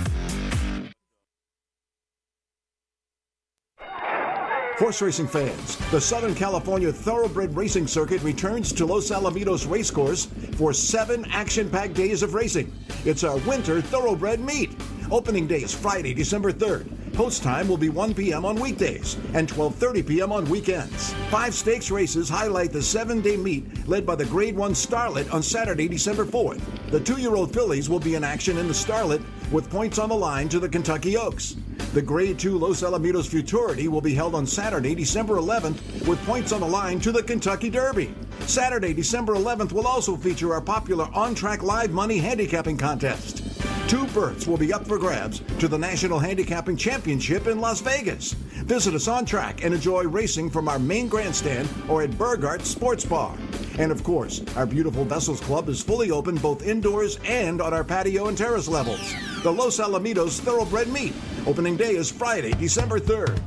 Horse 4.81 4.99
racing 5.03 5.27
fans, 5.27 5.75
the 5.91 6.01
Southern 6.01 6.33
California 6.33 6.91
Thoroughbred 6.91 7.55
Racing 7.55 7.85
Circuit 7.85 8.19
returns 8.23 8.73
to 8.73 8.83
Los 8.83 9.11
Alamitos 9.11 9.69
Racecourse 9.69 10.25
for 10.55 10.73
seven 10.73 11.23
action 11.29 11.69
packed 11.69 11.93
days 11.93 12.23
of 12.23 12.33
racing. 12.33 12.73
It's 13.05 13.23
our 13.23 13.37
winter 13.47 13.79
thoroughbred 13.79 14.39
meet. 14.39 14.71
Opening 15.11 15.45
day 15.45 15.61
is 15.61 15.71
Friday, 15.71 16.15
December 16.15 16.51
3rd. 16.51 17.13
Post 17.13 17.43
time 17.43 17.67
will 17.67 17.77
be 17.77 17.89
1 17.89 18.15
p.m. 18.15 18.43
on 18.43 18.55
weekdays 18.55 19.17
and 19.35 19.47
12:30 19.47 20.07
p.m. 20.07 20.31
on 20.31 20.49
weekends. 20.49 21.13
Five 21.29 21.53
stakes 21.53 21.91
races 21.91 22.27
highlight 22.27 22.71
the 22.71 22.79
7-day 22.79 23.37
meet 23.37 23.87
led 23.87 24.03
by 24.03 24.15
the 24.15 24.25
Grade 24.25 24.55
1 24.55 24.71
Starlet 24.71 25.31
on 25.31 25.43
Saturday, 25.43 25.87
December 25.87 26.25
4th. 26.25 26.59
The 26.89 26.99
2-year-old 26.99 27.53
fillies 27.53 27.87
will 27.87 27.99
be 27.99 28.15
in 28.15 28.23
action 28.23 28.57
in 28.57 28.67
the 28.67 28.73
Starlet 28.73 29.23
with 29.51 29.69
points 29.69 29.99
on 29.99 30.09
the 30.09 30.15
line 30.15 30.49
to 30.49 30.59
the 30.59 30.69
Kentucky 30.69 31.17
Oaks. 31.17 31.55
The 31.93 32.01
Grade 32.01 32.39
2 32.39 32.57
Los 32.57 32.83
Alamitos 32.83 33.27
Futurity 33.27 33.89
will 33.89 33.99
be 33.99 34.13
held 34.13 34.33
on 34.33 34.47
Saturday, 34.47 34.95
December 34.95 35.35
11th, 35.35 36.07
with 36.07 36.25
points 36.25 36.53
on 36.53 36.61
the 36.61 36.67
line 36.67 37.01
to 37.01 37.11
the 37.11 37.21
Kentucky 37.21 37.69
Derby. 37.69 38.13
Saturday, 38.45 38.93
December 38.93 39.35
11th 39.35 39.73
will 39.73 39.85
also 39.85 40.15
feature 40.15 40.53
our 40.53 40.61
popular 40.61 41.09
On 41.13 41.35
Track 41.35 41.63
Live 41.63 41.91
Money 41.91 42.17
Handicapping 42.17 42.77
Contest. 42.77 43.50
Two 43.87 44.07
berths 44.07 44.47
will 44.47 44.57
be 44.57 44.71
up 44.71 44.87
for 44.87 44.97
grabs 44.97 45.41
to 45.59 45.67
the 45.67 45.77
National 45.77 46.17
Handicapping 46.17 46.77
Championship 46.77 47.47
in 47.47 47.59
Las 47.59 47.81
Vegas. 47.81 48.33
Visit 48.33 48.93
us 48.93 49.07
on 49.07 49.25
track 49.25 49.63
and 49.63 49.73
enjoy 49.73 50.03
racing 50.03 50.49
from 50.49 50.67
our 50.67 50.79
main 50.79 51.07
grandstand 51.07 51.67
or 51.89 52.01
at 52.01 52.11
Burgart 52.11 52.61
Sports 52.61 53.03
Bar. 53.03 53.35
And 53.77 53.91
of 53.91 54.03
course, 54.03 54.43
our 54.55 54.65
beautiful 54.65 55.03
Vessels 55.03 55.41
Club 55.41 55.67
is 55.67 55.81
fully 55.81 56.11
open 56.11 56.35
both 56.35 56.65
indoors 56.65 57.19
and 57.25 57.61
on 57.61 57.73
our 57.73 57.83
patio 57.83 58.27
and 58.27 58.37
terrace 58.37 58.67
levels. 58.67 59.13
The 59.43 59.51
Los 59.51 59.79
Alamitos 59.79 60.39
Thoroughbred 60.39 60.87
Meet. 60.87 61.13
Opening 61.45 61.75
day 61.75 61.95
is 61.95 62.11
Friday, 62.11 62.51
December 62.53 62.99
3rd. 62.99 63.41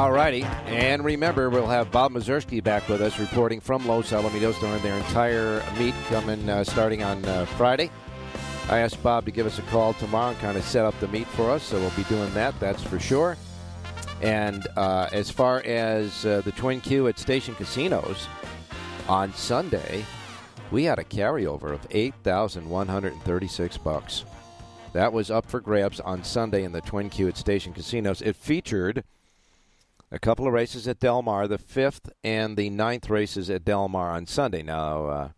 All 0.00 0.12
righty. 0.12 0.44
And 0.64 1.04
remember, 1.04 1.50
we'll 1.50 1.66
have 1.66 1.90
Bob 1.90 2.12
Mazursky 2.12 2.64
back 2.64 2.88
with 2.88 3.02
us 3.02 3.18
reporting 3.18 3.60
from 3.60 3.86
Los 3.86 4.12
Alamitos 4.12 4.58
during 4.58 4.82
their 4.82 4.96
entire 4.96 5.62
meet 5.78 5.94
coming 6.08 6.48
uh, 6.48 6.64
starting 6.64 7.02
on 7.02 7.22
uh, 7.26 7.44
Friday. 7.44 7.90
I 8.70 8.78
asked 8.78 9.02
Bob 9.02 9.26
to 9.26 9.30
give 9.30 9.44
us 9.44 9.58
a 9.58 9.62
call 9.62 9.92
tomorrow 9.92 10.30
and 10.30 10.38
kind 10.38 10.56
of 10.56 10.64
set 10.64 10.86
up 10.86 10.98
the 11.00 11.08
meet 11.08 11.26
for 11.26 11.50
us, 11.50 11.62
so 11.62 11.78
we'll 11.78 11.90
be 11.90 12.04
doing 12.04 12.32
that, 12.32 12.58
that's 12.58 12.82
for 12.82 12.98
sure. 12.98 13.36
And 14.22 14.66
uh, 14.74 15.10
as 15.12 15.30
far 15.30 15.58
as 15.66 16.24
uh, 16.24 16.40
the 16.46 16.52
Twin 16.52 16.80
Q 16.80 17.08
at 17.08 17.18
Station 17.18 17.54
Casinos 17.56 18.26
on 19.06 19.34
Sunday, 19.34 20.06
we 20.70 20.84
had 20.84 20.98
a 20.98 21.04
carryover 21.04 21.74
of 21.74 21.86
8,136 21.90 23.76
bucks. 23.76 24.24
That 24.94 25.12
was 25.12 25.30
up 25.30 25.44
for 25.44 25.60
grabs 25.60 26.00
on 26.00 26.24
Sunday 26.24 26.64
in 26.64 26.72
the 26.72 26.80
Twin 26.80 27.10
Q 27.10 27.28
at 27.28 27.36
Station 27.36 27.74
Casinos. 27.74 28.22
It 28.22 28.34
featured 28.34 29.04
a 30.12 30.18
couple 30.18 30.46
of 30.46 30.52
races 30.52 30.88
at 30.88 30.98
Del 30.98 31.22
Mar, 31.22 31.46
the 31.46 31.58
fifth 31.58 32.10
and 32.24 32.56
the 32.56 32.70
ninth 32.70 33.08
races 33.08 33.48
at 33.48 33.64
Del 33.64 33.88
Mar 33.88 34.10
on 34.10 34.26
Sunday. 34.26 34.62
Now, 34.62 35.06
uh, 35.06 35.28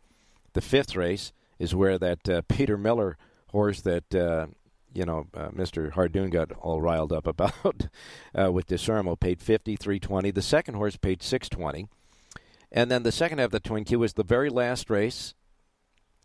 the 0.54 0.60
fifth 0.60 0.96
race 0.96 1.32
is 1.58 1.74
where 1.74 1.98
that 1.98 2.28
uh, 2.28 2.42
Peter 2.48 2.76
Miller 2.76 3.16
horse 3.48 3.82
that 3.82 4.14
uh, 4.14 4.46
you 4.92 5.04
know 5.04 5.26
uh, 5.34 5.48
Mr. 5.48 5.92
Hardoon 5.92 6.30
got 6.30 6.52
all 6.52 6.80
riled 6.80 7.12
up 7.12 7.26
about 7.26 7.88
uh, 8.38 8.50
with 8.50 8.66
Desormeaux 8.66 9.18
paid 9.18 9.40
fifty 9.40 9.76
three 9.76 10.00
twenty. 10.00 10.30
The 10.30 10.42
second 10.42 10.74
horse 10.74 10.96
paid 10.96 11.22
six 11.22 11.48
twenty, 11.48 11.88
and 12.70 12.90
then 12.90 13.02
the 13.02 13.12
second 13.12 13.38
half 13.38 13.46
of 13.46 13.52
the 13.52 13.60
Twin 13.60 13.84
Q 13.84 13.98
was 13.98 14.14
the 14.14 14.24
very 14.24 14.50
last 14.50 14.90
race 14.90 15.34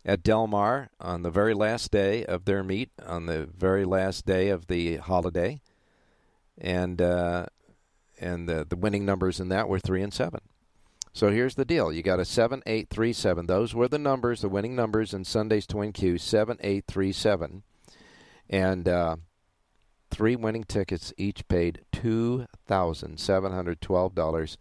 at 0.04 0.22
Del 0.22 0.46
Mar 0.46 0.90
on 1.00 1.22
the 1.22 1.30
very 1.30 1.54
last 1.54 1.90
day 1.90 2.24
of 2.24 2.44
their 2.44 2.62
meet 2.62 2.90
on 3.04 3.26
the 3.26 3.48
very 3.56 3.84
last 3.84 4.24
day 4.24 4.48
of 4.48 4.66
the 4.66 4.96
holiday, 4.96 5.60
and 6.56 7.00
uh, 7.02 7.46
and 8.20 8.48
the, 8.48 8.66
the 8.68 8.76
winning 8.76 9.04
numbers 9.04 9.40
in 9.40 9.48
that 9.48 9.68
were 9.68 9.78
three 9.78 10.02
and 10.02 10.12
seven. 10.12 10.40
So 11.12 11.30
here's 11.30 11.54
the 11.54 11.64
deal: 11.64 11.92
you 11.92 12.02
got 12.02 12.20
a 12.20 12.24
seven, 12.24 12.62
eight, 12.66 12.90
three, 12.90 13.12
seven. 13.12 13.46
Those 13.46 13.74
were 13.74 13.88
the 13.88 13.98
numbers, 13.98 14.42
the 14.42 14.48
winning 14.48 14.76
numbers 14.76 15.14
in 15.14 15.24
Sunday's 15.24 15.66
Twin 15.66 15.92
Q: 15.92 16.18
seven, 16.18 16.58
eight, 16.60 16.84
three, 16.86 17.12
seven, 17.12 17.62
and 18.48 18.88
uh, 18.88 19.16
three 20.10 20.36
winning 20.36 20.64
tickets 20.64 21.12
each 21.16 21.46
paid 21.48 21.80
two 21.92 22.46
thousand 22.66 23.18
seven 23.18 23.52
hundred 23.52 23.80
twelve 23.80 24.14
dollars 24.14 24.58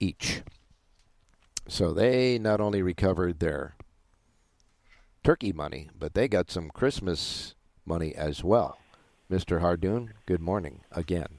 each. 0.00 0.42
So 1.68 1.92
they 1.92 2.38
not 2.38 2.60
only 2.60 2.82
recovered 2.82 3.38
their 3.38 3.76
turkey 5.22 5.52
money, 5.52 5.90
but 5.96 6.14
they 6.14 6.26
got 6.26 6.50
some 6.50 6.70
Christmas 6.70 7.54
money 7.86 8.14
as 8.14 8.42
well. 8.42 8.78
Mr. 9.30 9.60
Hardoon, 9.60 10.10
good 10.26 10.40
morning 10.40 10.80
again. 10.90 11.38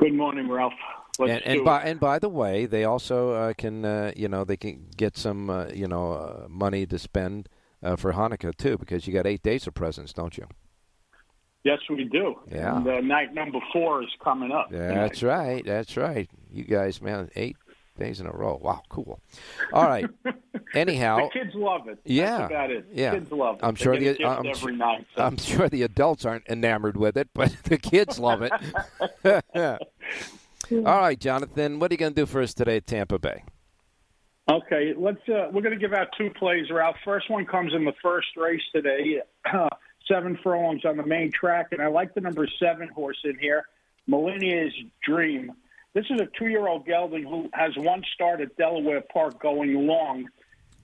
Good 0.00 0.14
morning, 0.14 0.48
Ralph. 0.48 0.72
And, 1.18 1.30
and 1.44 1.62
by 1.62 1.82
and 1.82 2.00
by 2.00 2.18
the 2.18 2.30
way, 2.30 2.64
they 2.64 2.84
also 2.84 3.32
uh, 3.32 3.52
can 3.52 3.84
uh, 3.84 4.12
you 4.16 4.28
know 4.28 4.44
they 4.44 4.56
can 4.56 4.86
get 4.96 5.18
some 5.18 5.50
uh, 5.50 5.66
you 5.66 5.86
know 5.86 6.12
uh, 6.12 6.46
money 6.48 6.86
to 6.86 6.98
spend 6.98 7.50
uh, 7.82 7.96
for 7.96 8.14
Hanukkah 8.14 8.56
too 8.56 8.78
because 8.78 9.06
you 9.06 9.12
got 9.12 9.26
eight 9.26 9.42
days 9.42 9.66
of 9.66 9.74
presents, 9.74 10.14
don't 10.14 10.38
you? 10.38 10.46
Yes, 11.64 11.80
we 11.90 12.04
do. 12.04 12.36
Yeah. 12.50 12.78
And 12.78 12.88
uh, 12.88 13.00
night 13.00 13.34
number 13.34 13.58
four 13.74 14.02
is 14.02 14.08
coming 14.24 14.50
up. 14.50 14.72
Yeah, 14.72 14.94
That's 14.94 15.22
right. 15.22 15.62
That's 15.62 15.94
right. 15.98 16.30
You 16.50 16.64
guys, 16.64 17.02
man, 17.02 17.28
eight 17.36 17.58
days 18.00 18.20
in 18.20 18.26
a 18.26 18.32
row. 18.32 18.58
Wow, 18.60 18.82
cool. 18.88 19.20
All 19.72 19.84
right. 19.84 20.06
Anyhow, 20.74 21.28
the 21.32 21.40
kids 21.40 21.54
love 21.54 21.86
it. 21.88 21.98
Yeah, 22.04 22.38
That's 22.38 22.50
about 22.50 22.70
it. 22.72 22.86
yeah. 22.92 23.12
Kids 23.12 23.30
love 23.30 23.56
it. 23.56 23.64
I'm 23.64 23.74
sure 23.76 23.96
get 23.96 24.16
a 24.16 24.18
the 24.18 24.24
I'm, 24.28 24.46
every 24.46 24.74
night. 24.76 25.06
so- 25.16 25.22
I'm 25.22 25.36
sure 25.36 25.68
the 25.68 25.82
adults 25.82 26.24
aren't 26.24 26.46
enamored 26.48 26.96
with 26.96 27.16
it, 27.16 27.28
but 27.34 27.54
the 27.64 27.78
kids 27.78 28.18
love 28.18 28.42
it. 28.42 28.52
All 30.72 31.00
right, 31.00 31.18
Jonathan, 31.18 31.78
what 31.78 31.90
are 31.90 31.94
you 31.94 31.98
going 31.98 32.14
to 32.14 32.20
do 32.22 32.26
for 32.26 32.40
us 32.42 32.54
today 32.54 32.76
at 32.76 32.86
Tampa 32.86 33.18
Bay? 33.18 33.44
Okay, 34.50 34.94
let's. 34.96 35.20
Uh, 35.28 35.48
we're 35.52 35.62
going 35.62 35.74
to 35.74 35.80
give 35.80 35.92
out 35.92 36.08
two 36.18 36.30
plays, 36.30 36.70
Ralph. 36.70 36.96
First 37.04 37.30
one 37.30 37.46
comes 37.46 37.72
in 37.74 37.84
the 37.84 37.92
first 38.02 38.28
race 38.36 38.62
today. 38.74 39.20
seven 40.08 40.36
furlongs 40.42 40.84
on 40.84 40.96
the 40.96 41.06
main 41.06 41.30
track, 41.30 41.68
and 41.72 41.80
I 41.80 41.86
like 41.86 42.14
the 42.14 42.20
number 42.20 42.48
seven 42.58 42.88
horse 42.88 43.18
in 43.24 43.38
here, 43.38 43.64
Millennia's 44.08 44.72
Dream. 45.06 45.52
This 45.92 46.04
is 46.08 46.20
a 46.20 46.28
two-year-old 46.38 46.86
gelding 46.86 47.24
who 47.24 47.50
has 47.52 47.76
one 47.76 48.02
start 48.14 48.40
at 48.40 48.56
Delaware 48.56 49.02
Park 49.12 49.40
going 49.40 49.86
long. 49.86 50.28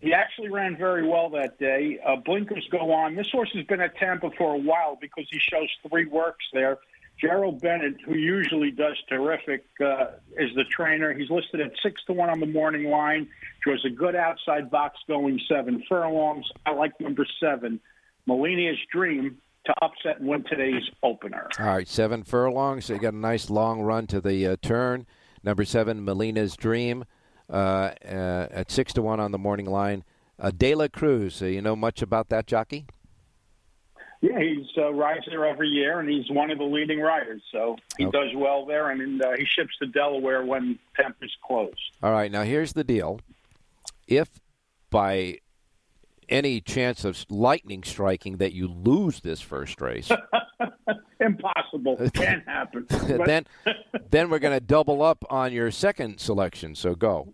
He 0.00 0.12
actually 0.12 0.50
ran 0.50 0.76
very 0.76 1.06
well 1.06 1.30
that 1.30 1.58
day. 1.58 1.98
Uh, 2.04 2.16
blinkers 2.16 2.66
go 2.70 2.92
on. 2.92 3.14
This 3.14 3.30
horse 3.30 3.50
has 3.54 3.64
been 3.66 3.80
at 3.80 3.96
Tampa 3.96 4.30
for 4.36 4.54
a 4.54 4.58
while 4.58 4.98
because 5.00 5.26
he 5.30 5.38
shows 5.38 5.68
three 5.88 6.06
works 6.06 6.44
there. 6.52 6.78
Gerald 7.20 7.62
Bennett, 7.62 8.00
who 8.04 8.14
usually 8.14 8.70
does 8.70 8.96
terrific, 9.08 9.64
uh, 9.80 10.06
is 10.36 10.54
the 10.54 10.64
trainer. 10.64 11.14
He's 11.14 11.30
listed 11.30 11.60
at 11.60 11.72
six 11.82 12.04
to 12.06 12.12
one 12.12 12.28
on 12.28 12.40
the 12.40 12.46
morning 12.46 12.90
line. 12.90 13.28
Draws 13.62 13.84
a 13.86 13.90
good 13.90 14.14
outside 14.14 14.70
box 14.70 14.98
going 15.08 15.40
seven 15.48 15.82
furlongs. 15.88 16.46
I 16.66 16.72
like 16.72 17.00
number 17.00 17.26
seven, 17.40 17.80
Melinia's 18.28 18.78
Dream, 18.92 19.38
to 19.66 19.74
upset 19.82 20.18
and 20.20 20.28
win 20.28 20.44
today's 20.48 20.82
opener. 21.02 21.48
All 21.58 21.66
right, 21.66 21.86
seven 21.88 22.22
furlongs. 22.22 22.86
So 22.86 22.94
you 22.94 23.00
got 23.00 23.14
a 23.14 23.16
nice 23.18 23.50
long 23.50 23.80
run 23.82 24.06
to 24.08 24.20
the 24.20 24.46
uh, 24.46 24.56
turn. 24.62 25.06
Number 25.42 25.64
seven, 25.64 26.04
Melina's 26.04 26.56
Dream, 26.56 27.04
uh, 27.50 27.90
uh, 28.04 28.48
at 28.50 28.70
six 28.70 28.92
to 28.94 29.02
one 29.02 29.20
on 29.20 29.32
the 29.32 29.38
morning 29.38 29.66
line. 29.66 30.02
Uh, 30.38 30.50
De 30.50 30.74
La 30.74 30.88
Cruz. 30.88 31.40
Uh, 31.40 31.46
you 31.46 31.62
know 31.62 31.76
much 31.76 32.02
about 32.02 32.28
that 32.30 32.46
jockey? 32.46 32.86
Yeah, 34.22 34.40
he's 34.40 34.66
rides 34.92 35.24
there 35.28 35.44
every 35.44 35.68
year, 35.68 36.00
and 36.00 36.08
he's 36.08 36.28
one 36.30 36.50
of 36.50 36.58
the 36.58 36.64
leading 36.64 37.00
riders. 37.00 37.42
So 37.52 37.76
he 37.98 38.06
Okay. 38.06 38.18
does 38.18 38.34
well 38.34 38.64
there, 38.66 38.90
and 38.90 39.22
uh, 39.22 39.32
he 39.38 39.44
ships 39.44 39.76
to 39.80 39.86
Delaware 39.86 40.44
when 40.44 40.78
Tampa's 40.98 41.34
closed. 41.46 41.78
All 42.02 42.12
right, 42.12 42.30
now 42.30 42.42
here's 42.42 42.72
the 42.72 42.82
deal. 42.84 43.20
If 44.08 44.28
by 44.90 45.38
any 46.28 46.60
chance 46.60 47.04
of 47.04 47.24
lightning 47.30 47.82
striking 47.84 48.36
that 48.38 48.52
you 48.52 48.68
lose 48.68 49.20
this 49.20 49.40
first 49.40 49.80
race, 49.80 50.10
Impossible. 51.20 51.96
Can't 52.14 52.44
happen. 52.46 52.86
But- 52.90 53.26
then 53.26 53.46
then 54.10 54.30
we're 54.30 54.38
going 54.38 54.58
to 54.58 54.64
double 54.64 55.02
up 55.02 55.24
on 55.30 55.52
your 55.52 55.70
second 55.70 56.18
selection. 56.20 56.74
So 56.74 56.94
go. 56.94 57.32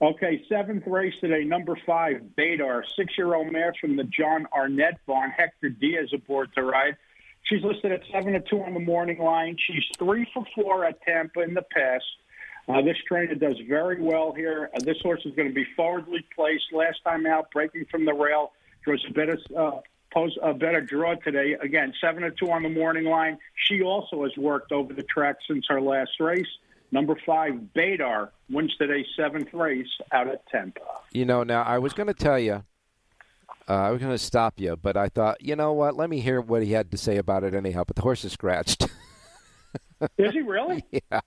Okay, 0.00 0.44
seventh 0.48 0.84
race 0.86 1.14
today, 1.20 1.42
number 1.42 1.76
five, 1.84 2.20
Badar, 2.38 2.82
six-year-old 2.94 3.50
mare 3.50 3.74
from 3.80 3.96
the 3.96 4.04
John 4.04 4.46
Arnett 4.56 4.94
barn. 5.06 5.32
Hector 5.36 5.70
Diaz 5.70 6.10
aboard 6.14 6.50
to 6.54 6.62
ride. 6.62 6.96
She's 7.42 7.64
listed 7.64 7.90
at 7.90 8.02
seven 8.12 8.32
to 8.34 8.40
two 8.40 8.60
on 8.62 8.74
the 8.74 8.80
morning 8.80 9.18
line. 9.18 9.56
She's 9.66 9.82
three 9.98 10.24
for 10.32 10.44
four 10.54 10.84
at 10.84 11.02
Tampa 11.02 11.40
in 11.40 11.54
the 11.54 11.62
past. 11.72 12.04
Uh, 12.68 12.82
this 12.82 12.96
trainer 13.06 13.34
does 13.34 13.56
very 13.66 14.00
well 14.00 14.32
here. 14.32 14.70
Uh, 14.74 14.78
this 14.84 14.98
horse 15.02 15.22
is 15.24 15.34
going 15.34 15.48
to 15.48 15.54
be 15.54 15.64
forwardly 15.74 16.24
placed. 16.34 16.64
Last 16.72 17.02
time 17.02 17.26
out, 17.26 17.50
breaking 17.50 17.86
from 17.90 18.04
the 18.04 18.12
rail, 18.12 18.52
draws 18.84 19.04
a 19.08 19.12
better 19.12 19.38
uh, 19.56 19.80
pose 20.12 20.36
a 20.42 20.52
better 20.52 20.80
draw 20.80 21.14
today. 21.14 21.56
Again, 21.62 21.94
seven 22.00 22.22
to 22.22 22.30
two 22.30 22.50
on 22.50 22.62
the 22.62 22.68
morning 22.68 23.04
line. 23.04 23.38
She 23.66 23.82
also 23.82 24.22
has 24.24 24.36
worked 24.36 24.72
over 24.72 24.92
the 24.92 25.02
track 25.02 25.36
since 25.48 25.66
her 25.68 25.80
last 25.80 26.12
race. 26.20 26.46
Number 26.90 27.16
five, 27.26 27.52
Badar 27.74 28.30
wins 28.50 28.74
today's 28.76 29.06
seventh 29.16 29.52
race 29.52 29.88
out 30.12 30.28
at 30.28 30.46
Tampa. 30.48 30.80
You 31.12 31.24
know, 31.26 31.42
now 31.42 31.62
I 31.62 31.78
was 31.78 31.92
going 31.92 32.06
to 32.06 32.14
tell 32.14 32.38
you, 32.38 32.64
uh, 33.68 33.72
I 33.72 33.90
was 33.90 34.00
going 34.00 34.12
to 34.12 34.18
stop 34.18 34.58
you, 34.58 34.76
but 34.76 34.96
I 34.96 35.08
thought, 35.08 35.42
you 35.42 35.54
know 35.54 35.74
what? 35.74 35.96
Let 35.96 36.08
me 36.08 36.20
hear 36.20 36.40
what 36.40 36.62
he 36.62 36.72
had 36.72 36.90
to 36.92 36.96
say 36.96 37.18
about 37.18 37.44
it 37.44 37.54
anyhow. 37.54 37.84
But 37.86 37.96
the 37.96 38.02
horse 38.02 38.24
is 38.24 38.32
scratched. 38.32 38.88
Is 40.16 40.32
he 40.32 40.40
really? 40.40 40.84
yeah. 40.92 41.20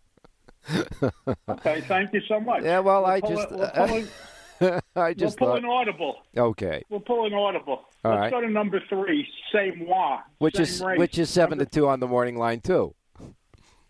Okay, 1.50 1.82
thank 1.82 2.14
you 2.14 2.22
so 2.28 2.40
much. 2.40 2.64
Yeah, 2.64 2.80
well, 2.80 3.02
We'll 3.04 3.12
I 3.12 3.20
just, 3.22 3.52
it- 3.52 3.52
we'll 3.52 3.70
pull, 3.88 3.98
it- 3.98 4.84
I 4.96 5.14
just 5.14 5.40
we'll 5.42 5.50
pull 5.50 5.58
an 5.58 5.66
audible. 5.66 6.18
okay, 6.38 6.84
We'll 6.90 7.00
pull 7.00 7.26
an 7.26 7.34
audible. 7.34 7.82
All 8.04 8.12
Let's 8.12 8.20
right. 8.22 8.32
go 8.32 8.42
to 8.42 8.50
number 8.50 8.82
three, 8.90 9.28
C'est 9.52 9.76
Moi. 9.76 10.20
which 10.38 10.56
Same 10.56 10.64
is 10.64 10.82
race. 10.84 11.00
which 11.00 11.18
is 11.18 11.30
seven 11.30 11.58
Number- 11.58 11.66
to 11.66 11.72
two 11.72 11.88
on 11.88 12.00
the 12.00 12.08
morning 12.08 12.38
line 12.38 12.62
too. 12.62 12.94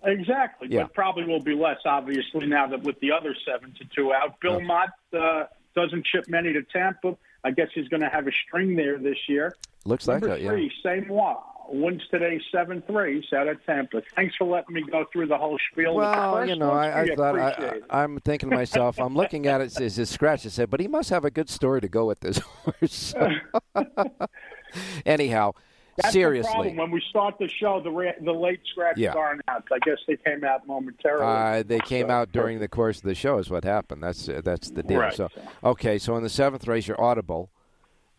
Exactly, 0.03 0.67
Yeah. 0.71 0.83
but 0.83 0.93
probably 0.95 1.25
will 1.25 1.41
be 1.41 1.53
less, 1.53 1.77
obviously, 1.85 2.47
now 2.47 2.65
that 2.67 2.81
with 2.83 2.99
the 3.01 3.11
other 3.11 3.35
seven 3.45 3.71
to 3.73 3.85
two 3.95 4.13
out. 4.13 4.39
Bill 4.39 4.53
Okay. 4.55 4.65
Mott 4.65 4.89
uh, 5.13 5.43
doesn't 5.75 6.07
ship 6.07 6.25
many 6.27 6.53
to 6.53 6.63
Tampa. 6.63 7.15
I 7.43 7.51
guess 7.51 7.67
he's 7.75 7.87
going 7.87 8.01
to 8.01 8.09
have 8.09 8.27
a 8.27 8.31
string 8.47 8.75
there 8.75 8.97
this 8.97 9.17
year. 9.27 9.55
Looks 9.85 10.07
Number 10.07 10.29
like 10.29 10.41
it, 10.41 10.43
yeah. 10.43 10.69
same 10.83 11.07
one. 11.07 11.35
Wins 11.69 12.01
today 12.11 12.39
seven 12.51 12.81
three. 12.87 13.25
Out 13.33 13.47
of 13.47 13.63
Tampa. 13.65 14.01
Thanks 14.15 14.35
for 14.35 14.45
letting 14.45 14.73
me 14.75 14.83
go 14.91 15.05
through 15.11 15.27
the 15.27 15.37
whole 15.37 15.57
spiel. 15.71 15.95
Well, 15.95 16.47
you 16.47 16.55
know. 16.55 16.71
I, 16.71 17.01
I 17.03 17.15
thought 17.15 17.37
I, 17.39 17.79
I'm 17.89 18.19
thinking 18.19 18.49
to 18.49 18.55
myself, 18.55 18.99
I'm 18.99 19.15
looking 19.15 19.47
at 19.47 19.61
it 19.61 19.79
as 19.79 19.95
his 19.95 20.09
scratch. 20.09 20.45
I 20.45 20.49
said, 20.49 20.69
but 20.69 20.79
he 20.79 20.87
must 20.87 21.09
have 21.11 21.23
a 21.25 21.31
good 21.31 21.49
story 21.49 21.79
to 21.81 21.87
go 21.87 22.05
with 22.05 22.19
this 22.19 22.37
horse. 22.39 23.13
Anyhow, 25.05 25.51
That's 25.97 26.13
seriously. 26.13 26.73
When 26.75 26.91
we 26.91 27.01
start 27.09 27.35
the 27.39 27.49
show, 27.49 27.81
the 27.81 27.91
ra- 27.91 28.11
the 28.21 28.31
late 28.31 28.61
scratches 28.71 29.01
Yeah. 29.01 29.13
aren't 29.13 29.41
out. 29.47 29.63
I 29.71 29.79
guess 29.79 29.97
they 30.07 30.17
came 30.17 30.43
out 30.43 30.65
momentarily. 30.67 31.25
Uh, 31.25 31.63
they 31.65 31.79
came 31.79 32.07
So, 32.07 32.13
out 32.13 32.31
during 32.31 32.59
the 32.59 32.67
course 32.67 32.97
of 32.97 33.03
the 33.03 33.15
show, 33.15 33.37
is 33.37 33.49
what 33.49 33.63
happened. 33.63 34.03
That's 34.03 34.27
uh, 34.29 34.41
that's 34.43 34.71
the 34.71 34.83
deal. 34.83 34.99
Right. 34.99 35.13
So, 35.13 35.29
okay, 35.63 35.97
so 35.97 36.15
in 36.15 36.23
the 36.23 36.29
seventh 36.29 36.67
race, 36.67 36.87
you're 36.87 37.01
audible. 37.01 37.49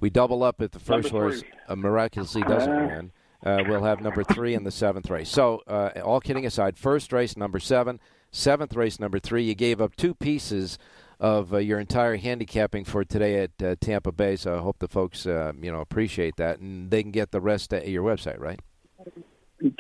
We 0.01 0.11
double 0.11 0.43
up 0.43 0.61
if 0.61 0.73
the 0.73 0.81
first 0.81 1.11
horse 1.11 1.43
uh, 1.69 1.77
miraculously 1.77 2.43
doesn't 2.43 2.73
Uh. 2.73 2.87
win. 2.87 3.13
Uh, 3.45 3.65
we'll 3.67 3.83
have 3.83 4.01
number 4.01 4.23
three 4.23 4.55
in 4.55 4.65
the 4.65 4.71
seventh 4.71 5.11
race. 5.11 5.29
So, 5.29 5.63
uh, 5.67 5.91
all 6.05 6.21
kidding 6.21 6.47
aside, 6.47 6.79
first 6.79 7.13
race 7.13 7.37
number 7.37 7.59
seven, 7.59 7.99
seventh 8.31 8.75
race 8.77 9.01
number 9.01 9.19
three. 9.19 9.43
You 9.43 9.55
gave 9.55 9.81
up 9.81 9.97
two 9.97 10.15
pieces 10.15 10.79
of 11.19 11.53
uh, 11.55 11.59
your 11.59 11.79
entire 11.81 12.17
handicapping 12.17 12.85
for 12.85 13.05
today 13.05 13.43
at 13.45 13.63
uh, 13.63 13.77
Tampa 13.81 14.13
Bay. 14.13 14.37
So 14.37 14.57
I 14.57 14.61
hope 14.61 14.79
the 14.79 14.89
folks 14.89 15.27
uh, 15.27 15.53
you 15.61 15.73
know 15.73 15.81
appreciate 15.81 16.37
that, 16.37 16.59
and 16.59 16.91
they 16.91 17.03
can 17.03 17.13
get 17.13 17.31
the 17.31 17.41
rest 17.41 17.73
at 17.73 17.89
your 17.89 18.03
website, 18.05 18.39
right? 18.41 18.61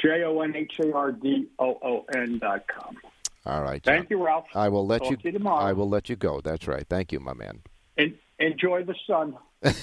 J 0.00 0.22
O 0.24 0.40
N 0.40 0.54
H 0.54 0.74
A 0.84 0.92
R 0.92 1.12
D 1.12 1.48
O 1.58 1.78
O 1.82 2.04
N 2.14 2.38
dot 2.38 2.64
com. 2.68 2.96
All 3.44 3.62
right. 3.62 3.82
John. 3.82 3.96
Thank 3.96 4.10
you, 4.10 4.24
Ralph. 4.24 4.46
I 4.54 4.68
will 4.68 4.86
let 4.86 5.02
Talk 5.02 5.10
you. 5.10 5.16
you 5.22 5.32
tomorrow. 5.32 5.64
I 5.64 5.72
will 5.72 5.88
let 5.88 6.08
you 6.08 6.14
go. 6.16 6.40
That's 6.40 6.68
right. 6.68 6.86
Thank 6.88 7.10
you, 7.10 7.18
my 7.18 7.34
man. 7.34 7.62
En- 7.98 8.18
enjoy 8.38 8.84
the 8.84 8.94
sun. 9.06 9.36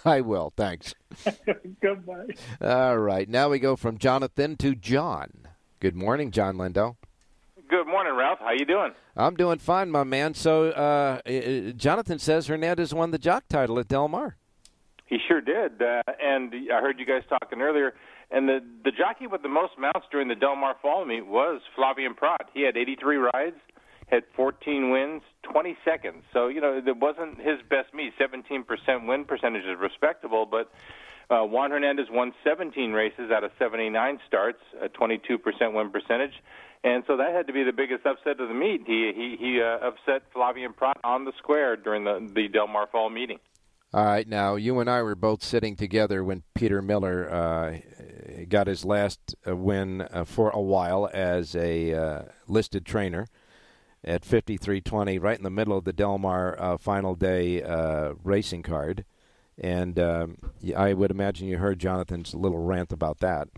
I 0.04 0.20
will. 0.20 0.52
Thanks. 0.56 0.94
Goodbye. 1.82 2.26
All 2.60 2.98
right. 2.98 3.28
Now 3.28 3.48
we 3.48 3.58
go 3.58 3.76
from 3.76 3.98
Jonathan 3.98 4.56
to 4.58 4.74
John. 4.74 5.48
Good 5.80 5.96
morning, 5.96 6.30
John 6.30 6.56
Lindo. 6.56 6.96
Good 7.68 7.86
morning, 7.86 8.14
Ralph. 8.16 8.38
How 8.40 8.52
you 8.52 8.64
doing? 8.64 8.92
I'm 9.16 9.36
doing 9.36 9.58
fine, 9.58 9.90
my 9.90 10.02
man. 10.04 10.34
So, 10.34 10.70
uh, 10.70 11.20
Jonathan 11.72 12.18
says 12.18 12.48
Hernandez 12.48 12.92
won 12.92 13.12
the 13.12 13.18
jock 13.18 13.44
title 13.48 13.78
at 13.78 13.88
Del 13.88 14.08
Mar. 14.08 14.36
He 15.06 15.18
sure 15.26 15.40
did, 15.40 15.82
uh, 15.82 16.02
and 16.22 16.52
I 16.72 16.80
heard 16.80 16.98
you 16.98 17.06
guys 17.06 17.22
talking 17.28 17.60
earlier. 17.60 17.94
And 18.30 18.48
the 18.48 18.60
the 18.84 18.92
jockey 18.92 19.26
with 19.26 19.42
the 19.42 19.48
most 19.48 19.72
mounts 19.78 20.06
during 20.12 20.28
the 20.28 20.36
Del 20.36 20.54
Mar 20.54 20.76
Fall 20.80 21.04
meet 21.04 21.26
was 21.26 21.60
Flavien 21.76 22.16
Prat. 22.16 22.48
He 22.54 22.62
had 22.62 22.76
83 22.76 23.16
rides, 23.16 23.56
had 24.10 24.24
14 24.34 24.90
wins, 24.90 25.22
20 25.44 25.76
seconds. 25.84 26.24
So 26.32 26.48
you 26.48 26.60
know 26.60 26.82
it 26.84 26.96
wasn't 26.96 27.38
his 27.38 27.58
best 27.68 27.94
meet. 27.94 28.12
17% 28.18 29.06
win 29.06 29.24
percentage 29.24 29.64
is 29.64 29.78
respectable, 29.78 30.46
but 30.46 30.72
uh, 31.30 31.44
Juan 31.44 31.70
Hernandez 31.70 32.06
won 32.10 32.34
17 32.42 32.92
races 32.92 33.30
out 33.30 33.44
of 33.44 33.52
79 33.58 34.18
starts, 34.26 34.58
a 34.82 34.88
22% 34.88 35.38
win 35.72 35.90
percentage. 35.90 36.34
And 36.82 37.04
so 37.06 37.16
that 37.18 37.32
had 37.32 37.46
to 37.46 37.52
be 37.52 37.62
the 37.62 37.72
biggest 37.72 38.04
upset 38.06 38.40
of 38.40 38.48
the 38.48 38.54
meet. 38.54 38.82
He 38.86 39.12
he 39.14 39.36
he 39.38 39.60
uh, 39.60 39.86
upset 39.86 40.22
Flavien 40.34 40.74
Prat 40.74 40.96
on 41.04 41.24
the 41.24 41.32
square 41.38 41.76
during 41.76 42.04
the 42.04 42.30
the 42.34 42.48
Del 42.48 42.68
Mar 42.68 42.88
Fall 42.90 43.10
meeting. 43.10 43.38
All 43.92 44.04
right. 44.04 44.26
Now, 44.26 44.54
you 44.54 44.78
and 44.78 44.88
I 44.88 45.02
were 45.02 45.16
both 45.16 45.42
sitting 45.42 45.74
together 45.74 46.22
when 46.22 46.44
Peter 46.54 46.80
Miller 46.80 47.28
uh, 47.28 47.78
got 48.48 48.68
his 48.68 48.84
last 48.84 49.34
uh, 49.46 49.56
win 49.56 50.02
uh, 50.02 50.24
for 50.24 50.50
a 50.50 50.60
while 50.60 51.10
as 51.12 51.56
a 51.56 51.92
uh, 51.92 52.22
listed 52.46 52.86
trainer 52.86 53.26
at 54.04 54.24
5320, 54.24 55.18
right 55.18 55.36
in 55.36 55.42
the 55.44 55.50
middle 55.50 55.76
of 55.76 55.84
the 55.84 55.92
Del 55.92 56.18
Mar 56.18 56.56
uh, 56.58 56.78
final 56.78 57.14
day 57.14 57.62
uh, 57.62 58.14
racing 58.24 58.62
card. 58.62 59.04
And 59.58 59.98
um, 59.98 60.38
I 60.76 60.94
would 60.94 61.10
imagine 61.10 61.46
you 61.48 61.58
heard 61.58 61.78
Jonathan's 61.78 62.34
little 62.34 62.58
rant 62.64 62.92
about 62.92 63.18
that. 63.18 63.48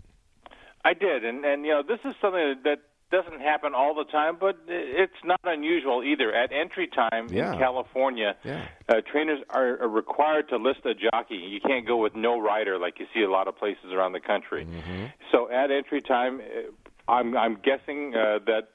I 0.83 0.93
did, 0.93 1.23
and 1.23 1.45
and 1.45 1.65
you 1.65 1.71
know 1.71 1.81
this 1.81 1.99
is 2.03 2.13
something 2.19 2.55
that 2.65 2.79
doesn't 3.09 3.39
happen 3.39 3.73
all 3.73 3.93
the 3.95 4.03
time, 4.11 4.35
but 4.37 4.57
it's 4.67 5.13
not 5.23 5.39
unusual 5.45 6.03
either. 6.03 6.33
At 6.33 6.51
entry 6.51 6.87
time 6.87 7.27
Yeah. 7.29 7.53
in 7.53 7.59
California, 7.59 8.35
Yeah. 8.43 8.65
uh, 8.89 8.95
trainers 9.09 9.39
are, 9.51 9.81
are 9.83 9.87
required 9.87 10.49
to 10.49 10.57
list 10.57 10.79
a 10.85 10.93
jockey. 10.95 11.35
You 11.35 11.61
can't 11.61 11.85
go 11.87 11.95
with 11.97 12.15
no 12.15 12.37
rider 12.39 12.77
like 12.79 12.99
you 12.99 13.05
see 13.13 13.21
a 13.21 13.29
lot 13.29 13.47
of 13.47 13.55
places 13.55 13.93
around 13.93 14.11
the 14.13 14.19
country. 14.19 14.67
So 15.31 15.49
at 15.49 15.71
entry 15.71 16.01
time, 16.01 16.41
uh, 16.41 17.11
I'm 17.11 17.37
I'm 17.37 17.59
guessing 17.63 18.13
uh, 18.15 18.39
that 18.47 18.69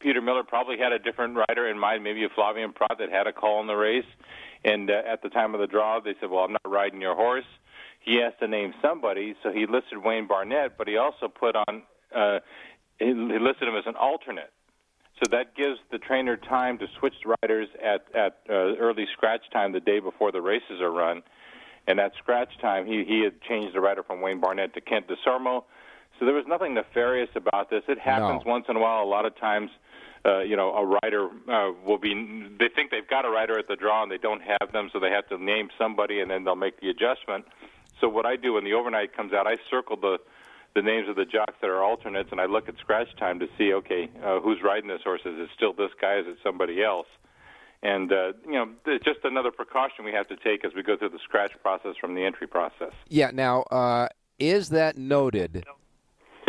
Peter 0.00 0.20
Miller 0.20 0.44
probably 0.44 0.78
had 0.78 0.92
a 0.92 0.98
different 0.98 1.36
rider 1.48 1.68
in 1.68 1.78
mind, 1.78 2.04
maybe 2.04 2.24
a 2.24 2.28
Flavien 2.28 2.74
Prat 2.74 2.96
that 2.98 3.10
had 3.10 3.26
a 3.26 3.32
call 3.32 3.60
in 3.60 3.66
the 3.66 3.74
race. 3.74 4.06
And 4.64 4.90
uh, 4.90 5.02
at 5.06 5.22
the 5.22 5.28
time 5.28 5.54
of 5.54 5.60
the 5.60 5.66
draw, 5.66 6.00
they 6.00 6.14
said, 6.20 6.30
"Well, 6.30 6.44
I'm 6.44 6.52
not 6.52 6.66
riding 6.66 7.00
your 7.00 7.14
horse." 7.14 7.44
He 8.00 8.20
has 8.22 8.32
to 8.40 8.48
name 8.48 8.72
somebody, 8.80 9.34
so 9.42 9.52
he 9.52 9.66
listed 9.66 9.98
Wayne 10.02 10.26
Barnett, 10.26 10.78
but 10.78 10.88
he 10.88 10.96
also 10.96 11.28
put 11.28 11.54
on 11.56 11.82
uh, 12.14 12.38
he, 12.98 13.12
listed 13.12 13.68
him 13.68 13.76
as 13.76 13.84
an 13.86 13.96
alternate. 13.96 14.52
So 15.22 15.30
that 15.30 15.56
gives 15.56 15.78
the 15.90 15.98
trainer 15.98 16.36
time 16.36 16.78
to 16.78 16.86
switch 16.98 17.14
riders 17.42 17.68
at 17.84 18.06
at 18.14 18.38
uh, 18.48 18.76
early 18.76 19.06
scratch 19.12 19.42
time 19.52 19.72
the 19.72 19.80
day 19.80 20.00
before 20.00 20.32
the 20.32 20.40
races 20.40 20.80
are 20.80 20.90
run. 20.90 21.22
And 21.86 21.98
at 21.98 22.12
scratch 22.18 22.50
time, 22.60 22.86
he 22.86 23.04
he 23.06 23.22
had 23.22 23.40
changed 23.42 23.74
the 23.74 23.80
rider 23.80 24.02
from 24.02 24.20
Wayne 24.20 24.40
Barnett 24.40 24.74
to 24.74 24.80
Kent 24.80 25.06
Desormeaux. 25.08 25.64
So 26.18 26.24
there 26.24 26.34
was 26.34 26.46
nothing 26.46 26.74
nefarious 26.74 27.30
about 27.34 27.70
this. 27.70 27.82
It 27.88 27.98
happens 27.98 28.44
No. 28.44 28.50
once 28.52 28.66
in 28.68 28.76
a 28.76 28.80
while. 28.80 29.02
A 29.02 29.06
lot 29.06 29.24
of 29.24 29.36
times, 29.36 29.70
uh, 30.24 30.40
you 30.40 30.56
know, 30.56 30.74
a 30.74 30.84
rider 31.02 31.28
uh, 31.48 31.72
will 31.84 31.98
be. 31.98 32.12
They 32.58 32.68
think 32.68 32.90
they've 32.90 33.06
got 33.06 33.24
a 33.24 33.30
rider 33.30 33.58
at 33.58 33.68
the 33.68 33.76
draw 33.76 34.02
and 34.02 34.10
they 34.10 34.18
don't 34.18 34.42
have 34.42 34.72
them, 34.72 34.90
so 34.92 34.98
they 34.98 35.10
have 35.10 35.28
to 35.28 35.38
name 35.38 35.68
somebody 35.78 36.20
and 36.20 36.30
then 36.30 36.44
they'll 36.44 36.56
make 36.56 36.80
the 36.80 36.90
adjustment. 36.90 37.44
So 38.00 38.08
what 38.08 38.26
I 38.26 38.36
do 38.36 38.54
when 38.54 38.64
the 38.64 38.74
overnight 38.74 39.16
comes 39.16 39.32
out, 39.32 39.46
I 39.46 39.56
circle 39.70 39.96
the 39.96 40.18
the 40.74 40.82
names 40.82 41.08
of 41.08 41.16
the 41.16 41.24
jocks 41.24 41.54
that 41.62 41.70
are 41.70 41.82
alternates, 41.82 42.28
and 42.30 42.40
I 42.40 42.44
look 42.44 42.68
at 42.68 42.76
scratch 42.78 43.08
time 43.16 43.40
to 43.40 43.48
see, 43.56 43.72
okay, 43.72 44.08
uh, 44.22 44.38
who's 44.38 44.58
riding 44.62 44.88
this 44.88 45.00
horse? 45.02 45.22
Is 45.24 45.34
it 45.38 45.48
still 45.56 45.72
this 45.72 45.90
guy? 46.00 46.18
Is 46.18 46.26
it 46.26 46.36
somebody 46.42 46.84
else? 46.84 47.06
And 47.82 48.12
uh, 48.12 48.32
you 48.44 48.52
know, 48.52 48.68
it's 48.86 49.04
just 49.04 49.20
another 49.24 49.50
precaution 49.50 50.04
we 50.04 50.12
have 50.12 50.28
to 50.28 50.36
take 50.36 50.64
as 50.64 50.74
we 50.74 50.82
go 50.82 50.96
through 50.96 51.08
the 51.10 51.18
scratch 51.24 51.52
process 51.62 51.94
from 52.00 52.14
the 52.14 52.24
entry 52.24 52.46
process. 52.46 52.92
Yeah. 53.08 53.30
Now, 53.32 53.62
uh, 53.62 54.08
is 54.38 54.68
that 54.68 54.98
noted 54.98 55.64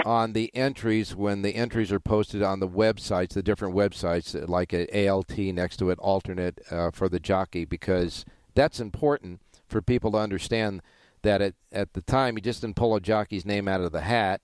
on 0.05 0.33
the 0.33 0.53
entries 0.55 1.15
when 1.15 1.41
the 1.41 1.55
entries 1.55 1.91
are 1.91 1.99
posted 1.99 2.41
on 2.41 2.59
the 2.59 2.67
websites, 2.67 3.29
the 3.29 3.43
different 3.43 3.75
websites, 3.75 4.47
like 4.47 4.73
a 4.73 5.07
ALT 5.07 5.37
next 5.37 5.77
to 5.77 5.89
it, 5.89 5.99
alternate 5.99 6.59
uh, 6.71 6.91
for 6.91 7.09
the 7.09 7.19
jockey? 7.19 7.65
Because 7.65 8.25
that's 8.55 8.79
important 8.79 9.41
for 9.67 9.81
people 9.81 10.11
to 10.11 10.17
understand 10.17 10.81
that 11.21 11.41
at, 11.41 11.53
at 11.71 11.93
the 11.93 12.01
time 12.01 12.35
he 12.35 12.41
just 12.41 12.61
didn't 12.61 12.75
pull 12.75 12.95
a 12.95 13.01
jockey's 13.01 13.45
name 13.45 13.67
out 13.67 13.81
of 13.81 13.91
the 13.91 14.01
hat. 14.01 14.41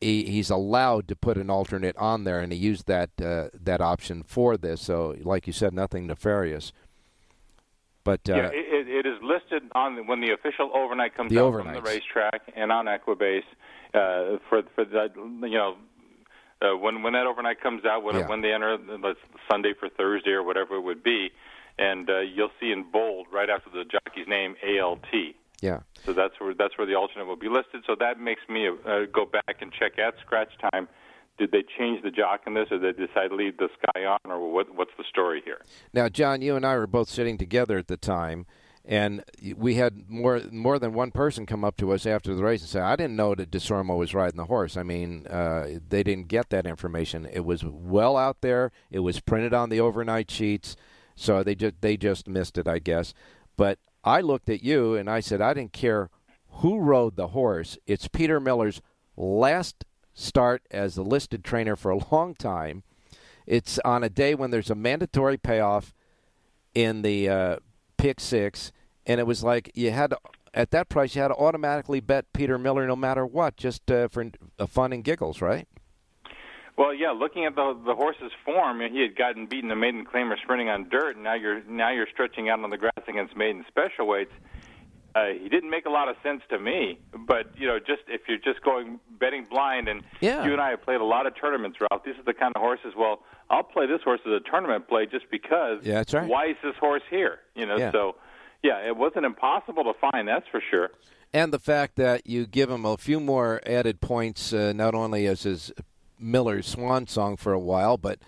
He, 0.00 0.24
he's 0.24 0.50
allowed 0.50 1.08
to 1.08 1.16
put 1.16 1.38
an 1.38 1.48
alternate 1.48 1.96
on 1.96 2.24
there, 2.24 2.40
and 2.40 2.52
he 2.52 2.58
used 2.58 2.86
that 2.86 3.10
uh, 3.22 3.48
that 3.58 3.80
option 3.80 4.22
for 4.22 4.56
this. 4.56 4.82
So, 4.82 5.16
like 5.22 5.46
you 5.46 5.52
said, 5.52 5.72
nothing 5.72 6.06
nefarious. 6.06 6.72
But 8.02 8.28
uh, 8.28 8.34
yeah, 8.34 8.50
it, 8.52 8.86
it 8.86 9.06
is 9.06 9.18
listed 9.22 9.62
on 9.74 10.06
when 10.06 10.20
the 10.20 10.32
official 10.32 10.70
overnight 10.74 11.16
comes 11.16 11.30
The 11.30 11.42
out 11.42 11.54
from 11.54 11.72
the 11.72 11.80
racetrack 11.80 12.42
and 12.54 12.70
on 12.70 12.84
Equibase 12.84 13.44
uh, 13.94 14.38
for 14.48 14.62
for 14.74 14.84
that 14.84 15.10
you 15.16 15.50
know. 15.50 15.76
Uh, 16.62 16.76
when 16.78 17.02
when 17.02 17.12
that 17.12 17.26
overnight 17.26 17.60
comes 17.60 17.84
out, 17.84 18.02
when 18.04 18.14
Yeah. 18.14 18.26
when 18.28 18.40
they 18.40 18.52
enter 18.52 18.78
the 18.78 19.16
Sunday 19.50 19.74
for 19.78 19.88
Thursday 19.88 20.30
or 20.30 20.42
whatever 20.42 20.76
it 20.76 20.80
would 20.80 21.02
be, 21.02 21.30
and 21.78 22.08
uh, 22.08 22.20
you'll 22.20 22.52
see 22.60 22.70
in 22.70 22.84
bold 22.90 23.26
right 23.30 23.50
after 23.50 23.68
the 23.70 23.84
jockey's 23.84 24.26
name 24.28 24.54
ALT. 24.64 25.04
yeah, 25.60 25.80
So 26.06 26.12
that's 26.14 26.38
where 26.40 26.54
that's 26.54 26.78
where 26.78 26.86
the 26.86 26.94
alternate 26.94 27.26
will 27.26 27.36
be 27.36 27.48
listed. 27.48 27.82
So 27.86 27.96
that 27.98 28.18
makes 28.20 28.40
me 28.48 28.68
uh, 28.68 29.00
go 29.12 29.26
back 29.26 29.60
and 29.60 29.72
check 29.72 29.98
at 29.98 30.14
scratch 30.24 30.52
time. 30.72 30.88
Did 31.36 31.50
they 31.50 31.64
change 31.76 32.02
the 32.02 32.12
jock 32.12 32.42
in 32.46 32.54
this, 32.54 32.68
or 32.70 32.78
did 32.78 32.96
they 32.96 33.06
decide 33.06 33.28
to 33.28 33.34
leave 33.34 33.56
this 33.58 33.72
guy 33.92 34.04
on, 34.04 34.20
or 34.24 34.50
what? 34.50 34.74
What's 34.74 34.92
the 34.96 35.04
story 35.10 35.42
here? 35.44 35.60
Now, 35.92 36.08
John, 36.08 36.40
you 36.40 36.54
and 36.56 36.64
I 36.64 36.76
were 36.76 36.86
both 36.86 37.08
sitting 37.10 37.36
together 37.36 37.76
at 37.76 37.88
the 37.88 37.96
time, 37.98 38.46
and 38.84 39.24
we 39.56 39.76
had 39.76 40.10
more 40.10 40.42
more 40.50 40.78
than 40.78 40.92
one 40.92 41.10
person 41.10 41.46
come 41.46 41.64
up 41.64 41.76
to 41.78 41.92
us 41.92 42.04
after 42.04 42.34
the 42.34 42.42
race 42.42 42.60
and 42.60 42.68
say, 42.68 42.80
"I 42.80 42.96
didn't 42.96 43.16
know 43.16 43.34
that 43.34 43.50
Desormeaux 43.50 43.96
was 43.96 44.14
riding 44.14 44.36
the 44.36 44.44
horse." 44.44 44.76
I 44.76 44.82
mean, 44.82 45.26
uh, 45.26 45.78
they 45.88 46.02
didn't 46.02 46.28
get 46.28 46.50
that 46.50 46.66
information. 46.66 47.26
It 47.32 47.46
was 47.46 47.64
well 47.64 48.16
out 48.16 48.42
there. 48.42 48.72
It 48.90 48.98
was 48.98 49.20
printed 49.20 49.54
on 49.54 49.70
the 49.70 49.80
overnight 49.80 50.30
sheets, 50.30 50.76
so 51.16 51.42
they 51.42 51.54
just 51.54 51.80
they 51.80 51.96
just 51.96 52.28
missed 52.28 52.58
it, 52.58 52.68
I 52.68 52.78
guess. 52.78 53.14
But 53.56 53.78
I 54.04 54.20
looked 54.20 54.50
at 54.50 54.62
you 54.62 54.94
and 54.94 55.08
I 55.08 55.20
said, 55.20 55.40
"I 55.40 55.54
didn't 55.54 55.72
care 55.72 56.10
who 56.58 56.78
rode 56.78 57.16
the 57.16 57.28
horse. 57.28 57.78
It's 57.86 58.06
Peter 58.08 58.38
Miller's 58.38 58.82
last 59.16 59.84
start 60.12 60.62
as 60.70 60.98
a 60.98 61.02
listed 61.02 61.42
trainer 61.42 61.74
for 61.74 61.90
a 61.90 62.12
long 62.12 62.34
time." 62.34 62.82
It's 63.46 63.78
on 63.84 64.04
a 64.04 64.08
day 64.08 64.34
when 64.34 64.50
there's 64.50 64.70
a 64.70 64.74
mandatory 64.74 65.36
payoff 65.36 65.94
in 66.74 67.02
the 67.02 67.28
uh, 67.28 67.56
pick 67.98 68.20
six, 68.20 68.72
and 69.06 69.20
it 69.20 69.26
was 69.26 69.42
like 69.44 69.70
you 69.74 69.90
had 69.90 70.10
to, 70.10 70.18
at 70.52 70.70
that 70.70 70.88
price 70.88 71.14
you 71.14 71.22
had 71.22 71.28
to 71.28 71.34
automatically 71.36 72.00
bet 72.00 72.32
Peter 72.32 72.58
Miller 72.58 72.86
no 72.86 72.96
matter 72.96 73.24
what, 73.26 73.56
just 73.56 73.90
uh, 73.90 74.08
for 74.08 74.26
uh, 74.58 74.66
fun 74.66 74.92
and 74.92 75.04
giggles, 75.04 75.40
right? 75.40 75.66
Well, 76.76 76.92
yeah, 76.92 77.10
looking 77.12 77.44
at 77.44 77.54
the 77.54 77.78
the 77.86 77.94
horse's 77.94 78.32
form, 78.44 78.80
he 78.80 79.00
had 79.00 79.16
gotten 79.16 79.46
beaten 79.46 79.70
a 79.70 79.76
maiden 79.76 80.04
claimer 80.04 80.36
sprinting 80.42 80.68
on 80.68 80.88
dirt, 80.88 81.14
and 81.14 81.22
now 81.24 81.34
you're 81.34 81.62
now 81.64 81.92
you're 81.92 82.08
stretching 82.12 82.48
out 82.48 82.58
on 82.60 82.70
the 82.70 82.76
grass 82.76 82.92
against 83.06 83.36
maiden 83.36 83.64
special 83.68 84.06
weights. 84.08 84.32
Uh, 85.14 85.26
he 85.40 85.48
didn't 85.48 85.70
make 85.70 85.86
a 85.86 85.90
lot 85.90 86.08
of 86.08 86.16
sense 86.24 86.42
to 86.50 86.58
me, 86.58 86.98
but 87.28 87.56
you 87.56 87.68
know, 87.68 87.78
just 87.78 88.02
if 88.08 88.22
you're 88.26 88.38
just 88.38 88.60
going 88.64 88.98
betting 89.20 89.46
blind, 89.48 89.86
and 89.86 90.02
Yeah. 90.20 90.44
you 90.44 90.50
and 90.50 90.60
I 90.60 90.70
have 90.70 90.82
played 90.82 91.00
a 91.00 91.04
lot 91.04 91.28
of 91.28 91.34
tournaments, 91.40 91.78
Ralph. 91.80 92.02
These 92.04 92.16
are 92.18 92.24
the 92.24 92.34
kind 92.34 92.52
of 92.56 92.60
horses. 92.60 92.94
Well, 92.98 93.22
I'll 93.50 93.62
play 93.62 93.86
this 93.86 94.00
horse 94.02 94.18
as 94.26 94.32
a 94.32 94.40
tournament 94.40 94.88
play 94.88 95.06
just 95.06 95.30
because. 95.30 95.78
Yeah, 95.84 95.94
that's 95.94 96.12
right. 96.12 96.26
Why 96.28 96.46
is 96.46 96.56
this 96.64 96.74
horse 96.80 97.02
here? 97.08 97.38
You 97.54 97.66
know, 97.66 97.76
Yeah. 97.78 97.92
so 97.92 98.16
yeah, 98.64 98.78
it 98.84 98.96
wasn't 98.96 99.26
impossible 99.26 99.84
to 99.84 99.92
find. 100.00 100.26
That's 100.26 100.48
for 100.50 100.60
sure. 100.70 100.90
and 101.32 101.52
the 101.52 101.58
fact 101.58 101.96
that 101.96 102.26
you 102.26 102.46
give 102.46 102.70
him 102.70 102.84
a 102.84 102.96
few 102.96 103.20
more 103.20 103.60
added 103.66 104.00
points, 104.00 104.52
uh, 104.52 104.72
not 104.72 104.94
only 104.94 105.26
as 105.26 105.42
his 105.42 105.70
Miller's 106.18 106.66
swan 106.66 107.06
song 107.06 107.36
for 107.36 107.52
a 107.52 107.58
while, 107.58 107.98
but 107.98 108.18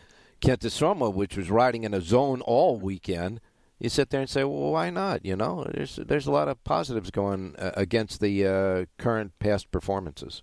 Kent 0.40 0.60
Desormeaux, 0.60 1.14
which 1.14 1.36
was 1.36 1.50
riding 1.50 1.84
in 1.84 1.94
a 1.94 2.00
zone 2.00 2.42
all 2.42 2.78
weekend. 2.78 3.40
You 3.78 3.88
sit 3.88 4.10
there 4.10 4.20
and 4.20 4.30
say, 4.30 4.44
"Well, 4.44 4.72
why 4.72 4.90
not?" 4.90 5.24
You 5.24 5.36
know, 5.36 5.66
there's 5.72 5.96
there's 5.96 6.26
a 6.26 6.32
lot 6.32 6.48
of 6.48 6.62
positives 6.64 7.10
going 7.10 7.56
uh, 7.56 7.72
against 7.74 8.20
the 8.20 8.46
uh, 8.46 8.84
current 9.02 9.32
past 9.38 9.70
performances. 9.70 10.42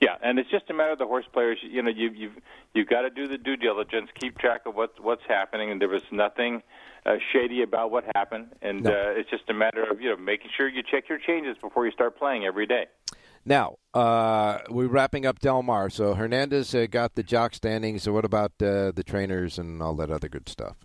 Yeah, 0.00 0.16
and 0.22 0.38
it's 0.38 0.50
just 0.50 0.68
a 0.68 0.74
matter 0.74 0.92
of 0.92 0.98
the 0.98 1.06
horse 1.06 1.26
players. 1.32 1.58
You 1.62 1.82
know, 1.82 1.90
you, 1.90 2.10
you've 2.10 2.36
you've 2.74 2.88
got 2.88 3.02
to 3.02 3.10
do 3.10 3.28
the 3.28 3.38
due 3.38 3.56
diligence, 3.56 4.10
keep 4.18 4.38
track 4.38 4.62
of 4.66 4.74
what's 4.74 4.98
what's 5.00 5.22
happening, 5.28 5.70
and 5.70 5.80
there 5.80 5.88
was 5.88 6.02
nothing 6.10 6.62
uh, 7.06 7.16
shady 7.32 7.62
about 7.62 7.90
what 7.90 8.04
happened. 8.14 8.48
And 8.62 8.82
No. 8.84 8.90
uh, 8.90 9.10
it's 9.18 9.30
just 9.30 9.44
a 9.48 9.54
matter 9.54 9.82
of 9.90 10.00
you 10.00 10.10
know 10.10 10.16
making 10.16 10.50
sure 10.56 10.68
you 10.68 10.82
check 10.82 11.08
your 11.08 11.18
changes 11.18 11.56
before 11.60 11.86
you 11.86 11.92
start 11.92 12.16
playing 12.18 12.44
every 12.44 12.66
day. 12.66 12.86
Now 13.44 13.78
uh, 13.92 14.58
we're 14.70 14.86
wrapping 14.86 15.26
up 15.26 15.40
Del 15.40 15.62
Mar. 15.62 15.90
So 15.90 16.14
Hernandez 16.14 16.74
uh, 16.74 16.86
got 16.88 17.14
the 17.16 17.22
jock 17.22 17.54
standings. 17.54 18.04
So 18.04 18.12
what 18.12 18.24
about 18.24 18.52
uh, 18.62 18.92
the 18.92 19.02
trainers 19.04 19.58
and 19.58 19.82
all 19.82 19.94
that 19.96 20.10
other 20.10 20.28
good 20.28 20.48
stuff? 20.48 20.76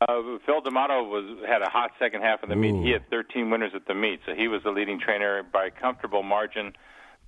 Uh, 0.00 0.38
Phil 0.46 0.60
D'Amato 0.60 1.02
was 1.02 1.38
had 1.46 1.60
a 1.60 1.68
hot 1.68 1.90
second 1.98 2.22
half 2.22 2.42
of 2.44 2.48
the 2.48 2.56
meet. 2.56 2.82
He 2.84 2.92
had 2.92 3.10
13 3.10 3.50
winners 3.50 3.72
at 3.74 3.86
the 3.86 3.94
meet, 3.94 4.20
so 4.24 4.32
he 4.32 4.46
was 4.46 4.62
the 4.62 4.70
leading 4.70 5.00
trainer 5.00 5.42
by 5.42 5.66
a 5.66 5.70
comfortable 5.72 6.22
margin. 6.22 6.72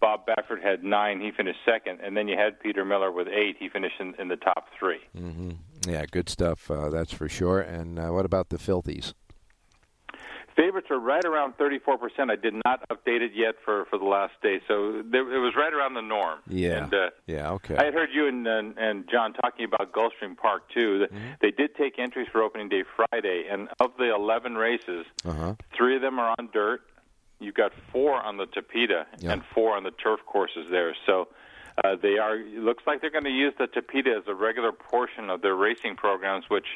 Bob 0.01 0.20
Baffert 0.26 0.62
had 0.62 0.82
nine. 0.84 1.20
He 1.20 1.30
finished 1.36 1.59
second, 1.66 1.99
and 2.01 2.16
then 2.16 2.26
you 2.28 2.36
had 2.38 2.59
Peter 2.61 2.84
Miller 2.84 3.11
with 3.11 3.26
eight. 3.28 3.57
He 3.59 3.68
finished 3.68 3.97
in, 4.01 4.14
in 4.20 4.28
the 4.28 4.36
top 4.36 4.68
three. 4.78 5.01
hmm 5.14 5.51
Yeah, 5.87 6.05
good 6.11 6.28
stuff. 6.28 6.70
Uh, 6.70 6.91
that's 6.91 7.12
for 7.12 7.28
sure. 7.28 7.61
And 7.61 7.99
uh, 7.99 8.09
what 8.09 8.24
about 8.24 8.49
the 8.51 8.59
filthies? 8.59 9.14
Favorites 10.57 10.89
are 10.91 10.99
right 10.99 11.24
around 11.24 11.55
34%. 11.57 12.31
I 12.31 12.37
did 12.37 12.55
not 12.66 12.87
update 12.91 13.22
it 13.22 13.31
yet 13.35 13.55
for, 13.64 13.87
for 13.87 13.99
the 13.99 14.05
last 14.05 14.35
day, 14.43 14.61
so 14.68 15.01
there, 15.11 15.22
it 15.33 15.39
was 15.39 15.55
right 15.57 15.72
around 15.72 15.95
the 15.95 16.03
norm. 16.03 16.41
Yeah. 16.49 16.85
And, 16.85 16.93
uh, 16.93 17.11
Yeah. 17.26 17.53
Okay. 17.53 17.76
I 17.76 17.85
had 17.85 17.95
heard 17.95 18.11
you 18.12 18.26
and, 18.26 18.47
and 18.47 18.76
and 18.76 19.09
John 19.11 19.33
talking 19.33 19.64
about 19.64 19.93
Gulfstream 19.93 20.37
Park 20.37 20.68
too. 20.74 21.07
Mm-hmm. 21.07 21.16
They 21.41 21.53
did 21.53 21.74
take 21.76 21.99
entries 21.99 22.26
for 22.31 22.43
opening 22.43 22.68
day 22.68 22.83
Friday, 22.97 23.45
and 23.51 23.68
of 23.78 23.93
the 23.97 24.12
11 24.14 24.57
races, 24.57 25.07
Uh 25.24 25.33
huh. 25.33 25.55
three 25.74 25.97
of 25.97 26.03
them 26.03 26.18
are 26.18 26.35
on 26.39 26.51
dirt. 26.53 26.83
You've 27.39 27.55
got 27.55 27.72
four 27.91 28.20
on 28.20 28.37
the 28.37 28.47
Tapeta 28.47 29.05
Yeah. 29.18 29.33
and 29.33 29.43
four 29.55 29.76
on 29.76 29.85
the 29.85 29.93
turf 29.93 30.20
courses 30.26 30.66
there. 30.70 30.95
So 31.07 31.28
uh, 31.85 31.97
they 32.01 32.18
are. 32.18 32.37
It 32.37 32.61
looks 32.61 32.83
like 32.87 33.01
they're 33.01 33.11
going 33.11 33.24
to 33.24 33.31
use 33.31 33.55
the 33.59 33.66
Tapeta 33.66 34.16
as 34.18 34.24
a 34.26 34.35
regular 34.35 34.72
portion 34.72 35.31
of 35.31 35.43
their 35.43 35.55
racing 35.55 35.97
programs, 35.97 36.45
which 36.49 36.66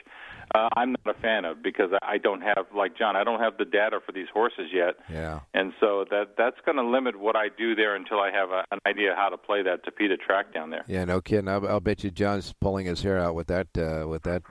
uh, 0.54 0.68
I'm 0.76 0.92
not 0.92 1.16
a 1.16 1.20
fan 1.20 1.44
of 1.44 1.62
because 1.62 1.90
I 2.02 2.18
don't 2.18 2.42
have, 2.42 2.66
like 2.74 2.96
John, 2.96 3.16
I 3.16 3.24
don't 3.24 3.40
have 3.40 3.56
the 3.58 3.64
data 3.64 4.00
for 4.04 4.12
these 4.12 4.28
horses 4.32 4.70
yet. 4.72 4.94
Yeah. 5.10 5.40
And 5.52 5.72
so 5.80 6.04
that 6.10 6.36
that's 6.36 6.60
going 6.64 6.76
to 6.76 6.84
limit 6.84 7.18
what 7.18 7.36
I 7.36 7.48
do 7.48 7.74
there 7.74 7.94
until 7.94 8.20
I 8.20 8.30
have 8.30 8.50
a, 8.50 8.64
an 8.70 8.78
idea 8.86 9.14
how 9.16 9.28
to 9.28 9.36
play 9.36 9.62
that 9.62 9.84
Tapeta 9.84 10.18
track 10.18 10.52
down 10.52 10.70
there. 10.70 10.84
Yeah. 10.86 11.04
No 11.04 11.20
kidding. 11.20 11.48
I'll, 11.48 11.66
I'll 11.66 11.80
bet 11.80 12.04
you 12.04 12.10
John's 12.10 12.52
pulling 12.60 12.86
his 12.86 13.02
hair 13.02 13.18
out 13.18 13.34
with 13.34 13.48
that 13.48 13.68
uh, 13.76 14.06
with 14.08 14.22
that 14.24 14.42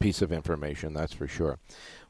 piece 0.00 0.22
of 0.22 0.32
information. 0.32 0.94
That's 0.94 1.12
for 1.12 1.28
sure. 1.28 1.58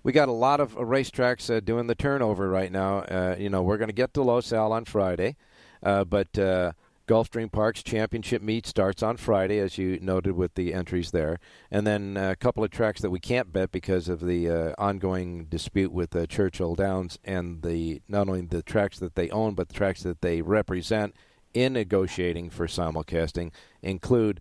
We 0.03 0.13
got 0.13 0.29
a 0.29 0.33
lot 0.33 0.61
of 0.61 0.77
racetracks 0.77 1.55
uh, 1.55 1.61
doing 1.61 1.87
the 1.87 1.95
turnover 1.95 2.49
right 2.49 2.73
now. 2.73 3.01
Uh, 3.01 3.37
you 3.39 3.51
know, 3.51 3.63
we're 3.63 3.77
going 3.77 3.89
to 3.89 3.95
get 3.95 4.15
to 4.15 4.23
Los 4.23 4.53
Al 4.53 4.73
on 4.73 4.85
Friday, 4.85 5.37
uh, 5.83 6.05
but 6.05 6.39
uh, 6.39 6.73
Gulfstream 7.11 7.51
Park's 7.51 7.83
championship 7.83 8.41
meet 8.41 8.69
starts 8.69 9.03
on 9.03 9.17
Friday, 9.17 9.59
as 9.59 9.77
you 9.77 9.99
noted 10.01 10.37
with 10.37 10.55
the 10.55 10.73
entries 10.73 11.11
there, 11.11 11.41
and 11.69 11.85
then 11.85 12.17
a 12.17 12.37
couple 12.37 12.63
of 12.63 12.71
tracks 12.71 13.01
that 13.01 13.11
we 13.11 13.19
can't 13.19 13.53
bet 13.53 13.73
because 13.73 14.09
of 14.09 14.21
the 14.21 14.49
uh, 14.49 14.75
ongoing 14.79 15.47
dispute 15.47 15.91
with 15.91 16.15
uh, 16.15 16.25
Churchill 16.27 16.77
Downs 16.77 17.19
and 17.25 17.63
the 17.63 18.01
not 18.07 18.29
only 18.29 18.43
the 18.43 18.63
tracks 18.63 19.01
that 19.01 19.17
they 19.17 19.29
own, 19.31 19.57
but 19.57 19.67
the 19.67 19.75
tracks 19.75 20.05
that 20.05 20.21
they 20.21 20.41
represent 20.41 21.17
in 21.53 21.73
negotiating 21.73 22.49
for 22.49 22.69
simulcasting 22.69 23.51
include 23.83 24.41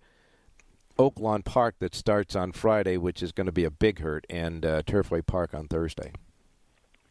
Oaklawn 0.99 1.43
Park 1.43 1.73
that 1.79 1.95
starts 1.95 2.35
on 2.35 2.51
Friday, 2.51 2.97
which 2.97 3.23
is 3.23 3.31
going 3.31 3.47
to 3.47 3.51
be 3.51 3.65
a 3.65 3.71
big 3.71 4.01
hurt, 4.01 4.27
and 4.29 4.63
uh, 4.63 4.83
Turfway 4.83 5.25
Park 5.25 5.55
on 5.55 5.67
Thursday. 5.67 6.11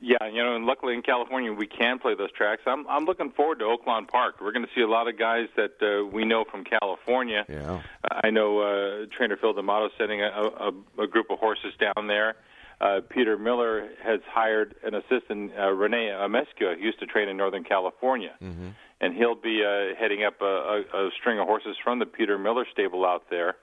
Yeah, 0.01 0.29
you 0.33 0.43
know, 0.45 0.55
and 0.55 0.65
luckily 0.65 0.95
in 0.95 1.03
California 1.03 1.53
we 1.53 1.67
can 1.67 1.99
play 1.99 2.15
those 2.15 2.31
tracks. 2.33 2.63
I'm 2.67 2.87
I'm 2.89 3.05
looking 3.05 3.31
forward 3.33 3.59
to 3.59 3.65
Oaklawn 3.65 4.07
Park. 4.07 4.37
We're 4.41 4.53
going 4.53 4.65
to 4.65 4.71
see 4.75 4.81
a 4.83 4.89
lot 4.89 5.09
of 5.09 5.19
guys 5.19 5.49
that 5.57 5.73
uh, 5.83 6.07
we 6.07 6.25
know 6.25 6.45
from 6.49 6.63
California. 6.65 7.45
Yeah. 7.49 7.81
I 8.11 8.31
know 8.31 8.61
uh, 8.61 9.07
trainer 9.17 9.37
Phil 9.37 9.53
D'Amato 9.55 9.89
sending 9.99 10.23
a, 10.23 10.27
a, 10.29 11.03
a 11.03 11.07
group 11.09 11.27
of 11.31 11.39
horses 11.41 11.73
down 11.81 12.07
there. 12.07 12.37
Uh, 12.81 13.01
Peter 13.09 13.37
Miller 13.37 13.89
has 14.05 14.21
hired 14.31 14.77
an 14.85 14.95
assistant, 14.95 15.51
uh, 15.59 15.69
Rene 15.73 16.11
Amescua, 16.13 16.77
who 16.79 16.85
used 16.85 17.01
to 17.01 17.07
train 17.07 17.29
in 17.29 17.37
Northern 17.37 17.65
California, 17.65 18.35
Mm-hmm. 18.41 18.69
and 19.01 19.15
he'll 19.17 19.35
be 19.35 19.65
uh, 19.65 19.97
heading 19.99 20.23
up 20.23 20.41
a, 20.41 20.45
a, 20.95 21.07
a 21.07 21.11
string 21.19 21.41
of 21.41 21.47
horses 21.49 21.77
from 21.83 21.99
the 21.99 22.07
Peter 22.07 22.39
Miller 22.39 22.65
stable 22.73 23.05
out 23.05 23.25
there. 23.31 23.57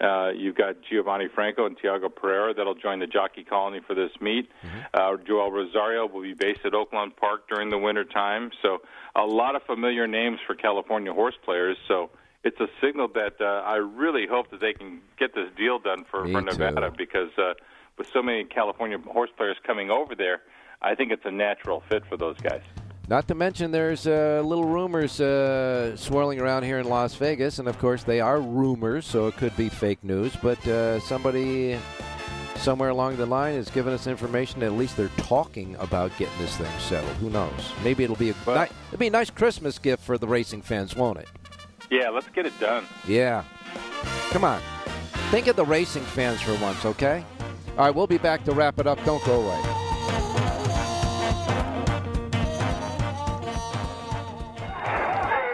Uh, 0.00 0.30
you've 0.30 0.54
got 0.54 0.76
Giovanni 0.88 1.26
Franco 1.34 1.66
and 1.66 1.76
Tiago 1.76 2.08
Pereira 2.08 2.54
that'll 2.54 2.74
join 2.74 3.00
the 3.00 3.06
jockey 3.06 3.42
colony 3.42 3.80
for 3.86 3.94
this 3.94 4.10
meet. 4.20 4.48
Uh, 4.94 5.16
Joel 5.26 5.50
Rosario 5.50 6.06
will 6.06 6.22
be 6.22 6.34
based 6.34 6.60
at 6.64 6.72
Oaklawn 6.72 7.16
Park 7.16 7.48
during 7.48 7.68
the 7.70 7.78
winter 7.78 8.04
time. 8.04 8.50
So 8.62 8.78
a 9.16 9.24
lot 9.24 9.56
of 9.56 9.62
familiar 9.64 10.06
names 10.06 10.38
for 10.46 10.54
California 10.54 11.12
horse 11.12 11.34
players. 11.44 11.76
So 11.88 12.10
it's 12.44 12.60
a 12.60 12.68
signal 12.80 13.08
that 13.14 13.40
uh, 13.40 13.62
I 13.66 13.76
really 13.76 14.26
hope 14.26 14.50
that 14.52 14.60
they 14.60 14.72
can 14.72 15.00
get 15.18 15.34
this 15.34 15.48
deal 15.56 15.78
done 15.80 16.04
for, 16.08 16.24
Me 16.24 16.32
for 16.32 16.42
Nevada 16.42 16.90
too. 16.90 16.96
because 16.96 17.30
uh, 17.36 17.54
with 17.96 18.08
so 18.12 18.22
many 18.22 18.44
California 18.44 18.98
horse 18.98 19.30
players 19.36 19.56
coming 19.66 19.90
over 19.90 20.14
there, 20.14 20.42
I 20.80 20.94
think 20.94 21.10
it's 21.10 21.24
a 21.24 21.32
natural 21.32 21.82
fit 21.88 22.04
for 22.06 22.16
those 22.16 22.36
guys. 22.38 22.62
Not 23.08 23.26
to 23.28 23.34
mention, 23.34 23.70
there's 23.70 24.06
uh, 24.06 24.42
little 24.44 24.66
rumors 24.66 25.18
uh, 25.18 25.96
swirling 25.96 26.40
around 26.40 26.64
here 26.64 26.78
in 26.78 26.86
Las 26.88 27.14
Vegas, 27.14 27.58
and 27.58 27.66
of 27.66 27.78
course, 27.78 28.02
they 28.04 28.20
are 28.20 28.38
rumors, 28.38 29.06
so 29.06 29.26
it 29.28 29.36
could 29.38 29.56
be 29.56 29.70
fake 29.70 30.04
news. 30.04 30.36
But 30.42 30.66
uh, 30.68 31.00
somebody 31.00 31.78
somewhere 32.56 32.90
along 32.90 33.16
the 33.16 33.24
line 33.24 33.54
has 33.54 33.70
given 33.70 33.94
us 33.94 34.06
information 34.06 34.60
that 34.60 34.66
at 34.66 34.72
least 34.72 34.98
they're 34.98 35.08
talking 35.16 35.74
about 35.76 36.10
getting 36.18 36.36
this 36.38 36.54
thing 36.58 36.70
settled. 36.80 37.14
Who 37.16 37.30
knows? 37.30 37.72
Maybe 37.82 38.04
it'll 38.04 38.16
be 38.16 38.30
a 38.30 38.34
Well- 38.44 38.60
ni- 38.64 38.70
it'll 38.88 38.98
be 38.98 39.06
a 39.06 39.10
nice 39.10 39.30
Christmas 39.30 39.78
gift 39.78 40.02
for 40.04 40.18
the 40.18 40.26
racing 40.28 40.60
fans, 40.60 40.94
won't 40.94 41.18
it? 41.18 41.28
Yeah, 41.90 42.10
let's 42.10 42.28
get 42.28 42.44
it 42.44 42.60
done. 42.60 42.84
Yeah. 43.06 43.44
Come 44.30 44.44
on. 44.44 44.60
Think 45.30 45.46
of 45.46 45.56
the 45.56 45.64
racing 45.64 46.02
fans 46.02 46.42
for 46.42 46.54
once, 46.62 46.84
okay? 46.84 47.24
All 47.78 47.86
right, 47.86 47.94
we'll 47.94 48.06
be 48.06 48.18
back 48.18 48.44
to 48.44 48.52
wrap 48.52 48.78
it 48.78 48.86
up. 48.86 49.02
Don't 49.06 49.24
go 49.24 49.40
away. 49.40 49.77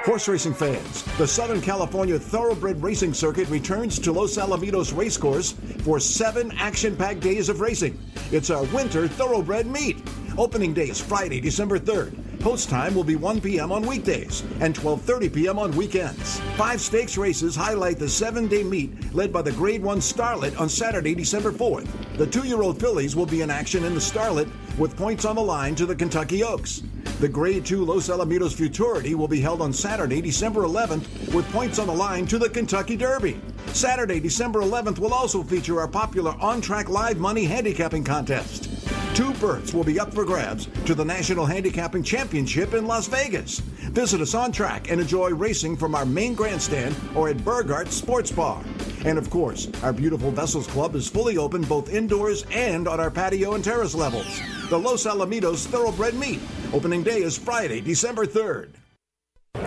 Horse 0.05 0.29
racing 0.29 0.53
fans, 0.53 1.03
the 1.17 1.27
Southern 1.27 1.63
California 1.63 2.19
Thoroughbred 2.19 2.83
Racing 2.83 3.15
Circuit 3.15 3.49
returns 3.49 3.99
to 4.01 4.13
Los 4.13 4.37
Alamitos 4.37 4.95
Racecourse 4.95 5.53
for 5.83 5.99
seven 5.99 6.53
action 6.59 6.95
packed 6.95 7.21
days 7.21 7.49
of 7.49 7.63
racing. 7.63 7.99
It's 8.31 8.51
our 8.51 8.65
winter 8.65 9.09
thoroughbred 9.09 9.67
meet. 9.67 9.97
Opening 10.37 10.75
day 10.75 10.91
is 10.91 11.01
Friday, 11.01 11.41
December 11.41 11.79
3rd. 11.79 12.39
Post 12.41 12.69
time 12.69 12.95
will 12.95 13.03
be 13.03 13.17
1 13.17 13.41
p.m. 13.41 13.73
on 13.73 13.87
weekdays 13.87 14.43
and 14.61 14.75
12:30 14.75 15.33
p.m. 15.33 15.59
on 15.59 15.75
weekends. 15.75 16.39
Five 16.59 16.83
stakes 16.83 17.17
races 17.17 17.57
highlight 17.57 17.99
the 17.99 18.07
seven-day 18.07 18.63
meet 18.63 19.15
led 19.15 19.33
by 19.33 19.41
the 19.41 19.53
Grade 19.53 19.83
1 19.83 20.01
Starlet 20.01 20.61
on 20.61 20.69
Saturday, 20.69 21.15
December 21.15 21.51
4th. 21.51 21.89
The 22.19 22.27
two-year-old 22.27 22.79
fillies 22.79 23.17
will 23.17 23.25
be 23.25 23.41
in 23.41 23.49
action 23.49 23.85
in 23.85 23.95
the 23.95 24.01
Starlet 24.01 24.51
with 24.77 24.99
points 24.99 25.25
on 25.25 25.37
the 25.37 25.43
line 25.43 25.75
to 25.77 25.87
the 25.87 25.97
Kentucky 25.97 26.45
Oaks. 26.45 26.83
The 27.21 27.29
Grade 27.29 27.65
2 27.65 27.85
Los 27.85 28.09
Alamitos 28.09 28.53
Futurity 28.53 29.15
will 29.15 29.29
be 29.29 29.41
held 29.41 29.63
on 29.63 29.73
Saturday, 29.73 30.21
December 30.21 30.63
11th, 30.63 31.33
with 31.33 31.49
points 31.53 31.79
on 31.79 31.87
the 31.87 31.95
line 31.95 32.27
to 32.27 32.39
the 32.39 32.51
Kentucky 32.51 32.97
Derby. 32.97 33.41
Saturday, 33.69 34.19
December 34.19 34.63
11th 34.63 34.99
will 34.99 35.15
also 35.15 35.45
feature 35.45 35.81
our 35.81 35.87
popular 35.87 36.33
on 36.41 36.61
track 36.61 36.89
live 36.89 37.19
money 37.19 37.45
handicapping 37.45 38.03
contest. 38.03 38.69
Two 39.15 39.33
berths 39.35 39.73
will 39.73 39.85
be 39.85 40.01
up 40.01 40.13
for 40.13 40.25
grabs 40.25 40.67
to 40.87 40.95
the 40.95 41.05
National 41.05 41.47
Handicapping 41.47 42.03
Championship 42.03 42.75
in 42.75 42.85
Las 42.85 43.07
Vegas. 43.07 43.61
Visit 43.61 44.21
us 44.21 44.35
on 44.35 44.51
track 44.51 44.91
and 44.91 45.01
enjoy 45.01 45.31
racing 45.31 45.77
from 45.77 45.95
our 45.95 46.05
main 46.05 46.35
grandstand 46.35 46.97
or 47.15 47.29
at 47.29 47.37
Burgart 47.39 47.93
Sports 47.93 48.33
Bar. 48.33 48.61
And 49.05 49.19
of 49.19 49.31
course, 49.31 49.69
our 49.85 49.93
beautiful 49.93 50.33
Vessels 50.33 50.67
Club 50.67 50.97
is 50.97 51.09
fully 51.09 51.39
open 51.39 51.63
both 51.63 51.95
indoors 51.95 52.45
and 52.51 52.89
on 52.89 52.99
our 52.99 53.11
patio 53.11 53.55
and 53.55 53.63
terrace 53.63 53.95
levels. 53.95 54.41
The 54.69 54.79
Los 54.79 55.05
Alamitos 55.05 55.67
Thoroughbred 55.67 56.15
Meet. 56.15 56.41
Opening 56.75 57.05
day 57.05 57.23
is 57.23 57.39
Friday, 57.39 57.81
December 57.81 58.27
3rd. 58.27 58.71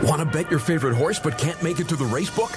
Want 0.03 0.19
to 0.19 0.25
bet 0.25 0.51
your 0.51 0.59
favorite 0.59 0.93
horse 0.93 1.17
but 1.17 1.37
can't 1.37 1.63
make 1.63 1.79
it 1.79 1.87
to 1.87 1.95
the 1.95 2.03
race 2.03 2.29
book? 2.29 2.49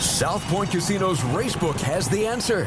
South 0.00 0.42
Point 0.44 0.70
Casino's 0.70 1.20
Racebook 1.20 1.78
has 1.82 2.08
the 2.08 2.26
answer. 2.26 2.66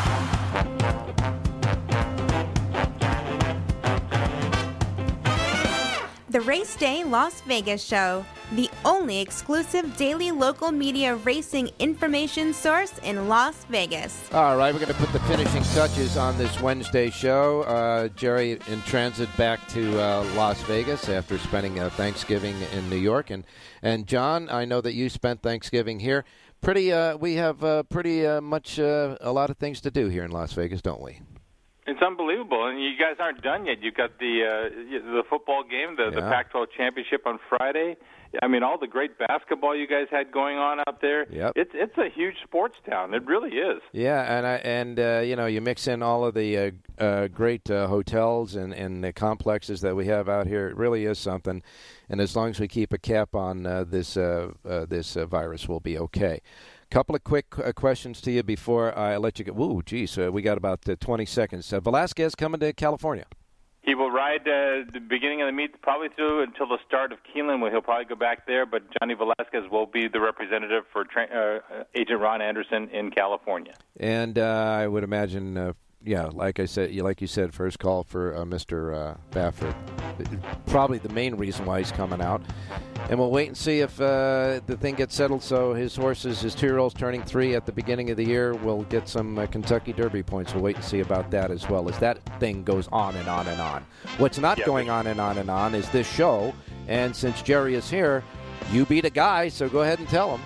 The 6.31 6.39
Race 6.39 6.77
Day 6.77 7.03
Las 7.03 7.41
Vegas 7.41 7.83
Show, 7.83 8.25
the 8.53 8.69
only 8.85 9.19
exclusive 9.19 9.97
daily 9.97 10.31
local 10.31 10.71
media 10.71 11.17
racing 11.17 11.69
information 11.77 12.53
source 12.53 12.97
in 12.99 13.27
Las 13.27 13.65
Vegas. 13.65 14.31
All 14.31 14.55
right, 14.55 14.73
we're 14.73 14.79
going 14.79 14.93
to 14.93 14.97
put 14.97 15.11
the 15.11 15.19
finishing 15.27 15.61
touches 15.75 16.15
on 16.15 16.37
this 16.37 16.61
Wednesday 16.61 17.09
show. 17.09 17.63
Uh, 17.63 18.07
Jerry 18.15 18.53
in 18.67 18.81
transit 18.83 19.27
back 19.35 19.67
to 19.69 19.99
uh, 19.99 20.23
Las 20.37 20.61
Vegas 20.61 21.09
after 21.09 21.37
spending 21.37 21.81
uh, 21.81 21.89
Thanksgiving 21.89 22.55
in 22.73 22.89
New 22.89 22.95
York, 22.95 23.29
and 23.29 23.45
and 23.81 24.07
John, 24.07 24.49
I 24.49 24.63
know 24.63 24.79
that 24.79 24.93
you 24.93 25.09
spent 25.09 25.41
Thanksgiving 25.41 25.99
here. 25.99 26.23
Pretty, 26.61 26.93
uh, 26.93 27.17
we 27.17 27.33
have 27.33 27.61
uh, 27.61 27.83
pretty 27.83 28.25
uh, 28.25 28.39
much 28.39 28.79
a 28.79 29.17
lot 29.21 29.49
of 29.49 29.57
things 29.57 29.81
to 29.81 29.91
do 29.91 30.07
here 30.07 30.23
in 30.23 30.31
Las 30.31 30.53
Vegas, 30.53 30.81
don't 30.81 31.01
we? 31.01 31.19
It's 32.01 32.07
unbelievable, 32.07 32.65
and 32.65 32.81
you 32.81 32.97
guys 32.97 33.17
aren't 33.19 33.43
done 33.43 33.67
yet. 33.67 33.83
You 33.83 33.91
got 33.91 34.17
the 34.17 34.41
uh, 34.43 34.69
the 35.13 35.23
football 35.29 35.63
game, 35.63 35.97
the, 35.97 36.09
the 36.09 36.21
Pac-12 36.21 36.65
championship 36.75 37.27
on 37.27 37.39
Friday. 37.47 37.95
I 38.41 38.47
mean, 38.47 38.63
all 38.63 38.79
the 38.79 38.87
great 38.87 39.19
basketball 39.19 39.75
you 39.75 39.85
guys 39.85 40.07
had 40.09 40.31
going 40.31 40.57
on 40.57 40.79
out 40.79 40.99
there. 40.99 41.31
Yep. 41.31 41.53
It's 41.55 41.71
it's 41.75 41.95
a 41.99 42.09
huge 42.09 42.37
sports 42.43 42.75
town. 42.89 43.13
It 43.13 43.23
really 43.27 43.51
is. 43.51 43.83
Yeah, 43.91 44.35
and 44.35 44.47
I, 44.47 44.55
and 44.55 44.99
uh, 44.99 45.19
you 45.19 45.35
know 45.35 45.45
you 45.45 45.61
mix 45.61 45.87
in 45.87 46.01
all 46.01 46.25
of 46.25 46.33
the 46.33 46.57
uh, 46.57 46.71
uh, 46.97 47.27
great 47.27 47.69
uh, 47.69 47.85
hotels 47.85 48.55
and, 48.55 48.73
and 48.73 49.03
the 49.03 49.13
complexes 49.13 49.81
that 49.81 49.95
we 49.95 50.07
have 50.07 50.27
out 50.27 50.47
here. 50.47 50.69
It 50.69 50.77
really 50.77 51.05
is 51.05 51.19
something. 51.19 51.61
And 52.09 52.19
as 52.19 52.35
long 52.35 52.49
as 52.49 52.59
we 52.59 52.67
keep 52.67 52.93
a 52.93 52.97
cap 52.97 53.35
on 53.35 53.67
uh, 53.67 53.83
this 53.83 54.17
uh, 54.17 54.53
uh, 54.67 54.85
this 54.85 55.15
uh, 55.15 55.27
virus, 55.27 55.69
we'll 55.69 55.81
be 55.81 55.99
okay. 55.99 56.41
Couple 56.91 57.15
of 57.15 57.23
quick 57.23 57.57
uh, 57.57 57.71
questions 57.71 58.19
to 58.19 58.31
you 58.31 58.43
before 58.43 58.93
I 58.97 59.15
let 59.15 59.39
you 59.39 59.45
go. 59.45 59.53
Woo, 59.53 59.81
geez, 59.81 60.17
uh, 60.17 60.29
we 60.29 60.41
got 60.41 60.57
about 60.57 60.87
uh, 60.89 60.97
20 60.99 61.25
seconds. 61.25 61.71
Uh, 61.71 61.79
Velazquez 61.79 62.35
coming 62.35 62.59
to 62.59 62.73
California. 62.73 63.25
He 63.81 63.95
will 63.95 64.11
ride 64.11 64.41
uh, 64.41 64.83
the 64.91 64.99
beginning 64.99 65.41
of 65.41 65.47
the 65.47 65.53
meet 65.53 65.81
probably 65.81 66.09
through 66.09 66.43
until 66.43 66.67
the 66.67 66.79
start 66.85 67.13
of 67.13 67.19
Keeneland, 67.23 67.61
where 67.61 67.71
he'll 67.71 67.81
probably 67.81 68.03
go 68.03 68.15
back 68.15 68.45
there. 68.45 68.65
But 68.65 68.83
Johnny 68.99 69.13
Velazquez 69.13 69.71
will 69.71 69.85
be 69.85 70.09
the 70.09 70.19
representative 70.19 70.83
for 70.91 71.05
tra- 71.05 71.61
uh, 71.71 71.83
Agent 71.95 72.19
Ron 72.19 72.41
Anderson 72.41 72.89
in 72.89 73.09
California. 73.09 73.73
And 73.97 74.37
uh, 74.37 74.41
I 74.81 74.85
would 74.85 75.05
imagine, 75.05 75.57
uh, 75.57 75.73
yeah, 76.03 76.25
like 76.25 76.59
I 76.59 76.65
said, 76.65 76.95
like 76.95 77.21
you 77.21 77.27
said, 77.27 77.53
first 77.53 77.79
call 77.79 78.03
for 78.03 78.35
uh, 78.35 78.43
Mr. 78.43 78.95
Uh, 78.95 79.15
Baffert. 79.31 79.75
Probably 80.67 80.97
the 80.97 81.09
main 81.09 81.35
reason 81.35 81.65
why 81.65 81.79
he's 81.79 81.91
coming 81.91 82.21
out. 82.21 82.41
And 83.09 83.19
we'll 83.19 83.31
wait 83.31 83.47
and 83.47 83.57
see 83.57 83.79
if 83.79 83.99
uh, 83.99 84.61
the 84.65 84.77
thing 84.79 84.95
gets 84.95 85.15
settled. 85.15 85.43
So 85.43 85.73
his 85.73 85.95
horses, 85.95 86.41
his 86.41 86.55
two-year-olds 86.55 86.95
turning 86.95 87.23
three 87.23 87.55
at 87.55 87.65
the 87.65 87.71
beginning 87.71 88.09
of 88.09 88.17
the 88.17 88.25
year, 88.25 88.53
will 88.55 88.83
get 88.83 89.07
some 89.07 89.37
uh, 89.37 89.45
Kentucky 89.47 89.93
Derby 89.93 90.23
points. 90.23 90.53
We'll 90.53 90.63
wait 90.63 90.75
and 90.75 90.85
see 90.85 91.01
about 91.01 91.29
that 91.31 91.51
as 91.51 91.67
well. 91.69 91.87
As 91.89 91.97
that 91.99 92.17
thing 92.39 92.63
goes 92.63 92.87
on 92.91 93.15
and 93.15 93.27
on 93.27 93.47
and 93.47 93.59
on. 93.61 93.85
What's 94.17 94.39
not 94.39 94.57
Yeah, 94.57 94.65
going 94.65 94.89
on 94.89 95.07
and 95.07 95.19
on 95.19 95.37
and 95.37 95.49
on 95.49 95.75
is 95.75 95.87
this 95.89 96.11
show. 96.11 96.53
And 96.87 97.15
since 97.15 97.41
Jerry 97.41 97.75
is 97.75 97.89
here, 97.89 98.23
you 98.71 98.85
beat 98.85 99.05
a 99.05 99.09
guy, 99.09 99.49
so 99.49 99.69
go 99.69 99.81
ahead 99.81 99.99
and 99.99 100.07
tell 100.07 100.35
him. 100.35 100.41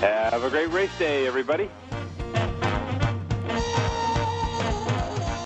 Have 0.00 0.42
a 0.42 0.50
great 0.50 0.70
race 0.70 0.96
day, 0.98 1.26
everybody. 1.26 1.70